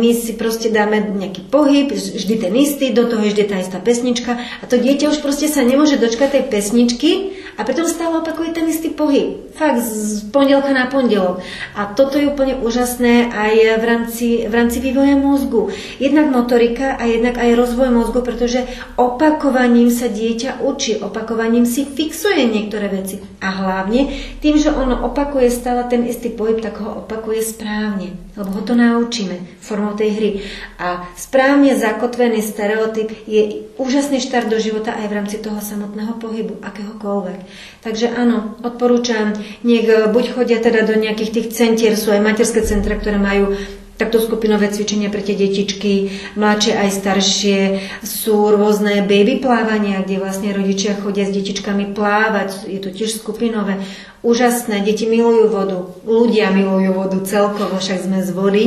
[0.00, 4.40] My si proste dáme nejaký pohyb, vždy ten istý, do toho vždy tá istá pesnička
[4.40, 7.10] a to dieťa už proste sa nemôže dočkať tej pesničky
[7.58, 9.52] a pritom stále opakuje ten istý pohyb.
[9.52, 11.42] Fakt z pondelka na pondelok.
[11.74, 15.74] A toto je úplne úžasné aj v rámci, v rámci vývoja mozgu.
[15.98, 18.62] Jednak motorika a jednak aj rozvoj mozgu, pretože
[18.94, 23.18] opakovaním sa dieťa učí, opakovaním ním si fixuje niektoré veci.
[23.42, 24.06] A hlavne
[24.38, 28.14] tým, že ono opakuje stále ten istý pohyb, tak ho opakuje správne.
[28.38, 30.30] Lebo ho to naučíme formou tej hry.
[30.78, 36.62] A správne zakotvený stereotyp je úžasný štart do života aj v rámci toho samotného pohybu,
[36.62, 37.47] akéhokoľvek.
[37.78, 42.98] Takže áno, odporúčam, nech buď chodia teda do nejakých tých centier, sú aj materské centra,
[42.98, 43.54] ktoré majú
[43.98, 47.58] takto skupinové cvičenia pre tie detičky, mladšie aj staršie.
[48.06, 52.70] Sú rôzne baby plávania, kde vlastne rodičia chodia s detičkami plávať.
[52.70, 53.82] Je to tiež skupinové.
[54.22, 58.64] Úžasné, deti milujú vodu, ľudia milujú vodu celkovo, však sme z vody.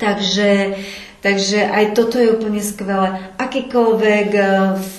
[0.00, 0.48] Takže
[1.18, 3.18] Takže aj toto je úplne skvelé.
[3.42, 4.42] Akýkoľvek e,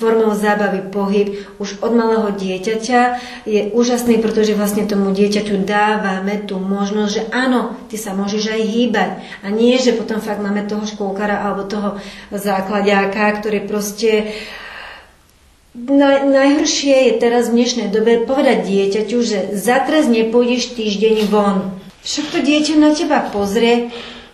[0.04, 3.02] formou zábavy pohyb už od malého dieťaťa
[3.48, 8.62] je úžasný, pretože vlastne tomu dieťaťu dávame tú možnosť, že áno, ty sa môžeš aj
[8.68, 9.10] hýbať.
[9.44, 11.96] A nie, že potom fakt máme toho škôlkara alebo toho
[12.36, 14.36] základiáka, ktorý proste
[15.72, 21.80] na, najhoršie je teraz v dnešnej dobe povedať dieťaťu, že zatres nepôjdeš týždeň von.
[22.04, 23.88] Však to dieťa na teba pozrie,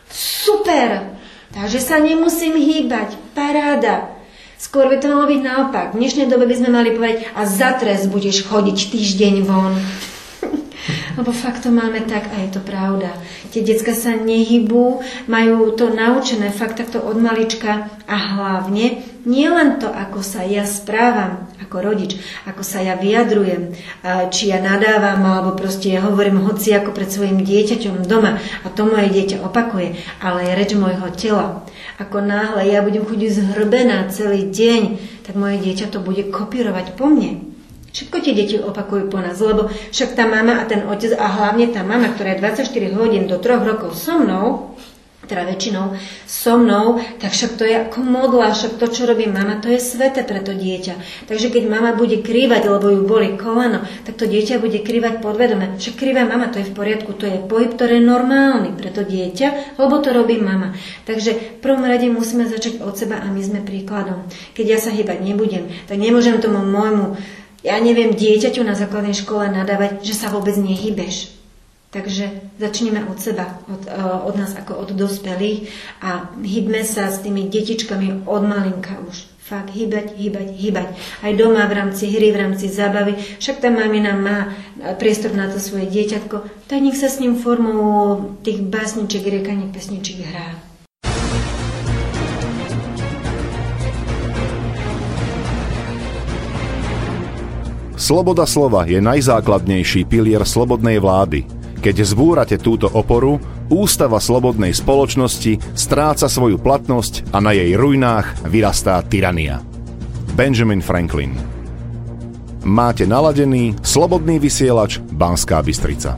[0.09, 1.14] super,
[1.55, 3.15] Takže sa nemusím hýbať.
[3.31, 4.11] Paráda.
[4.59, 5.95] Skôr by to malo byť naopak.
[5.95, 9.71] V dnešnej dobe by sme mali povedať a za trest budeš chodiť týždeň von.
[11.17, 13.15] Lebo fakt to máme tak a je to pravda.
[13.55, 14.99] Tie decka sa nehybú,
[15.31, 20.63] majú to naučené fakt takto od malička a hlavne nie len to, ako sa ja
[20.69, 22.15] správam ako rodič,
[22.45, 23.73] ako sa ja vyjadrujem,
[24.29, 28.85] či ja nadávam alebo proste ja hovorím hoci ako pred svojim dieťaťom doma a to
[28.85, 31.65] moje dieťa opakuje, ale je reč môjho tela.
[31.97, 34.81] Ako náhle ja budem chodiť zhrbená celý deň,
[35.25, 37.55] tak moje dieťa to bude kopírovať po mne.
[37.95, 41.71] Všetko tie deti opakujú po nás, lebo však tá mama a ten otec a hlavne
[41.71, 44.75] tá mama, ktorá je 24 hodín do 3 rokov so mnou,
[45.25, 49.61] teda väčšinou so mnou, tak však to je ako modla, však to, čo robí mama,
[49.61, 51.25] to je svete pre to dieťa.
[51.29, 55.77] Takže keď mama bude krývať, lebo ju boli koleno, tak to dieťa bude krývať podvedome.
[55.77, 59.03] Však krýva mama, to je v poriadku, to je pohyb, ktorý je normálny pre to
[59.03, 60.77] dieťa, lebo to robí mama.
[61.09, 64.25] Takže v prvom rade musíme začať od seba a my sme príkladom.
[64.53, 67.17] Keď ja sa hýbať nebudem, tak nemôžem tomu môjmu
[67.65, 71.44] ja neviem, dieťaťu na základnej škole nadávať, že sa vôbec nehybeš.
[71.95, 75.71] Takže začneme od seba, od, e, od nás ako od dospelých
[76.03, 79.31] a hybme sa s tými detičkami od malinka už.
[79.39, 80.87] Fakt, hýbať, hýbať, hýbať.
[81.23, 83.15] Aj doma v rámci hry, v rámci zábavy.
[83.39, 84.51] Však tá mamina má
[84.99, 90.19] priestor na to svoje dieťatko, tak nech sa s ním formou tých básničiek, riekaniek, pesničiek
[90.19, 90.51] hrá.
[97.95, 101.64] Sloboda slova je najzákladnejší pilier slobodnej vlády.
[101.85, 103.37] Keď zbúrate túto oporu,
[103.69, 109.61] ústava slobodnej spoločnosti stráca svoju platnosť a na jej ruinách vyrastá tyrania.
[110.33, 111.37] Benjamin Franklin
[112.65, 116.17] Máte naladený slobodný vysielač Banská Bystrica.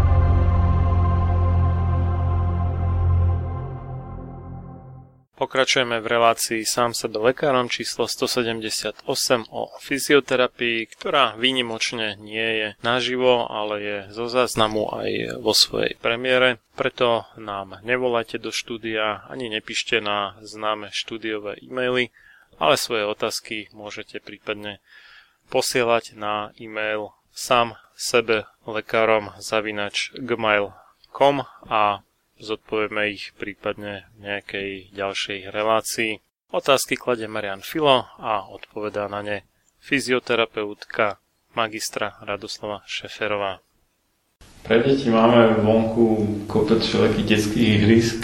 [5.41, 9.09] Pokračujeme v relácii sám sebe lekárom číslo 178
[9.49, 16.61] o fyzioterapii, ktorá výnimočne nie je naživo, ale je zo záznamu aj vo svojej premiére.
[16.77, 22.13] Preto nám nevolajte do štúdia ani nepíšte na známe štúdiové e-maily,
[22.61, 24.77] ale svoje otázky môžete prípadne
[25.49, 32.05] posielať na e-mail sám sebe lekárom zavinač gmail.com a
[32.41, 36.19] zodpovieme ich prípadne v nejakej ďalšej relácii.
[36.51, 39.37] Otázky kladie Marian Filo a odpovedá na ne
[39.79, 41.21] fyzioterapeutka
[41.55, 43.63] magistra Radoslava Šeferová.
[44.61, 48.19] Pre deti máme vonku kopec všelijakých detských ihrisk,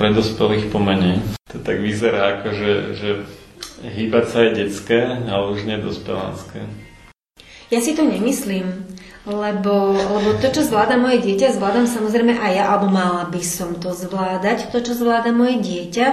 [0.00, 1.20] pre dospelých pomenej.
[1.52, 3.10] To tak vyzerá ako, že, že
[3.84, 6.64] hýbať sa je detské, ale už nie dospelánske.
[7.68, 8.86] Ja si to nemyslím.
[9.28, 13.76] Lebo, lebo to, čo zvláda moje dieťa, zvládam samozrejme aj ja, alebo mala by som
[13.76, 16.06] to zvládať, to, čo zvláda moje dieťa.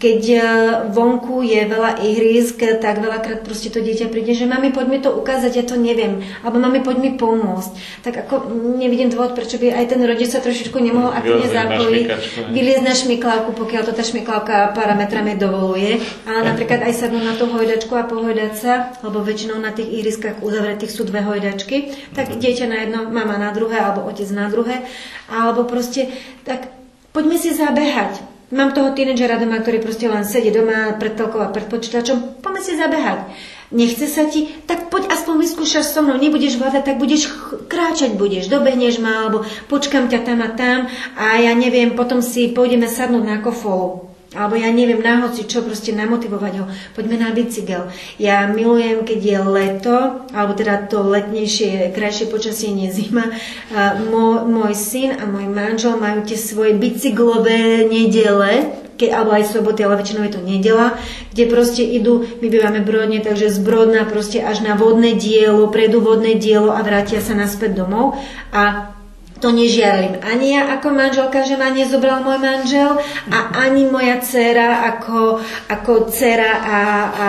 [0.00, 0.40] Keď e,
[0.88, 5.12] vonku je veľa ihrisk, tak veľakrát proste to dieťa príde, že mami, poď mi to
[5.12, 8.00] ukázať, ja to neviem, alebo mami, poď mi pomôcť.
[8.00, 8.48] Tak ako
[8.80, 12.06] nevidím dôvod, prečo by aj ten rodič sa trošičku nemohol aktívne zapojiť,
[12.56, 17.52] vyliezť na šmiklávku, pokiaľ to tá šmiklávka parametrami dovoluje, ale napríklad aj sadnúť na tú
[17.52, 22.66] hojdačku a pohojdať sa, lebo väčšinou na tých ihriskách uzavretých sú dve hojdačky, tak dieťa
[22.70, 24.86] na jedno, mama na druhé, alebo otec na druhé,
[25.26, 26.14] alebo proste,
[26.46, 26.70] tak
[27.10, 28.22] poďme si zabehať.
[28.54, 32.62] Mám toho tínedžera doma, ktorý proste len sedí doma pred telkou a pred počítačom, poďme
[32.62, 33.18] si zabehať.
[33.74, 37.26] Nechce sa ti, tak poď aspoň vyskúšaš so mnou, nebudeš vládať, tak budeš
[37.66, 40.86] kráčať, budeš, dobehneš ma, alebo počkam ťa tam a tam
[41.18, 45.64] a ja neviem, potom si pôjdeme sadnúť na kofolu alebo ja neviem, na hoci čo,
[45.64, 46.64] proste namotivovať ho.
[46.92, 47.88] Poďme na bicykel.
[48.20, 49.96] Ja milujem, keď je leto,
[50.36, 53.32] alebo teda to letnejšie, krajšie počasie, nie zima.
[54.12, 59.84] Mô, môj syn a môj manžel majú tie svoje bicyklové nedele, keď, alebo aj soboty,
[59.84, 60.96] ale väčšinou je to nedela,
[61.36, 66.00] kde proste idú, my bývame Brodne, takže z Brodna proste až na vodné dielo, prejdú
[66.00, 68.16] vodné dielo a vrátia sa naspäť domov.
[68.56, 68.95] A
[69.40, 72.98] to nežiarlim ani ja ako manželka, že ma nezobral môj manžel
[73.30, 73.38] a
[73.68, 77.28] ani moja dcera ako, ako dcera a, a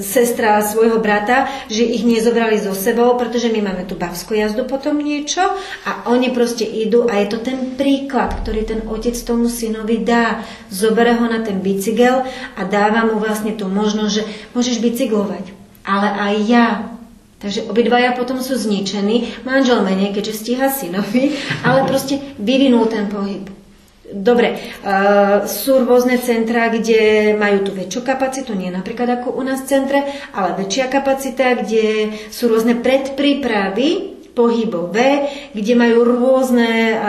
[0.00, 4.98] sestra svojho brata, že ich nezobrali so sebou, pretože my máme tu bavskú jazdu potom
[4.98, 5.42] niečo
[5.86, 10.42] a oni proste idú a je to ten príklad, ktorý ten otec tomu synovi dá.
[10.70, 12.24] Zobere ho na ten bicykel
[12.56, 14.22] a dáva mu vlastne tú možnosť, že
[14.54, 15.52] môžeš bicyklovať.
[15.82, 16.66] Ale aj ja
[17.40, 19.40] Takže obidvaja potom sú zničení.
[19.48, 23.48] Manžel menej, keďže stíha synovi, ale proste vyvinul ten pohyb.
[24.10, 29.62] Dobre, uh, sú rôzne centra, kde majú tú väčšiu kapacitu, nie napríklad ako u nás
[29.62, 30.02] v centre,
[30.34, 37.00] ale väčšia kapacita, kde sú rôzne predprípravy pohybové, kde majú rôzne uh,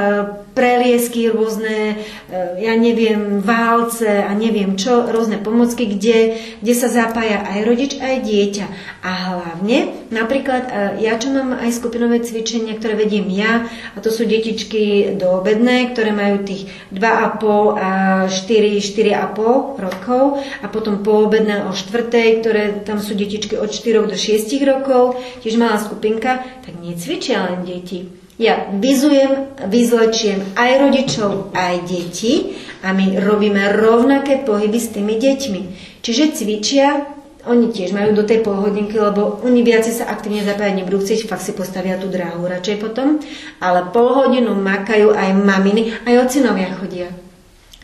[0.52, 1.96] preliesky, rôzne,
[2.28, 7.92] e, ja neviem, válce a neviem čo, rôzne pomocky, kde, kde sa zapája aj rodič,
[8.00, 8.66] aj dieťa.
[9.02, 10.72] A hlavne, napríklad, e,
[11.08, 13.66] ja čo mám aj skupinové cvičenia, ktoré vediem ja,
[13.96, 17.92] a to sú detičky do obedné, ktoré majú tých 2,5 a
[18.28, 20.24] 4, 4,5 rokov
[20.60, 25.56] a potom poobedné o štvrtej, ktoré tam sú detičky od 4 do 6 rokov, tiež
[25.56, 33.22] malá skupinka, tak necvičia len deti ja vizujem, vyzlečiem aj rodičov, aj deti a my
[33.22, 35.62] robíme rovnaké pohyby s tými deťmi.
[36.02, 37.06] Čiže cvičia,
[37.46, 41.46] oni tiež majú do tej polhodinky, lebo oni viacej sa aktívne zapájať nebudú chcieť, fakt
[41.46, 43.22] si postavia tú dráhu radšej potom,
[43.62, 47.10] ale pol hodinu makajú aj maminy, aj ocinovia chodia.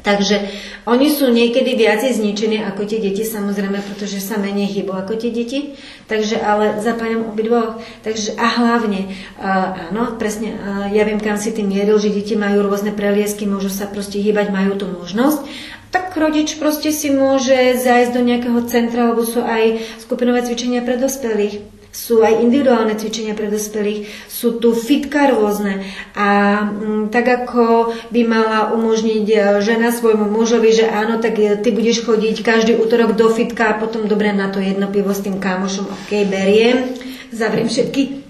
[0.07, 0.39] Takže
[0.87, 5.35] oni sú niekedy viacej zničení ako tie deti, samozrejme, pretože sa menej hýbu ako tie
[5.35, 5.75] deti.
[6.07, 7.83] Takže ale zapájam obidvoch.
[8.07, 12.39] Takže a hlavne, uh, áno, presne, uh, ja viem, kam si tým mieril, že deti
[12.39, 15.43] majú rôzne preliesky, môžu sa proste hýbať, majú tú možnosť.
[15.91, 20.95] Tak rodič proste si môže zájsť do nejakého centra, alebo sú aj skupinové cvičenia pre
[20.95, 25.81] dospelých sú aj individuálne cvičenia pre dospelých, sú tu fitka rôzne.
[26.13, 31.41] A m, mm, tak ako by mala umožniť e, žena svojmu mužovi, že áno, tak
[31.41, 35.09] e, ty budeš chodiť každý útorok do fitka a potom dobre na to jedno pivo
[35.09, 36.93] s tým kámošom, ok, beriem,
[37.33, 38.26] zavriem všetky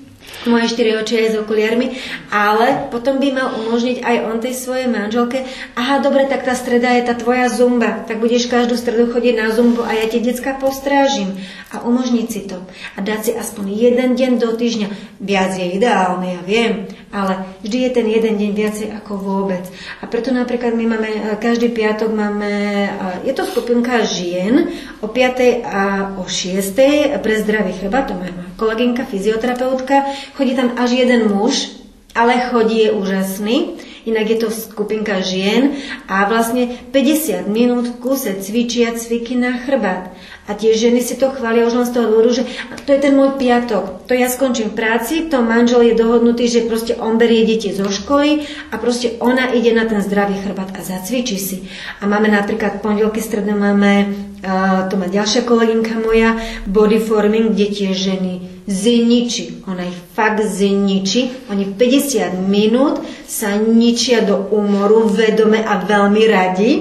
[0.48, 1.88] moje štyri oči aj s okuliarmi,
[2.32, 5.44] ale potom by mal umožniť aj on tej svojej manželke,
[5.76, 9.48] aha, dobre, tak tá streda je tá tvoja zumba, tak budeš každú stredu chodiť na
[9.52, 11.36] zumbu a ja tie decka postrážim
[11.76, 12.64] a umožniť si to
[12.96, 14.88] a dať si aspoň jeden deň do týždňa.
[15.20, 19.64] Viac je ideálne, ja viem, ale vždy je ten jeden deň viacej ako vôbec.
[20.00, 22.52] A preto napríklad my máme, e, každý piatok máme,
[22.86, 22.90] e,
[23.28, 24.70] je to skupinka žien
[25.02, 25.66] o 5.
[25.66, 27.20] a o 6.
[27.20, 30.08] pre zdravý chrba, to má kolegynka, fyzioterapeutka,
[30.38, 31.74] chodí tam až jeden muž,
[32.14, 35.76] ale chodí je úžasný inak je to skupinka žien
[36.08, 40.16] a vlastne 50 minút v kuse cvičia cviky na chrbát.
[40.48, 42.48] A tie ženy si to chvália už len z toho dôvodu, že
[42.88, 46.72] to je ten môj piatok, to ja skončím v práci, to manžel je dohodnutý, že
[46.72, 50.80] proste on berie deti zo školy a proste ona ide na ten zdravý chrbát a
[50.80, 51.68] zacvičí si.
[52.00, 57.68] A máme napríklad pondelky stredne máme, uh, to má ďalšia kolegynka moja, body forming, kde
[57.68, 59.64] tie ženy zničí.
[59.66, 61.48] Ona ich fakt zničí.
[61.48, 66.72] Oni 50 minút sa ničia do úmoru vedome a veľmi radi.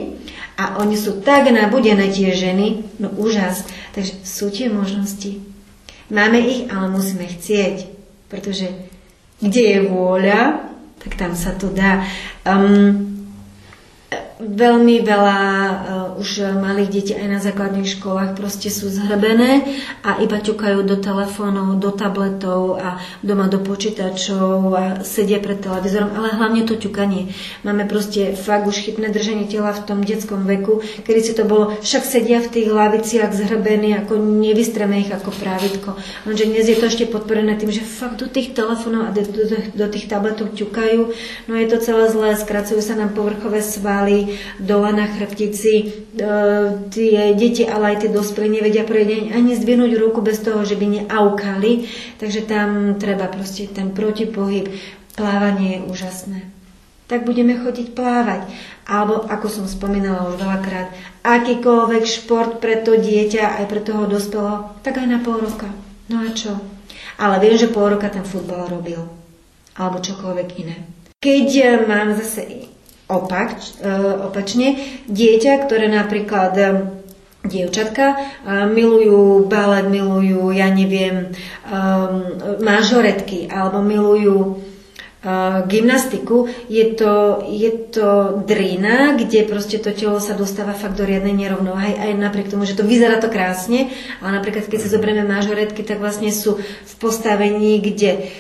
[0.57, 3.65] A oni sú tak nabudené tie ženy, no úžas.
[3.95, 5.39] Takže sú tie možnosti.
[6.11, 7.87] Máme ich, ale musíme chcieť.
[8.27, 8.75] Pretože
[9.39, 10.67] kde je vôľa,
[10.99, 12.03] tak tam sa to dá.
[12.43, 13.15] Um,
[14.41, 19.65] veľmi veľa uh, už malých detí aj na základných školách proste sú zhrbené
[20.01, 26.13] a iba ťukajú do telefónov, do tabletov a doma do počítačov a sedia pred televízorom,
[26.17, 27.33] ale hlavne to ťukanie.
[27.63, 31.77] Máme proste fakt už chytné držanie tela v tom detskom veku, kedy si to bolo,
[31.81, 35.95] však sedia v tých laviciach zhrbení, ako nevystreme ich ako právitko.
[36.25, 39.45] Lenže dnes je to ešte podporené tým, že fakt do tých telefónov a do, do,
[39.75, 41.01] do tých tabletov ťukajú,
[41.47, 46.06] no je to celé zlé, skracujú sa nám povrchové svaly, dole na chrbtici.
[46.17, 50.87] Tie deti, ale aj tie dospelí nevedia prejde ani zdvihnúť ruku bez toho, že by
[50.89, 51.85] neaukali.
[52.17, 54.73] Takže tam treba proste ten protipohyb.
[55.13, 56.39] Plávanie je úžasné.
[57.07, 58.49] Tak budeme chodiť plávať.
[58.89, 60.89] Alebo, ako som spomínala už veľakrát,
[61.21, 65.69] akýkoľvek šport pre to dieťa, aj pre toho dospelého, tak aj na pol roka.
[66.09, 66.57] No a čo?
[67.21, 69.05] Ale viem, že pol roka ten futbal robil.
[69.77, 70.77] Alebo čokoľvek iné.
[71.21, 71.49] Keď
[71.89, 72.73] mám zase
[73.07, 73.91] opak, e,
[74.27, 74.79] opačne.
[75.07, 76.65] Dieťa, ktoré napríklad e,
[77.47, 78.17] dievčatka e,
[78.67, 81.31] milujú balet, milujú, ja neviem,
[82.63, 84.63] mažoretky alebo milujú
[85.67, 91.35] gymnastiku, je to, je to drina, kde proste to telo sa dostáva fakt do riadnej
[91.35, 93.91] nerovnováhy, aj napriek tomu, že to vyzerá to krásne,
[94.23, 98.31] ale napríklad keď si zoberieme mažoretky, tak vlastne sú v postavení, kde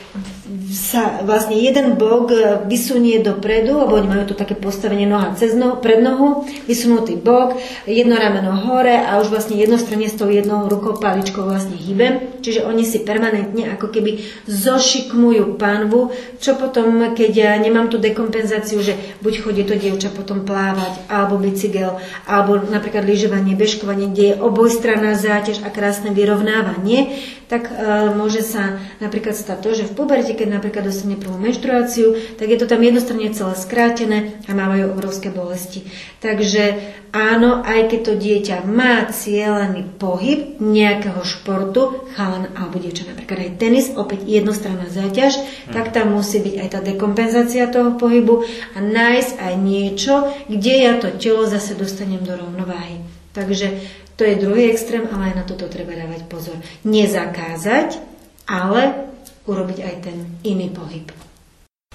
[0.76, 2.28] sa vlastne jeden bok
[2.68, 7.56] vysunie dopredu, lebo oni majú tu také postavenie noha cez no, pred nohu, vysunutý bok,
[7.88, 12.44] jedno rameno hore a už vlastne jednostranne s tou jednou rukou paličkou vlastne hýbem.
[12.44, 16.12] Čiže oni si permanentne ako keby zošikmujú panvu,
[16.44, 21.40] čo potom, keď ja nemám tú dekompenzáciu, že buď chodí to dievča potom plávať, alebo
[21.40, 21.96] bicykel,
[22.28, 27.16] alebo napríklad lyžovanie, bežkovanie, kde je obojstranná záťaž a krásne vyrovnávanie,
[27.46, 27.74] tak e,
[28.14, 32.58] môže sa napríklad stať to, že v puberte, keď napríklad dostane prvú menštruáciu, tak je
[32.58, 34.18] to tam jednostranne celé skrátené
[34.50, 35.86] a mávajú obrovské bolesti.
[36.18, 36.82] Takže
[37.14, 43.52] áno, aj keď to dieťa má cieľený pohyb nejakého športu, chalan alebo dievča, napríklad aj
[43.62, 45.70] tenis, opäť jednostranná záťaž, hmm.
[45.70, 48.42] tak tam musí byť aj tá dekompenzácia toho pohybu
[48.74, 53.06] a nájsť aj niečo, kde ja to telo zase dostanem do rovnováhy.
[53.30, 53.78] Takže
[54.18, 56.56] to je druhý extrém, ale aj na toto treba dávať pozor.
[56.88, 58.00] Nezakázať,
[58.48, 59.12] ale
[59.46, 61.08] urobiť aj ten iný pohyb.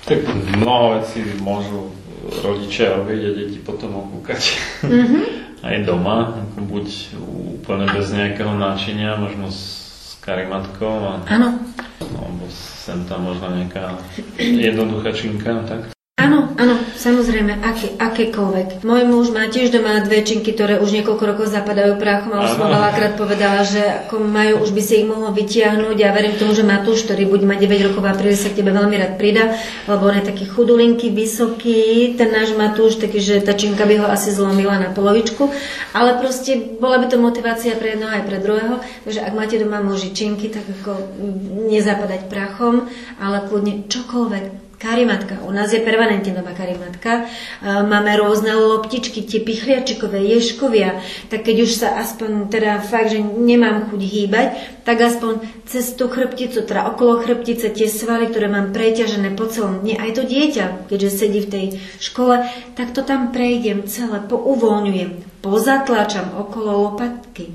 [0.01, 0.25] Tak
[0.57, 1.93] mnoho vecí môžu
[2.41, 4.41] rodičia robiť a deti potom okúkať.
[4.87, 5.23] Mm-hmm.
[5.67, 6.87] aj doma, ako buď
[7.61, 11.05] úplne bez nejakého náčinia, možno s karimatkou.
[11.05, 11.61] A, Áno.
[12.01, 13.93] No, alebo sem tam možno nejaká
[14.41, 15.93] jednoduchá činka, tak.
[16.21, 18.85] Áno, áno, samozrejme, aké, akékoľvek.
[18.85, 22.69] Môj muž má tiež doma dve činky, ktoré už niekoľko rokov zapadajú prachom, ale som
[22.69, 25.97] veľakrát povedala, že ako majú, už by si ich mohlo vytiahnuť.
[25.97, 28.69] Ja verím tomu, že Matúš, ktorý bude mať 9 rokov a príde sa k tebe
[28.69, 29.57] veľmi rád prida,
[29.89, 34.05] lebo on je taký chudulinky, vysoký, ten náš Matúš, taký, že tá činka by ho
[34.05, 35.49] asi zlomila na polovičku,
[35.97, 38.77] ale proste bola by to motivácia pre jedného aj pre druhého,
[39.09, 41.01] takže ak máte doma muži činky, tak ako
[41.65, 42.85] nezapadať prachom,
[43.17, 45.45] ale kľudne čokoľvek, karimatka.
[45.45, 47.29] U nás je permanentne doma karimatka.
[47.61, 50.97] Máme rôzne loptičky, tie pichliačikové, ješkovia.
[51.29, 54.47] Tak keď už sa aspoň teda fakt, že nemám chuť hýbať,
[54.81, 59.85] tak aspoň cez tú chrbticu, teda okolo chrbtice, tie svaly, ktoré mám preťažené po celom
[59.85, 61.65] dne, aj to dieťa, keďže sedí v tej
[62.01, 62.41] škole,
[62.73, 67.53] tak to tam prejdem celé, pouvoľňujem, pozatlačam okolo lopatky.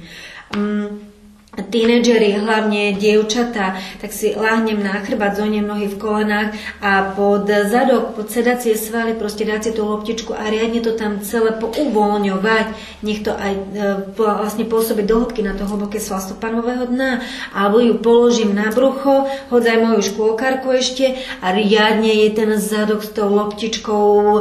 [0.55, 1.16] Um,
[1.57, 6.53] tínedžeri, hlavne dievčatá, tak si láhnem na chrbát, zohnem nohy v kolenách
[6.85, 11.25] a pod zadok, pod sedacie svaly proste dať si tú loptičku a riadne to tam
[11.25, 12.67] celé pouvoľňovať.
[13.01, 13.61] Nech to aj e,
[14.17, 17.25] vlastne pôsobí do hĺbky na to hlboké svalstvo panového dna.
[17.57, 23.11] Alebo ju položím na brucho, hodzaj moju škôlkarku ešte a riadne jej ten zadok s
[23.17, 24.41] tou loptičkou e,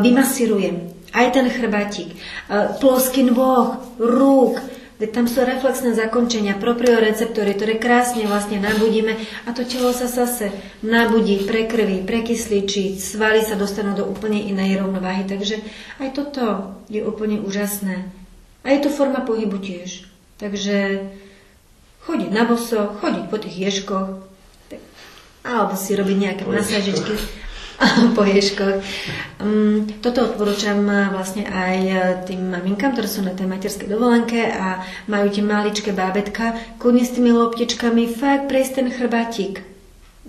[0.00, 0.96] vymasírujem.
[1.14, 2.16] Aj ten chrbatík, e,
[2.80, 4.73] ploský nôh, rúk,
[5.04, 10.48] Veď tam sú reflexné zakončenia, proprioreceptory, ktoré krásne vlastne nabudíme a to telo sa zase
[10.80, 15.28] nabudí, prekrví, prekysličí, svaly sa dostanú do úplne inej rovnováhy.
[15.28, 15.60] Takže
[16.00, 18.08] aj toto je úplne úžasné.
[18.64, 20.08] A je to forma pohybu tiež.
[20.40, 21.04] Takže
[22.08, 24.24] chodiť na boso, chodiť po tých ježkoch,
[25.44, 27.43] alebo si robiť nejaké masážičky
[28.16, 28.82] po ježkoch.
[29.42, 34.82] Um, toto odporúčam vlastne aj eh, tým maminkám, ktoré sú na tej materskej dovolenke a
[35.10, 39.74] majú tie maličké bábetka, kľudne s tými loptičkami fakt prejsť ten chrbatík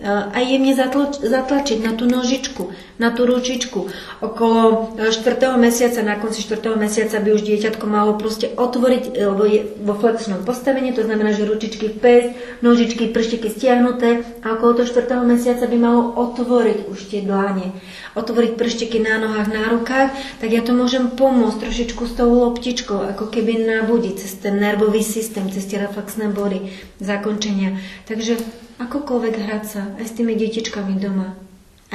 [0.03, 3.91] a jemne zatlač, zatlačiť na tú nožičku, na tú ručičku.
[4.23, 5.11] Okolo 4.
[5.11, 6.79] E, mesiaca, na konci 4.
[6.79, 11.43] mesiaca by už dieťatko malo proste otvoriť, lebo je vo flexnom postavení, to znamená, že
[11.43, 12.31] ručičky pes,
[12.63, 15.27] nožičky, prštiky stiahnuté a okolo toho 4.
[15.27, 17.75] mesiaca by malo otvoriť už tie dláne,
[18.15, 20.09] otvoriť prštiky na nohách, na rukách,
[20.39, 25.03] tak ja to môžem pomôcť trošičku s tou loptičkou, ako keby nabudiť cez ten nervový
[25.03, 26.71] systém, cez tie reflexné body,
[27.03, 27.75] zakončenia.
[28.07, 28.39] Takže
[28.79, 31.35] akokoľvek hrať sa aj s tými detičkami doma.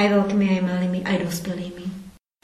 [0.01, 1.85] Aj veľkými, aj malými, aj dospelými.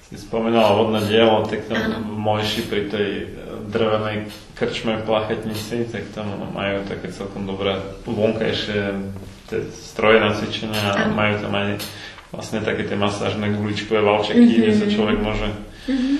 [0.05, 3.25] Si spomenula vodné dielo, tak tam v Mojši pri tej e,
[3.73, 8.93] drvenej krčme v Plachetnici, tak tam majú také celkom dobré vonkajšie
[9.73, 11.81] stroje na cvičenia a majú tam aj
[12.29, 14.61] vlastne také tie masážne guličkové valčeky, mm-hmm.
[14.63, 15.49] kde sa človek môže
[15.89, 16.17] mm-hmm.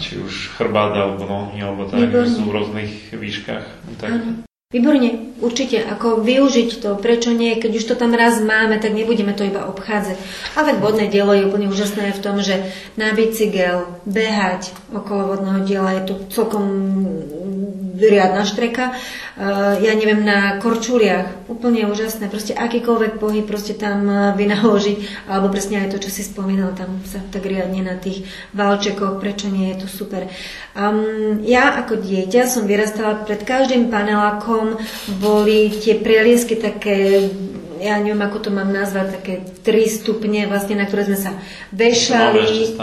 [0.00, 3.66] či už chrbát alebo nohy, alebo tak, sú v rôznych výškach.
[4.00, 4.48] Tak ano.
[4.72, 9.36] Výborne, určite, ako využiť to, prečo nie, keď už to tam raz máme, tak nebudeme
[9.36, 10.16] to iba obchádzať.
[10.56, 16.00] Ale vodné dielo je úplne úžasné v tom, že na bicykel, behať okolo vodného diela
[16.00, 16.64] je to celkom
[18.02, 18.96] riadna štreka.
[19.32, 25.48] Uh, ja neviem, na korčuliach, úplne úžasné, proste akýkoľvek pohyb proste tam uh, vynaložiť, alebo
[25.48, 29.72] presne aj to, čo si spomínal, tam sa tak riadne na tých valčekoch, prečo nie,
[29.72, 30.28] je to super.
[30.76, 34.61] Um, ja ako dieťa som vyrastala pred každým panelákom,
[35.22, 37.28] boli tie prieliesky také
[37.82, 39.34] ja neviem, ako to mám nazvať, také
[39.66, 41.34] tri stupne, vlastne, na ktoré sme sa
[41.74, 42.78] vešali.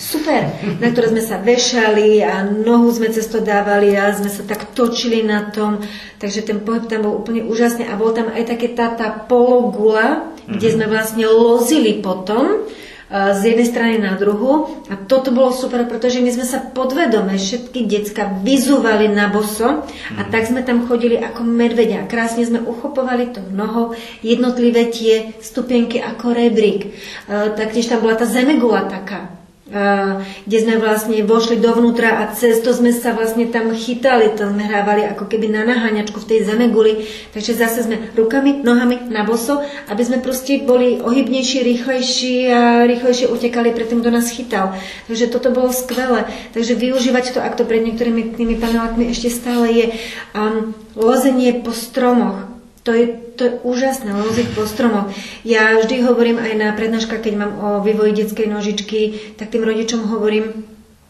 [0.00, 0.42] Super,
[0.80, 4.72] na ktoré sme sa vešali a nohu sme cez to dávali a sme sa tak
[4.72, 5.84] točili na tom.
[6.16, 10.32] Takže ten pohyb tam bol úplne úžasný a bol tam aj také tá, tá pologula,
[10.48, 10.74] kde mhm.
[10.80, 12.64] sme vlastne lozili potom
[13.08, 14.84] z jednej strany na druhu.
[14.92, 20.20] A toto bolo super, pretože my sme sa podvedome, všetky decka vyzúvali na boso a
[20.28, 22.04] tak sme tam chodili ako medvedia.
[22.04, 26.92] Krásne sme uchopovali to mnoho, jednotlivé tie stupienky ako rebrík.
[27.30, 29.37] Taktiež tam bola tá zemegula taká
[29.68, 34.64] kde sme vlastne vošli dovnútra a cez to sme sa vlastne tam chytali, to sme
[34.64, 37.04] hrávali ako keby na naháňačku v tej zemeguli,
[37.36, 39.60] takže zase sme rukami, nohami na boso,
[39.92, 44.72] aby sme proste boli ohybnejší, rýchlejší a rýchlejšie utekali pred tým, kto nás chytal.
[45.04, 46.24] Takže toto bolo skvelé.
[46.56, 49.86] Takže využívať to, ak to pred niektorými tými panelákmi ešte stále je,
[50.32, 52.48] um, lozenie po stromoch,
[52.88, 55.14] to je, to je úžasné, loziť po stromoch.
[55.46, 59.00] Ja vždy hovorím aj na prednáška, keď mám o vývoji detskej nožičky,
[59.38, 60.66] tak tým rodičom hovorím,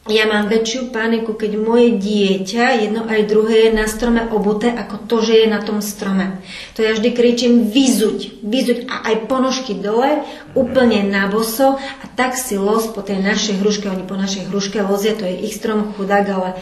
[0.08, 5.04] ja mám väčšiu paniku, keď moje dieťa, jedno aj druhé, je na strome obuté, ako
[5.04, 6.40] to, že je na tom strome.
[6.76, 10.24] To ja vždy kričím vyzuť, vyzuť a aj ponožky dole,
[10.56, 14.80] úplne na boso a tak si los po tej našej hruške, oni po našej hruške
[14.80, 16.56] lozia, to je ich strom chudák, ale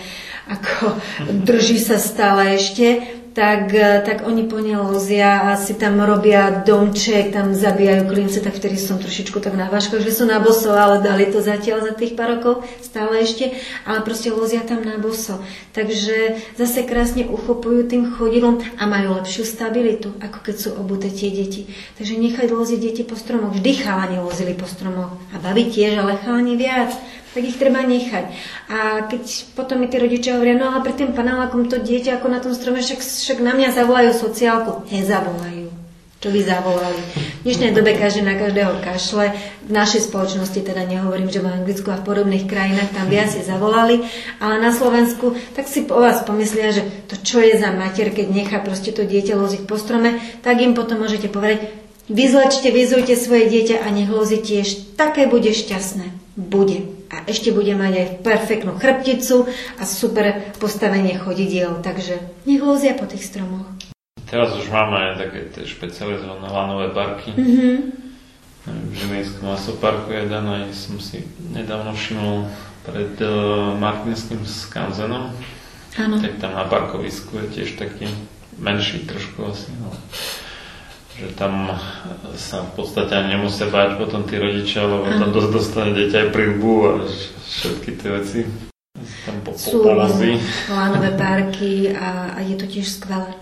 [0.50, 0.98] ako
[1.46, 6.64] drží sa stále ešte tak, e, tak oni po ne lozia a si tam robia
[6.64, 10.72] domček, tam zabíjajú klince, tak vtedy som trošičku tak na váškoch, že sú na boso,
[10.72, 13.52] ale dali to zatiaľ za tých pár rokov, stále ešte,
[13.84, 15.44] ale proste lozia tam na boso.
[15.76, 21.28] Takže zase krásne uchopujú tým chodidlom a majú lepšiu stabilitu, ako keď sú obuté tie
[21.28, 21.68] deti.
[22.00, 23.52] Takže nechaj loziť deti po stromoch.
[23.52, 26.96] Vždy chalani lozili po stromoch a babi tiež, ale chalani viac
[27.36, 28.24] tak ich treba nechať.
[28.72, 32.32] A keď potom mi tí rodičia hovoria, no ale pri tým panelákom to dieťa ako
[32.32, 34.88] na tom strome, však, však na mňa zavolajú sociálku.
[34.88, 35.68] Nezavolajú.
[36.16, 37.00] Čo by zavolali.
[37.12, 39.36] V dnešnej dobe každý na každého kašle.
[39.68, 43.44] V našej spoločnosti teda nehovorím, že v Anglicku a v podobných krajinách tam viac si
[43.44, 44.00] zavolali,
[44.40, 48.32] ale na Slovensku tak si o vás pomyslia, že to čo je za mater, keď
[48.32, 51.68] nechá proste to dieťa loziť po strome, tak im potom môžete povedať,
[52.08, 54.96] vyzlečte, vyzujte svoje dieťa a nech lozí tiež.
[54.96, 56.16] Také bude šťastné.
[56.40, 56.95] Bude.
[57.12, 59.46] A ešte bude mať aj perfektnú chrbticu
[59.78, 61.78] a super postavenie chodidiel.
[61.80, 63.66] Takže nech lozia po tých stromoch.
[64.26, 67.30] Teraz už máme také tie špecializované lanové parky.
[67.30, 67.76] Mm-hmm.
[68.66, 71.22] V Žilinskom masoparku jeden aj som si
[71.54, 72.50] nedávno všimol
[72.82, 75.30] pred uh, Martinským skanzenom.
[75.94, 76.18] Áno.
[76.18, 78.10] Tak tam na parkovisku je tiež taký
[78.58, 79.70] menší trošku asi.
[79.78, 79.94] No.
[81.16, 81.72] Že tam
[82.36, 86.28] sa v podstate ani nemusia báť potom tí rodičia, lebo tam dosť dostane dieťa aj
[86.28, 86.92] prilbu a
[87.40, 88.40] všetky tie veci.
[89.24, 90.36] Tam po, Sú polozí.
[90.68, 93.32] lánové parky a, a je to tiež skvelé.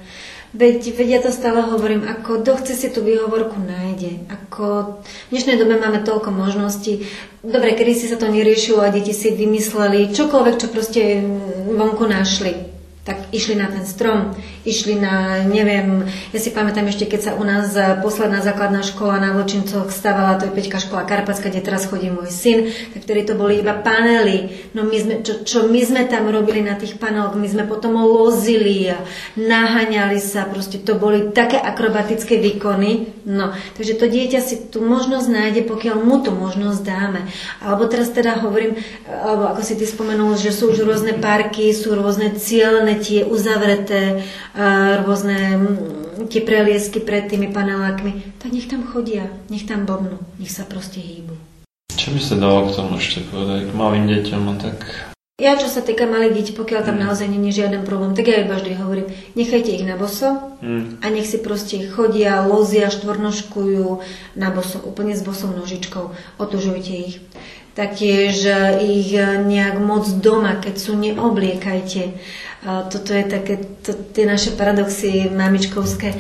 [0.55, 4.23] Veď, veď ja to stále hovorím, ako kto chce si tú výhovorku nájde.
[4.31, 7.11] Ako v dnešnej dobe máme toľko možností.
[7.43, 11.27] Dobre, kedy si sa to neriešilo a deti si vymysleli čokoľvek, čo proste
[11.75, 14.33] vonku našli tak išli na ten strom,
[14.65, 19.37] išli na, neviem, ja si pamätám ešte, keď sa u nás posledná základná škola na
[19.37, 23.37] Vlčincoch stavala, to je Peťka škola Karpacka, kde teraz chodí môj syn, tak ktorí to
[23.37, 24.69] boli iba panely.
[24.73, 27.97] No my sme, čo, čo my sme tam robili na tých paneloch, my sme potom
[28.01, 28.89] lozili
[29.37, 33.23] naháňali sa, proste to boli také akrobatické výkony.
[33.25, 37.25] No, takže to dieťa si tú možnosť nájde, pokiaľ mu tú možnosť dáme.
[37.65, 38.77] Alebo teraz teda hovorím,
[39.09, 44.25] alebo ako si ty spomenul, že sú už rôzne parky, sú rôzne cieľné tie uzavreté
[45.03, 45.59] rôzne
[46.31, 51.03] tie preliesky pred tými panelákmi, tak nech tam chodia, nech tam bobnú, nech sa proste
[51.03, 51.35] hýbu.
[51.95, 53.71] Čo by sa dalo k tomu ešte povedať?
[53.71, 55.11] K malým deťom, no tak...
[55.35, 57.03] Ja, čo sa týka malých detí, pokiaľ tam mm.
[57.11, 61.03] naozaj nie je žiaden problém, tak ja iba vždy hovorím, nechajte ich na boso mm.
[61.03, 63.99] a nech si proste chodia, lozia, štvornožkujú
[64.39, 67.19] na boso, úplne s bosou nožičkou, otužujte ich.
[67.75, 68.47] Taktiež
[68.87, 72.15] ich nejak moc doma, keď sú, neobliekajte.
[72.65, 76.17] Toto je také, to, tie naše paradoxy mamičkovské.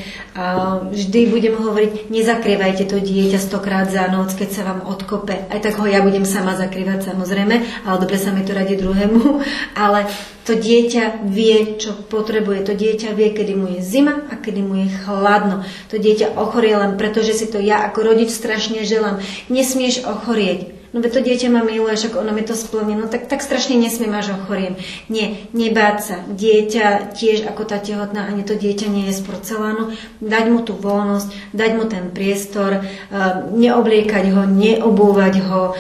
[0.92, 5.32] Vždy budem hovoriť, nezakrývajte to dieťa stokrát za noc, keď sa vám odkope.
[5.32, 9.40] Aj tak ho ja budem sama zakrývať samozrejme, ale dobre sa mi to radí druhému.
[9.84, 10.04] Ale
[10.44, 12.68] to dieťa vie, čo potrebuje.
[12.68, 15.64] To dieťa vie, kedy mu je zima a kedy mu je chladno.
[15.88, 19.24] To dieťa ochorie len preto, že si to ja ako rodič strašne želám.
[19.48, 23.42] Nesmieš ochorieť no to dieťa ma miluje, však ono mi to splní, no tak, tak
[23.42, 24.78] strašne nesmiem, až ochoriem.
[25.10, 26.16] Nie, nebáť sa.
[26.30, 29.90] Dieťa tiež ako tá tehotná, ani to dieťa nie je z porcelánu.
[30.22, 35.74] Dať mu tú voľnosť, dať mu ten priestor, uh, neobliekať ho, neobúvať ho,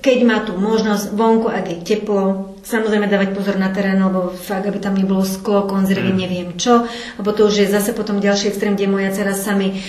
[0.00, 4.62] keď má tú možnosť vonku, ak je teplo, Samozrejme dávať pozor na terén, lebo fakt,
[4.62, 6.20] aby tam nebolo sklo, konzervy, mm.
[6.22, 6.86] neviem čo.
[7.18, 9.82] Lebo to už je zase potom ďalší extrém, kde moja dcera sa mi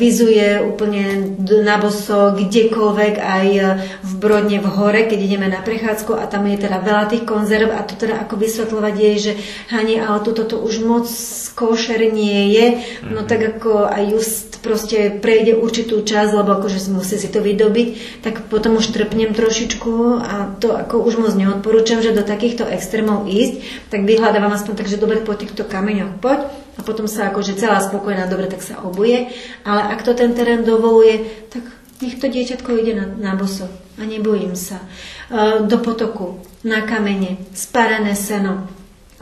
[0.00, 3.62] vyzuje úplne na boso, kdekoľvek, aj e,
[4.00, 7.68] v Brodne v hore, keď ideme na prechádzku a tam je teda veľa tých konzerv
[7.68, 9.32] a to teda ako vysvetľovať jej, že
[9.68, 11.06] Hani, ale toto to už moc
[11.52, 12.66] košer nie je,
[13.12, 13.28] no mm.
[13.28, 18.46] tak ako aj just proste prejde určitú čas, lebo akože musí si to vydobiť, tak
[18.46, 23.88] potom už trpnem trošičku a to ako už moc neodporúčam, že do takýchto extrémov ísť,
[23.90, 26.50] tak vyhľadávam aspoň tak, že dobre po týchto kameňoch poď.
[26.72, 29.28] A potom sa akože celá spokojná, dobre, tak sa obuje,
[29.60, 31.20] ale ak to ten terén dovoluje,
[31.52, 31.68] tak
[32.00, 33.68] nech to dieťatko ide na, na boso.
[34.00, 34.80] A nebojím sa.
[34.80, 38.66] E, do potoku, na kamene, sparané seno,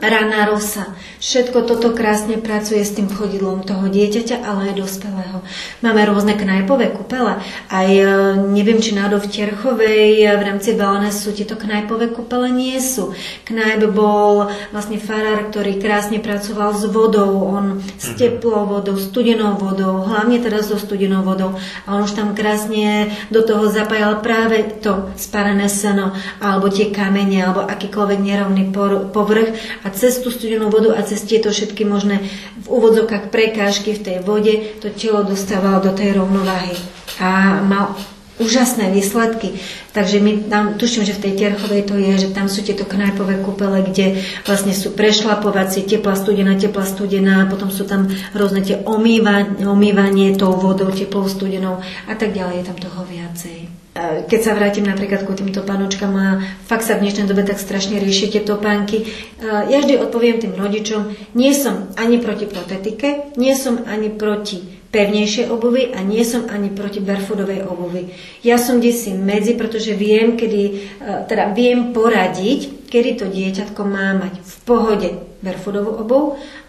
[0.01, 0.97] Rana rosa.
[1.21, 5.45] Všetko toto krásne pracuje s tým chodidlom toho dieťaťa, ale aj dospelého.
[5.85, 7.37] Máme rôzne knajpové kúpele.
[7.69, 8.09] Aj e,
[8.49, 13.13] neviem, či náhodou v Terchovej e, v rámci wellnessu tieto knajpové kúpele nie sú.
[13.45, 17.45] Knajp bol vlastne farár, ktorý krásne pracoval s vodou.
[17.53, 18.17] On s mhm.
[18.17, 21.53] teplou vodou, studenou vodou, hlavne teraz so studenou vodou.
[21.85, 27.45] A on už tam krásne do toho zapájal práve to spárené seno, alebo tie kamene,
[27.45, 28.73] alebo akýkoľvek nerovný
[29.13, 29.53] povrch.
[29.85, 32.23] A cez tú studenú vodu a cez tieto všetky možné
[32.63, 36.75] v úvodzokách prekážky v tej vode to telo dostávalo do tej rovnováhy
[37.21, 37.95] a mal
[38.41, 39.61] úžasné výsledky.
[39.93, 43.45] Takže my tam, tuším, že v tej Terchovej to je, že tam sú tieto knajpové
[43.45, 49.61] kúpele, kde vlastne sú prešlapovacie, teplá studená, teplá studená, potom sú tam rôzne tie omývanie,
[49.69, 54.87] omývanie tou vodou, teplou studenou a tak ďalej, je tam toho viacej keď sa vrátim
[54.89, 56.29] napríklad ku týmto panočkám a
[56.65, 59.05] fakt sa v dnešnej dobe tak strašne riešite topánky,
[59.43, 65.47] ja vždy odpoviem tým rodičom, nie som ani proti protetike, nie som ani proti pevnejšej
[65.55, 68.11] obuvy a nie som ani proti barefoodovej obuvy.
[68.43, 70.63] Ja som si medzi, pretože viem, kedy,
[71.31, 75.09] teda viem poradiť, kedy to dieťatko má mať v pohode
[75.47, 76.23] barefoodovú obuv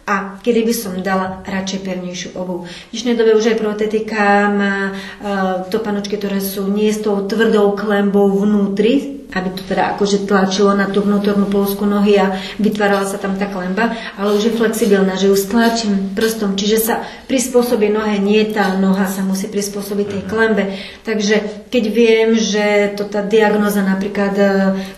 [0.08, 2.66] a kedy by som dala radšej pevnejšiu obu.
[2.66, 7.78] V dnešnej dobe už aj protetika má uh, topanočky, ktoré sú nie s tou tvrdou
[7.78, 13.20] klembou vnútri, aby to teda akože tlačilo na tú vnútornú polskú nohy a vytvárala sa
[13.20, 16.96] tam tá klemba, ale už je flexibilná, že ju stlačím prstom, čiže sa
[17.28, 20.64] prispôsobí nohe, nie tá noha sa musí prispôsobiť tej klembe.
[21.04, 24.46] Takže keď viem, že to tá diagnoza napríklad e,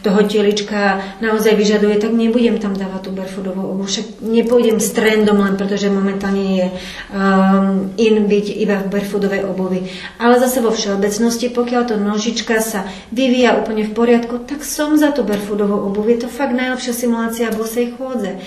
[0.02, 3.86] toho telička naozaj vyžaduje, tak nebudem tam dávať tú barefootovú obu.
[3.86, 6.68] Však nepôjdem s trendom len pretože momentálne je
[7.14, 9.88] um, in byť iba v barefoodovej obuvi.
[10.20, 15.12] Ale zase vo všeobecnosti, pokiaľ to nožička sa vyvíja úplne v poriadku, tak som za
[15.12, 16.08] to barefoodovú obuv.
[16.10, 18.40] Je to fakt najlepšia simulácia bosej chôdze.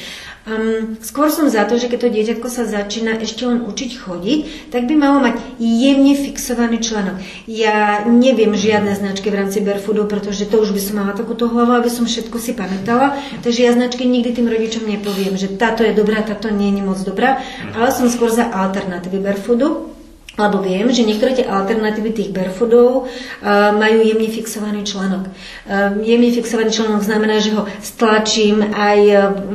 [0.46, 4.70] Um, skôr som za to, že keď to dieťatko sa začína ešte len učiť chodiť,
[4.70, 7.18] tak by malo mať jemne fixovaný členok.
[7.50, 11.74] Ja neviem žiadne značky v rámci barefoodu, pretože to už by som mala takúto hlavu,
[11.74, 13.18] aby som všetko si pamätala.
[13.42, 17.02] Takže ja značky nikdy tým rodičom nepoviem, že táto je dobrá, táto nie je moc
[17.02, 17.42] dobrá,
[17.74, 19.95] ale som skôr za alternatívy barefoodu.
[20.36, 25.32] Lebo viem, že niektoré tie alternatívy tých barefootov uh, majú jemne fixovaný článok.
[25.64, 29.00] Uh, jemne fixovaný článok znamená, že ho stlačím aj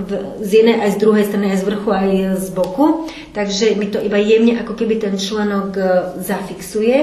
[0.09, 0.11] v,
[0.41, 2.09] z jednej, aj z druhej strany, aj z vrchu, aj
[2.41, 2.85] z boku.
[3.31, 5.77] Takže mi to iba jemne ako keby ten článok
[6.19, 6.97] zafixuje,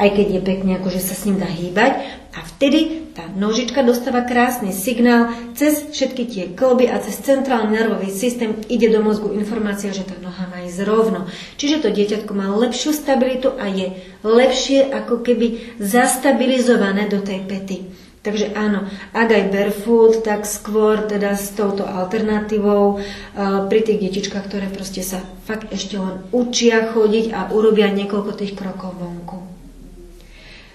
[0.00, 1.92] aj keď je pekne, akože sa s ním dá hýbať.
[2.34, 8.10] A vtedy tá nožička dostáva krásny signál cez všetky tie kolby a cez centrálny nervový
[8.10, 11.30] systém ide do mozgu informácia, že tá noha má ísť rovno.
[11.54, 13.94] Čiže to dieťatko má lepšiu stabilitu a je
[14.26, 17.78] lepšie ako keby zastabilizované do tej pety.
[18.24, 23.00] Takže áno, ak aj barefoot, tak skôr teda s touto alternatívou uh,
[23.68, 28.56] pri tých detičkách, ktoré proste sa fakt ešte len učia chodiť a urobia niekoľko tých
[28.56, 29.53] krokov vonku.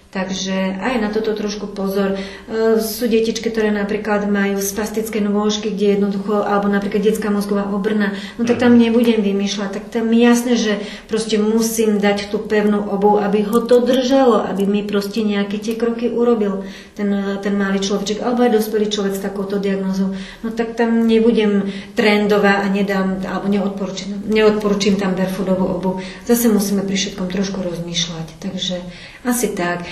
[0.10, 2.18] Takže aj na toto trošku pozor.
[2.18, 8.18] E, sú detičky, ktoré napríklad majú spastické nôžky, kde jednoducho, alebo napríklad detská mozgová obrna,
[8.42, 9.70] no tak tam nebudem vymýšľať.
[9.70, 10.74] Tak tam je jasné, že
[11.06, 15.78] proste musím dať tú pevnú obu, aby ho to držalo, aby mi proste nejaké tie
[15.78, 16.66] kroky urobil
[16.98, 17.14] ten,
[17.46, 20.18] ten malý človeček, alebo aj dospelý človek s takouto diagnozou.
[20.42, 25.92] No tak tam nebudem trendová a nedám, alebo neodporúčim, neodporúčim tam barefoodovú obu.
[26.26, 28.42] Zase musíme pri všetkom trošku rozmýšľať.
[28.42, 28.82] Takže
[29.26, 29.84] asi tak.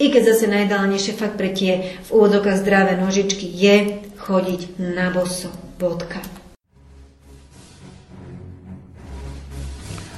[0.00, 5.52] I keď zase najideálnejšie fakt pre tie v úvodokách zdravé nožičky je chodiť na boso.
[5.76, 6.20] Bodka.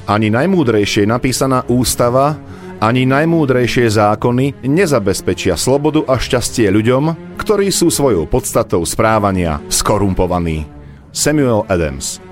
[0.07, 2.35] Ani najmúdrejšie napísaná ústava,
[2.83, 10.67] ani najmúdrejšie zákony nezabezpečia slobodu a šťastie ľuďom, ktorí sú svojou podstatou správania skorumpovaní.
[11.15, 12.32] Samuel Adams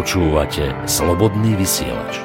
[0.00, 2.24] Počúvate Slobodný vysielač.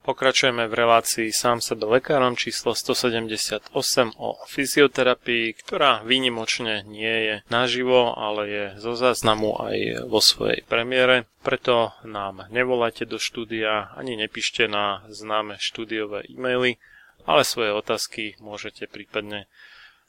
[0.00, 3.76] Pokračujeme v relácii sám sebe lekárom číslo 178
[4.16, 11.28] o fyzioterapii, ktorá výnimočne nie je naživo, ale je zo záznamu aj vo svojej premiére.
[11.44, 16.80] Preto nám nevolajte do štúdia ani nepíšte na známe štúdiové e-maily,
[17.28, 19.44] ale svoje otázky môžete prípadne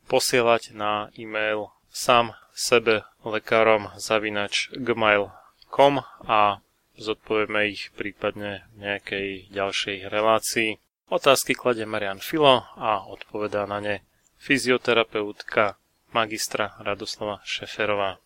[0.07, 5.93] posielať na e-mail sám sebe lekárom zavinač gmail.com
[6.27, 6.64] a
[6.99, 10.80] zodpovieme ich prípadne v nejakej ďalšej relácii.
[11.09, 13.95] Otázky kladie Marian Filo a odpovedá na ne
[14.39, 15.75] fyzioterapeutka
[16.14, 18.22] magistra Radoslava Šeferová.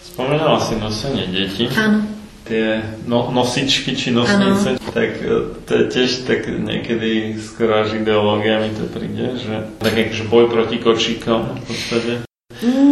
[0.00, 1.68] Spomínala si nosenie detí.
[1.76, 2.04] Áno.
[2.42, 4.90] Tie no, nosičky či nosnice, ano.
[4.90, 9.94] tak e, to je tiež tak niekedy skoro až ideológia mi to príde, že tak
[9.94, 12.12] akože boj proti kočíkom v podstate.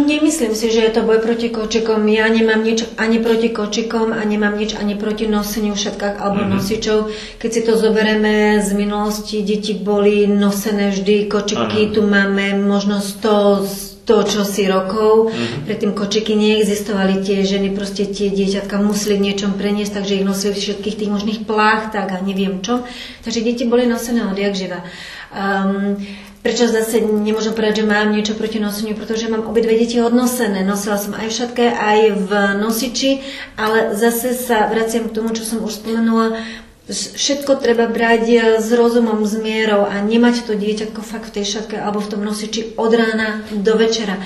[0.07, 2.03] Nemyslím si, že je to boj proti kočikom.
[2.09, 6.55] Ja nemám nič ani proti kočikom a nemám nič ani proti noseniu všetkých alebo mm-hmm.
[6.57, 6.99] nosičov.
[7.37, 11.93] Keď si to zoberieme z minulosti, deti boli nosené vždy, kočiky ano.
[11.93, 15.31] tu máme možno 100, 100 čosi rokov.
[15.31, 15.63] Mm-hmm.
[15.69, 20.57] Predtým kočiky neexistovali, tie ženy proste tie dieťatka museli v niečom preniesť, takže ich nosili
[20.57, 22.83] všetkých tých možných plách, tak a neviem čo.
[23.23, 24.83] Takže deti boli nosené odjak živa.
[25.31, 25.95] Um,
[26.41, 30.65] Prečo zase nemôžem povedať, že mám niečo proti noseniu, pretože mám obidve deti odnosené.
[30.65, 33.21] Nosila som aj v šatke, aj v nosiči,
[33.61, 36.41] ale zase sa vraciam k tomu, čo som už spomenula.
[36.89, 41.45] Všetko treba brať e, s rozumom, s mierou a nemať to dieťa fakt v tej
[41.45, 44.17] šatke alebo v tom nosiči od rána do večera.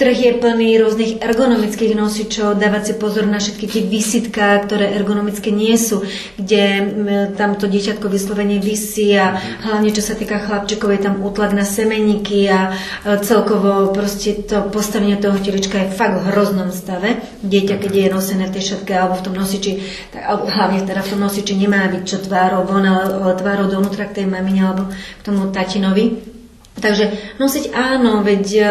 [0.00, 5.52] Trh je plný rôznych ergonomických nosičov, dávať si pozor na všetky tie visitka, ktoré ergonomické
[5.52, 6.00] nie sú,
[6.40, 6.88] kde
[7.36, 11.68] tam to dieťatko vyslovene vysí a hlavne čo sa týka chlapčekov je tam útlak na
[11.68, 17.20] semeníky a e, celkovo proste to postavenie toho telička je fakt v hroznom stave.
[17.44, 19.84] Dieťa, keď je nosené v tej šatke alebo v tom nosiči,
[20.16, 24.24] tak, hlavne teda v tom nosiči nemá byť čo tvárou von, ale tvárou donútra k
[24.24, 26.39] tej mamine alebo k tomu tatinovi
[26.80, 28.64] Takže nosiť áno, veď e,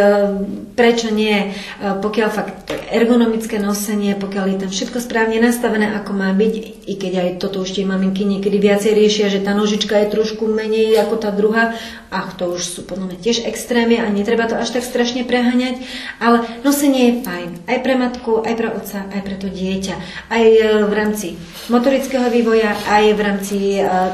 [0.73, 1.47] prečo nie, e,
[2.01, 6.53] pokiaľ fakt ergonomické nosenie, pokiaľ je tam všetko správne nastavené, ako má byť,
[6.89, 10.49] i keď aj toto už tie maminky niekedy viacej riešia, že tá nožička je trošku
[10.49, 11.77] menej ako tá druhá,
[12.09, 15.85] ach, to už sú podľa mňa tiež extrémy a netreba to až tak strašne preháňať,
[16.17, 19.95] ale nosenie je fajn, aj pre matku, aj pre otca, aj pre to dieťa,
[20.33, 21.27] aj e, v rámci
[21.69, 23.57] motorického vývoja, aj v rámci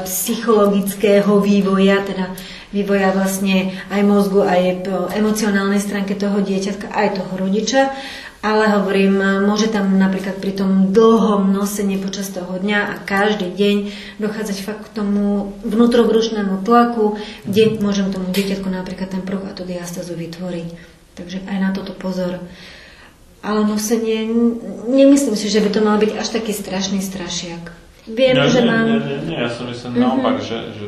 [0.04, 2.36] psychologického vývoja, teda
[2.70, 7.92] vývoja vlastne aj mozgu, aj po emocionálnej stránke toho dieťatka, aj toho rodiča.
[8.46, 13.76] Ale hovorím, môže tam napríklad pri tom dlhom nosení počas toho dňa a každý deň
[14.22, 19.66] dochádzať fakt k tomu vnútrobrušnému tlaku, kde môžem tomu dieťatku napríklad ten pruh a tú
[19.66, 20.68] diastazu vytvoriť.
[21.18, 22.38] Takže aj na toto pozor.
[23.42, 24.30] Ale nosenie,
[24.94, 27.72] nemyslím si, že by to mal byť až taký strašný strašiak.
[28.06, 28.86] Viem, ja, že nie, mám...
[28.86, 30.06] Nie, nie, nie, ja som myslím mm-hmm.
[30.06, 30.86] naopak, že, že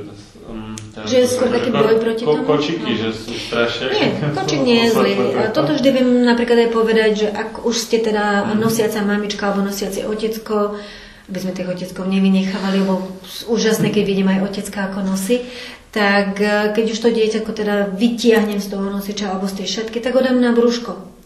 [1.06, 2.48] že je skôr taký boj proti ko, tomu?
[2.48, 2.98] Kočiky, no.
[2.98, 3.92] že sú strašne.
[3.92, 5.12] Nie, kočik nie je zlý.
[5.54, 8.58] Toto vždy viem napríklad aj povedať, že ak už ste teda mhm.
[8.58, 10.80] nosiaca mamička alebo nosiaci otecko,
[11.28, 13.04] aby sme tých oteckov nevynechávali, lebo
[13.52, 15.44] úžasné, keď vidím aj otecka ako nosí,
[15.92, 19.68] tak eh, keď už to dieťa ako teda vytiahnem z toho nosiča alebo z tej
[19.80, 21.17] šatky, tak ho dám na brúško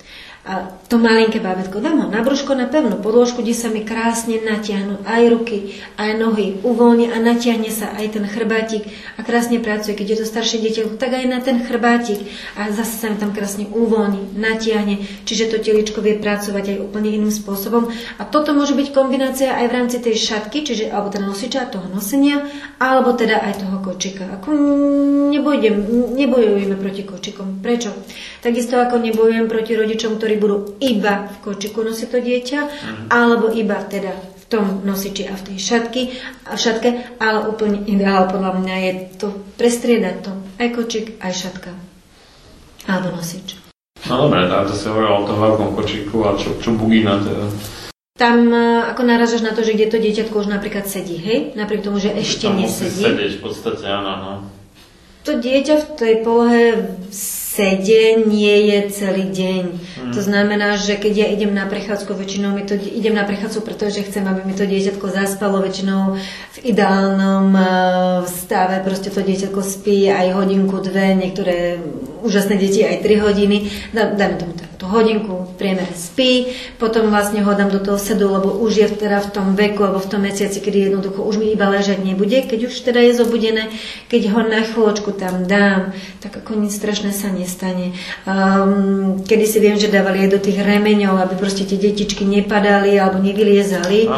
[0.42, 4.42] a to malinké bábetko dám ho na brúško na pevnú podložku, kde sa mi krásne
[4.42, 8.82] natiahnu aj ruky, aj nohy, uvoľní a natiahne sa aj ten chrbátik
[9.14, 9.94] a krásne pracuje.
[9.94, 12.26] Keď je to staršie dieťa, tak aj na ten chrbátik
[12.58, 17.14] a zase sa mi tam krásne uvoľní, natiahne, čiže to teličko vie pracovať aj úplne
[17.14, 17.94] iným spôsobom.
[18.18, 21.86] A toto môže byť kombinácia aj v rámci tej šatky, čiže alebo teda nosiča, toho
[21.86, 22.42] nosenia,
[22.82, 24.26] alebo teda aj toho kočika.
[24.42, 24.50] Ako
[26.18, 27.62] nebojujeme proti kočikom.
[27.62, 27.94] Prečo?
[28.42, 33.04] Takisto ako nebojujem proti rodičom, ktorí budú iba v kočiku nosiť to dieťa, mm.
[33.06, 36.02] alebo iba teda v tom nosiči a v tej šatky,
[36.50, 36.90] a v šatke,
[37.22, 40.32] ale úplne ideál podľa mňa je to prestriedať to.
[40.58, 41.70] Aj kočik, aj šatka.
[42.90, 43.62] Alebo nosič.
[44.10, 47.46] No dobre, tam to si o tom veľkom kočíku a čo, čo bugína teda.
[48.18, 51.54] Tam e, ako naražaš na to, že kde to dieťatko už napríklad sedí, hej?
[51.54, 53.06] Napriek tomu, že ešte Tam nesedí.
[53.06, 54.32] sedieť v podstate, áno, no.
[55.30, 56.62] To dieťa v tej polohe
[57.52, 59.64] sede nie je celý deň.
[60.16, 64.08] To znamená, že keď ja idem na prechádzku, väčšinou mi to, idem na prechádzku, pretože
[64.08, 66.16] chcem, aby mi to dieťatko zaspalo, väčšinou
[66.56, 67.66] v ideálnom eh,
[68.24, 71.76] stave, proste to dieťatko spí aj hodinku, dve, niektoré
[72.22, 73.56] úžasné deti aj 3 hodiny,
[73.92, 77.94] Dá- dáme tomu tak, tú hodinku v priemere spí, potom vlastne ho dám do toho
[77.94, 81.38] sedu, lebo už je teda v tom veku alebo v tom mesiaci, kedy jednoducho už
[81.38, 83.70] mi iba ležať nebude, keď už teda je zobudené,
[84.10, 87.94] keď ho na chvíľočku tam dám, tak ako nič strašné sa nestane.
[88.26, 92.98] Um, kedy si viem, že dávali aj do tých remeňov, aby proste tie detičky nepadali
[92.98, 94.10] alebo nevyliezali.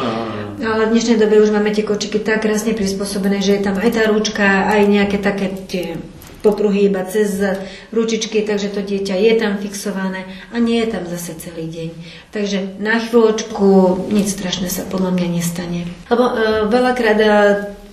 [0.65, 3.91] Ale v dnešnej dobe už máme tie kočiky tak krásne prispôsobené, že je tam aj
[3.91, 6.01] tá ručka, aj nejaké také tie
[6.45, 7.41] popruhy iba cez
[7.89, 11.89] ručičky, takže to dieťa je tam fixované a nie je tam zase celý deň.
[12.37, 13.67] Takže na chvíľočku
[14.13, 15.89] nič strašné sa podľa mňa nestane.
[16.13, 16.37] Lebo uh,
[16.69, 17.33] veľakrát uh,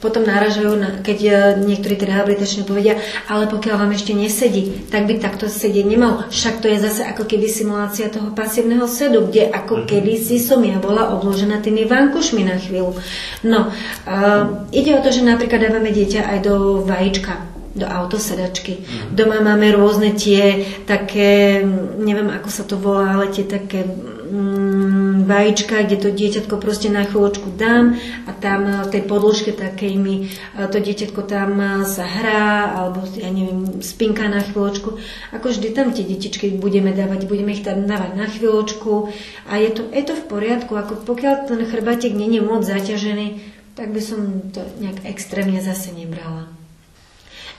[0.04, 3.00] potom náražajú, na, keď uh, niektorí tí rehabilitační povedia,
[3.32, 6.28] ale pokiaľ vám ešte nesedí, tak by takto sedieť nemal.
[6.28, 10.60] Však to je zase ako keby simulácia toho pasívneho sedu, kde ako keby si som
[10.66, 13.00] ja bola obložená tými vankušmi na chvíľu.
[13.48, 18.84] No, uh, ide o to, že napríklad dávame dieťa aj do vajíčka do autosedačky.
[19.16, 21.64] Doma máme rôzne tie také,
[22.00, 27.08] neviem ako sa to volá, ale tie také mm, vajíčka, kde to dieťatko proste na
[27.08, 27.96] chvíľočku dám
[28.28, 33.08] a tam v tej podložke takej mi e, to dieťatko tam e, sa hrá alebo
[33.16, 35.00] ja neviem, spinka na chvíľočku.
[35.32, 39.12] Ako vždy tam tie detičky budeme dávať, budeme ich tam dávať na chvíľočku
[39.48, 40.76] a je to, je to v poriadku.
[40.76, 43.40] Ako pokiaľ ten chrbátek nie je moc zaťažený,
[43.80, 46.61] tak by som to nejak extrémne zase nebrala.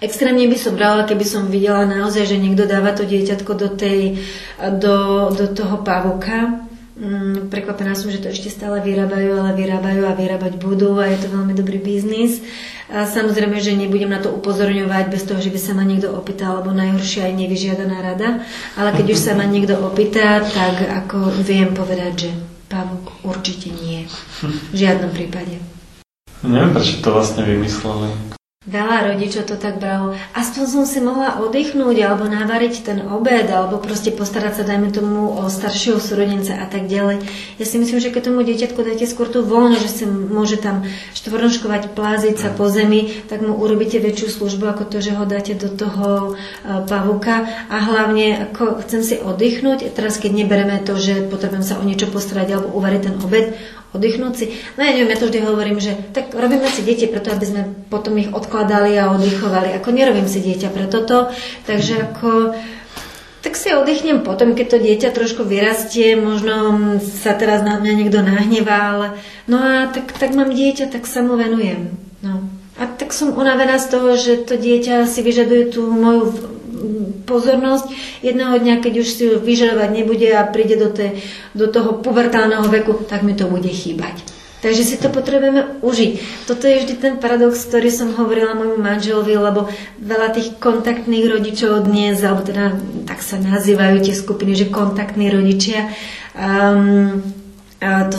[0.03, 4.19] Extrémne by som brala, keby som videla naozaj, že niekto dáva to dieťatko do, tej,
[4.83, 6.67] do, do toho pavuka.
[6.93, 11.23] Mm, prekvapená som, že to ešte stále vyrábajú, ale vyrábajú a vyrábať budú a je
[11.23, 12.43] to veľmi dobrý biznis.
[12.93, 16.61] A samozrejme, že nebudem na to upozorňovať bez toho, že by sa ma niekto opýtal,
[16.61, 18.43] alebo najhoršia aj nevyžiadaná rada.
[18.75, 22.31] Ale keď už sa ma niekto opýta, tak ako viem povedať, že
[22.67, 24.05] pavuk určite nie.
[24.43, 25.63] V žiadnom prípade.
[26.43, 28.42] Neviem, prečo to vlastne vymysleli.
[28.63, 30.15] Veľa rodičov to tak bralo.
[30.39, 35.35] Aspoň som si mohla oddychnúť alebo navariť ten obed alebo proste postarať sa, dajme tomu,
[35.35, 37.27] o staršieho súrodenca a tak ďalej.
[37.59, 40.87] Ja si myslím, že keď tomu dieťatku dáte skôr tú voľno, že si môže tam
[41.11, 45.59] štvornoškovať, pláziť sa po zemi, tak mu urobíte väčšiu službu ako to, že ho dáte
[45.59, 47.67] do toho e, pavuka.
[47.67, 52.07] A hlavne, ako chcem si oddychnúť, teraz keď nebereme to, že potrebujem sa o niečo
[52.15, 53.59] postarať alebo uvariť ten obed,
[53.93, 54.45] oddychnúť si.
[54.77, 57.63] No ja neviem, ja to vždy hovorím, že tak robíme si deti preto, aby sme
[57.93, 59.77] potom ich odkladali a oddychovali.
[59.77, 61.29] Ako nerobím si dieťa pre toto,
[61.69, 62.57] takže ako
[63.43, 68.23] tak si oddychnem potom, keď to dieťa trošku vyrastie, možno sa teraz na mňa niekto
[68.23, 69.07] nahnevá, ale
[69.51, 71.91] no a tak, tak mám dieťa, tak sa mu venujem.
[72.23, 72.47] No.
[72.79, 76.33] A tak som unavená z toho, že to dieťa si vyžaduje tú moju
[77.25, 77.91] pozornosť.
[78.21, 81.23] Jedného dňa, keď už si ju vyžadovať nebude a príde do, tej,
[81.55, 84.33] do toho pubertálneho veku, tak mi to bude chýbať.
[84.63, 86.11] Takže si to potrebujeme užiť.
[86.47, 89.67] Toto je vždy ten paradox, ktorý som hovorila môjmu manželovi, lebo
[89.99, 95.91] veľa tých kontaktných rodičov dnes, alebo teda tak sa nazývajú tie skupiny, že kontaktní rodičia,
[96.39, 97.19] um,
[97.83, 98.19] to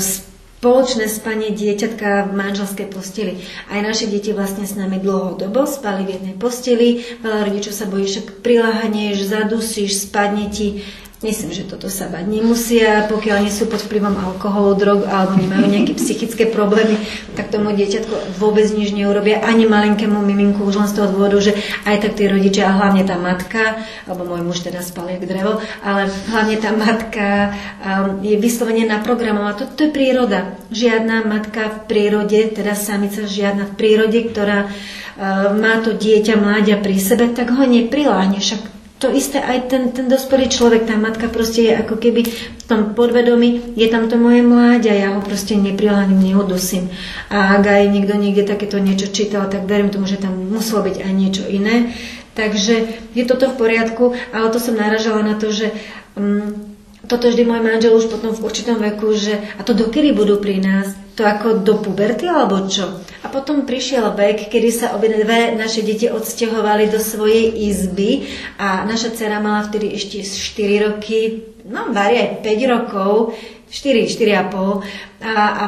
[0.63, 3.35] spoločné spanie dieťatka v manželskej posteli.
[3.67, 7.03] Aj naše deti vlastne s nami dlhodobo spali v jednej posteli.
[7.19, 10.79] Veľa rodičov sa bojí, však priláhneš, zadusíš, spadne ti.
[11.23, 15.71] Myslím, že toto sa bať nemusia, pokiaľ nie sú pod vplyvom alkoholu, drog alebo nemajú
[15.71, 16.99] nejaké psychické problémy,
[17.39, 21.55] tak tomu dieťatko vôbec nič neurobia, ani malinkému miminku, už len z toho dôvodu, že
[21.87, 25.63] aj tak tí rodičia, a hlavne tá matka, alebo môj muž teda spal jak drevo,
[25.79, 29.55] ale hlavne tá matka um, je vyslovene naprogramovaná.
[29.55, 30.59] To, to je príroda.
[30.75, 36.83] Žiadna matka v prírode, teda samica žiadna v prírode, ktorá uh, má to dieťa, mláďa
[36.83, 38.43] pri sebe, tak ho nepriláhne.
[38.43, 38.72] Však
[39.03, 42.95] to isté aj ten, ten dospelý človek, tá matka proste je ako keby v tom
[42.95, 46.87] podvedomí, je tam to moje mláďa, ja ho proste nepriláhnem, nehodusím.
[47.27, 51.03] A ak aj niekto niekde takéto niečo čítal, tak verím tomu, že tam muselo byť
[51.03, 51.91] aj niečo iné.
[52.33, 52.75] Takže
[53.11, 55.75] je toto v poriadku, ale to som naražala na to, že
[56.15, 56.55] um,
[57.03, 60.63] toto vždy môj manžel už potom v určitom veku, že a to dokedy budú pri
[60.63, 61.02] nás?
[61.13, 62.89] To ako do puberty alebo čo?
[63.21, 68.25] A potom prišiel vek, kedy sa obe dve naše deti odsťahovali do svojej izby
[68.57, 73.37] a naša dcera mala vtedy ešte 4 roky, no vari aj 5 rokov,
[73.69, 74.81] 4, 4,5
[75.21, 75.63] a, a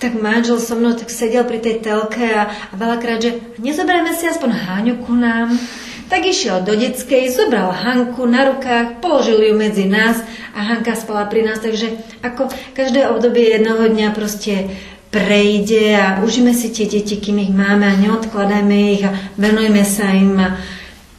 [0.00, 4.24] tak manžel so mnou tak sedel pri tej telke a, a veľakrát, že nezoberieme si
[4.28, 5.52] aspoň Háňu ku nám,
[6.10, 10.18] Tak išiel do detskej, zobral Hanku na rukách, položil ju medzi nás
[10.50, 14.74] a Hanka spala pri nás, takže ako každé obdobie jednoho dňa proste
[15.14, 20.10] prejde a užíme si tie deti, kým ich máme a neodkladajme ich a venujme sa
[20.10, 20.58] im a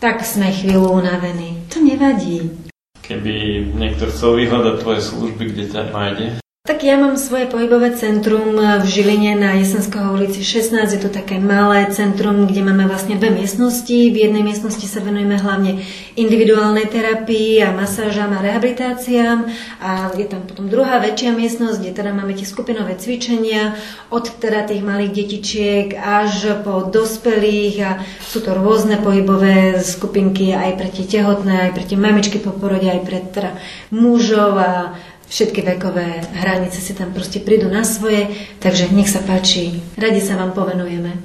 [0.04, 1.56] tak sme chvíľu unavení.
[1.72, 2.52] To nevadí.
[3.00, 6.28] Keby niekto chcel vyhľadať tvoje služby, kde ťa nájde?
[6.72, 10.96] Tak ja mám svoje pohybové centrum v Žiline na Jesenského ulici 16.
[10.96, 13.92] Je to také malé centrum, kde máme vlastne dve miestnosti.
[13.92, 15.84] V jednej miestnosti sa venujeme hlavne
[16.16, 19.52] individuálnej terapii a masážam a rehabilitáciám.
[19.84, 23.76] A je tam potom druhá väčšia miestnosť, kde teda máme tie skupinové cvičenia
[24.08, 27.92] od teda tých malých detičiek až po dospelých a
[28.24, 32.88] sú to rôzne pohybové skupinky aj pre tie tehotné, aj pre tie mamičky po porode,
[32.88, 33.60] aj pre teda
[33.92, 34.96] mužov a
[35.32, 38.28] všetky vekové hranice si tam proste prídu na svoje,
[38.60, 41.16] takže nech sa páči, radi sa vám povenujeme.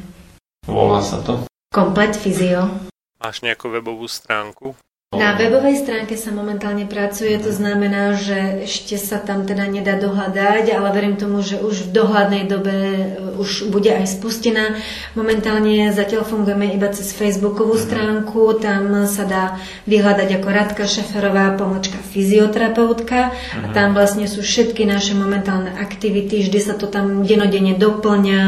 [0.70, 1.42] Volá sa to?
[1.74, 2.70] Komplet Fyzio.
[3.18, 4.78] Máš nejakú webovú stránku?
[5.14, 10.66] Na webovej stránke sa momentálne pracuje, to znamená, že ešte sa tam teda nedá dohľadať,
[10.74, 14.74] ale verím tomu, že už v dohľadnej dobe uh, už bude aj spustená.
[15.14, 19.44] Momentálne zatiaľ fungujeme iba cez Facebookovú stránku, tam sa dá
[19.86, 23.30] vyhľadať ako Radka Šeferová, pomočka fyzioterapeutka.
[23.62, 28.42] A tam vlastne sú všetky naše momentálne aktivity, vždy sa to tam denodene doplňa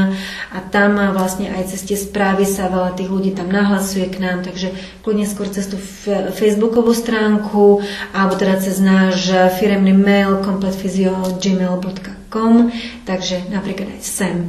[0.51, 4.43] a tam vlastne aj cez tie správy sa veľa tých ľudí tam nahlasuje k nám,
[4.43, 4.75] takže
[5.07, 7.85] kľudne skôr cez tú Facebook facebookovú stránku
[8.17, 9.29] alebo teda cez náš
[9.61, 12.73] firemný mail completphysio.gmail.com
[13.05, 14.49] takže napríklad aj sem.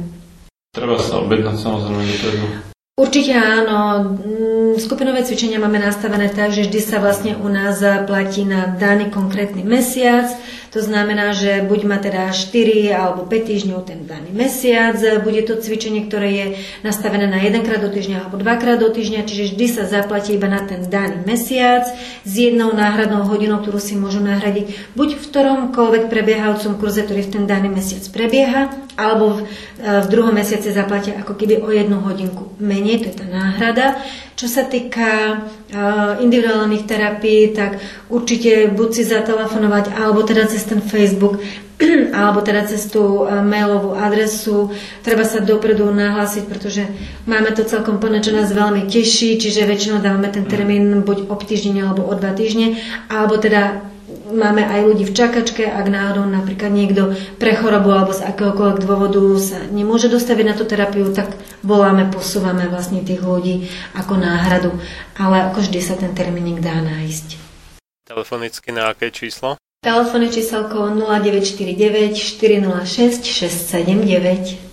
[0.72, 2.70] Treba sa objednať samozrejme dopredu.
[3.00, 4.12] Určite áno.
[4.20, 9.08] Mm, Skupinové cvičenia máme nastavené tak, že vždy sa vlastne u nás platí na daný
[9.08, 10.28] konkrétny mesiac.
[10.70, 14.94] To znamená, že buď má teda 4 alebo 5 týždňov ten daný mesiac,
[15.26, 16.46] bude to cvičenie, ktoré je
[16.86, 20.62] nastavené na jedenkrát do týždňa alebo dvakrát do týždňa, čiže vždy sa zaplatí iba na
[20.62, 21.90] ten daný mesiac
[22.22, 27.32] s jednou náhradnou hodinou, ktorú si môžu nahradiť buď v ktoromkoľvek prebiehajúcom kurze, ktorý v
[27.34, 29.50] ten daný mesiac prebieha, alebo v,
[29.82, 33.98] v druhom mesiaci zaplatia ako keby o jednu hodinku menej, to je tá náhrada.
[34.40, 37.76] Čo sa týka uh, individuálnych terapií, tak
[38.08, 41.44] určite buď si zatelefonovať, alebo teda cez ten Facebook,
[42.16, 44.72] alebo teda cez tú uh, mailovú adresu.
[45.04, 46.88] Treba sa dopredu nahlásiť, pretože
[47.28, 51.36] máme to celkom plné, čo nás veľmi teší, čiže väčšinou dávame ten termín buď o
[51.36, 52.80] týždeň alebo o dva týždne,
[53.12, 53.89] alebo teda
[54.32, 59.22] máme aj ľudí v čakačke, ak náhodou napríklad niekto pre chorobu alebo z akéhokoľvek dôvodu
[59.42, 61.34] sa nemôže dostaviť na tú terapiu, tak
[61.66, 63.68] voláme, posúvame vlastne tých ľudí
[63.98, 64.70] ako náhradu.
[65.18, 67.36] Ale ako vždy sa ten termínik dá nájsť.
[68.06, 69.60] Telefonicky na aké číslo?
[69.80, 74.70] Telefónne číselko 0949 406 679.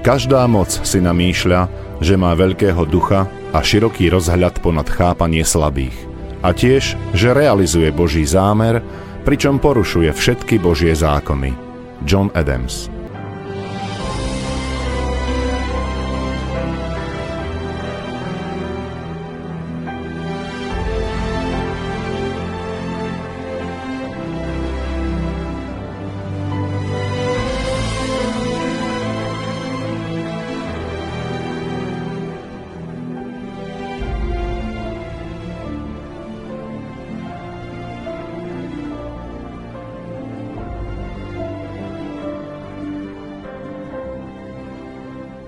[0.04, 1.68] Každá moc si namýšľa,
[2.00, 5.96] že má veľkého ducha a široký rozhľad ponad chápanie slabých.
[6.44, 8.84] A tiež, že realizuje Boží zámer,
[9.24, 11.56] pričom porušuje všetky Božie zákony.
[12.04, 12.92] John Adams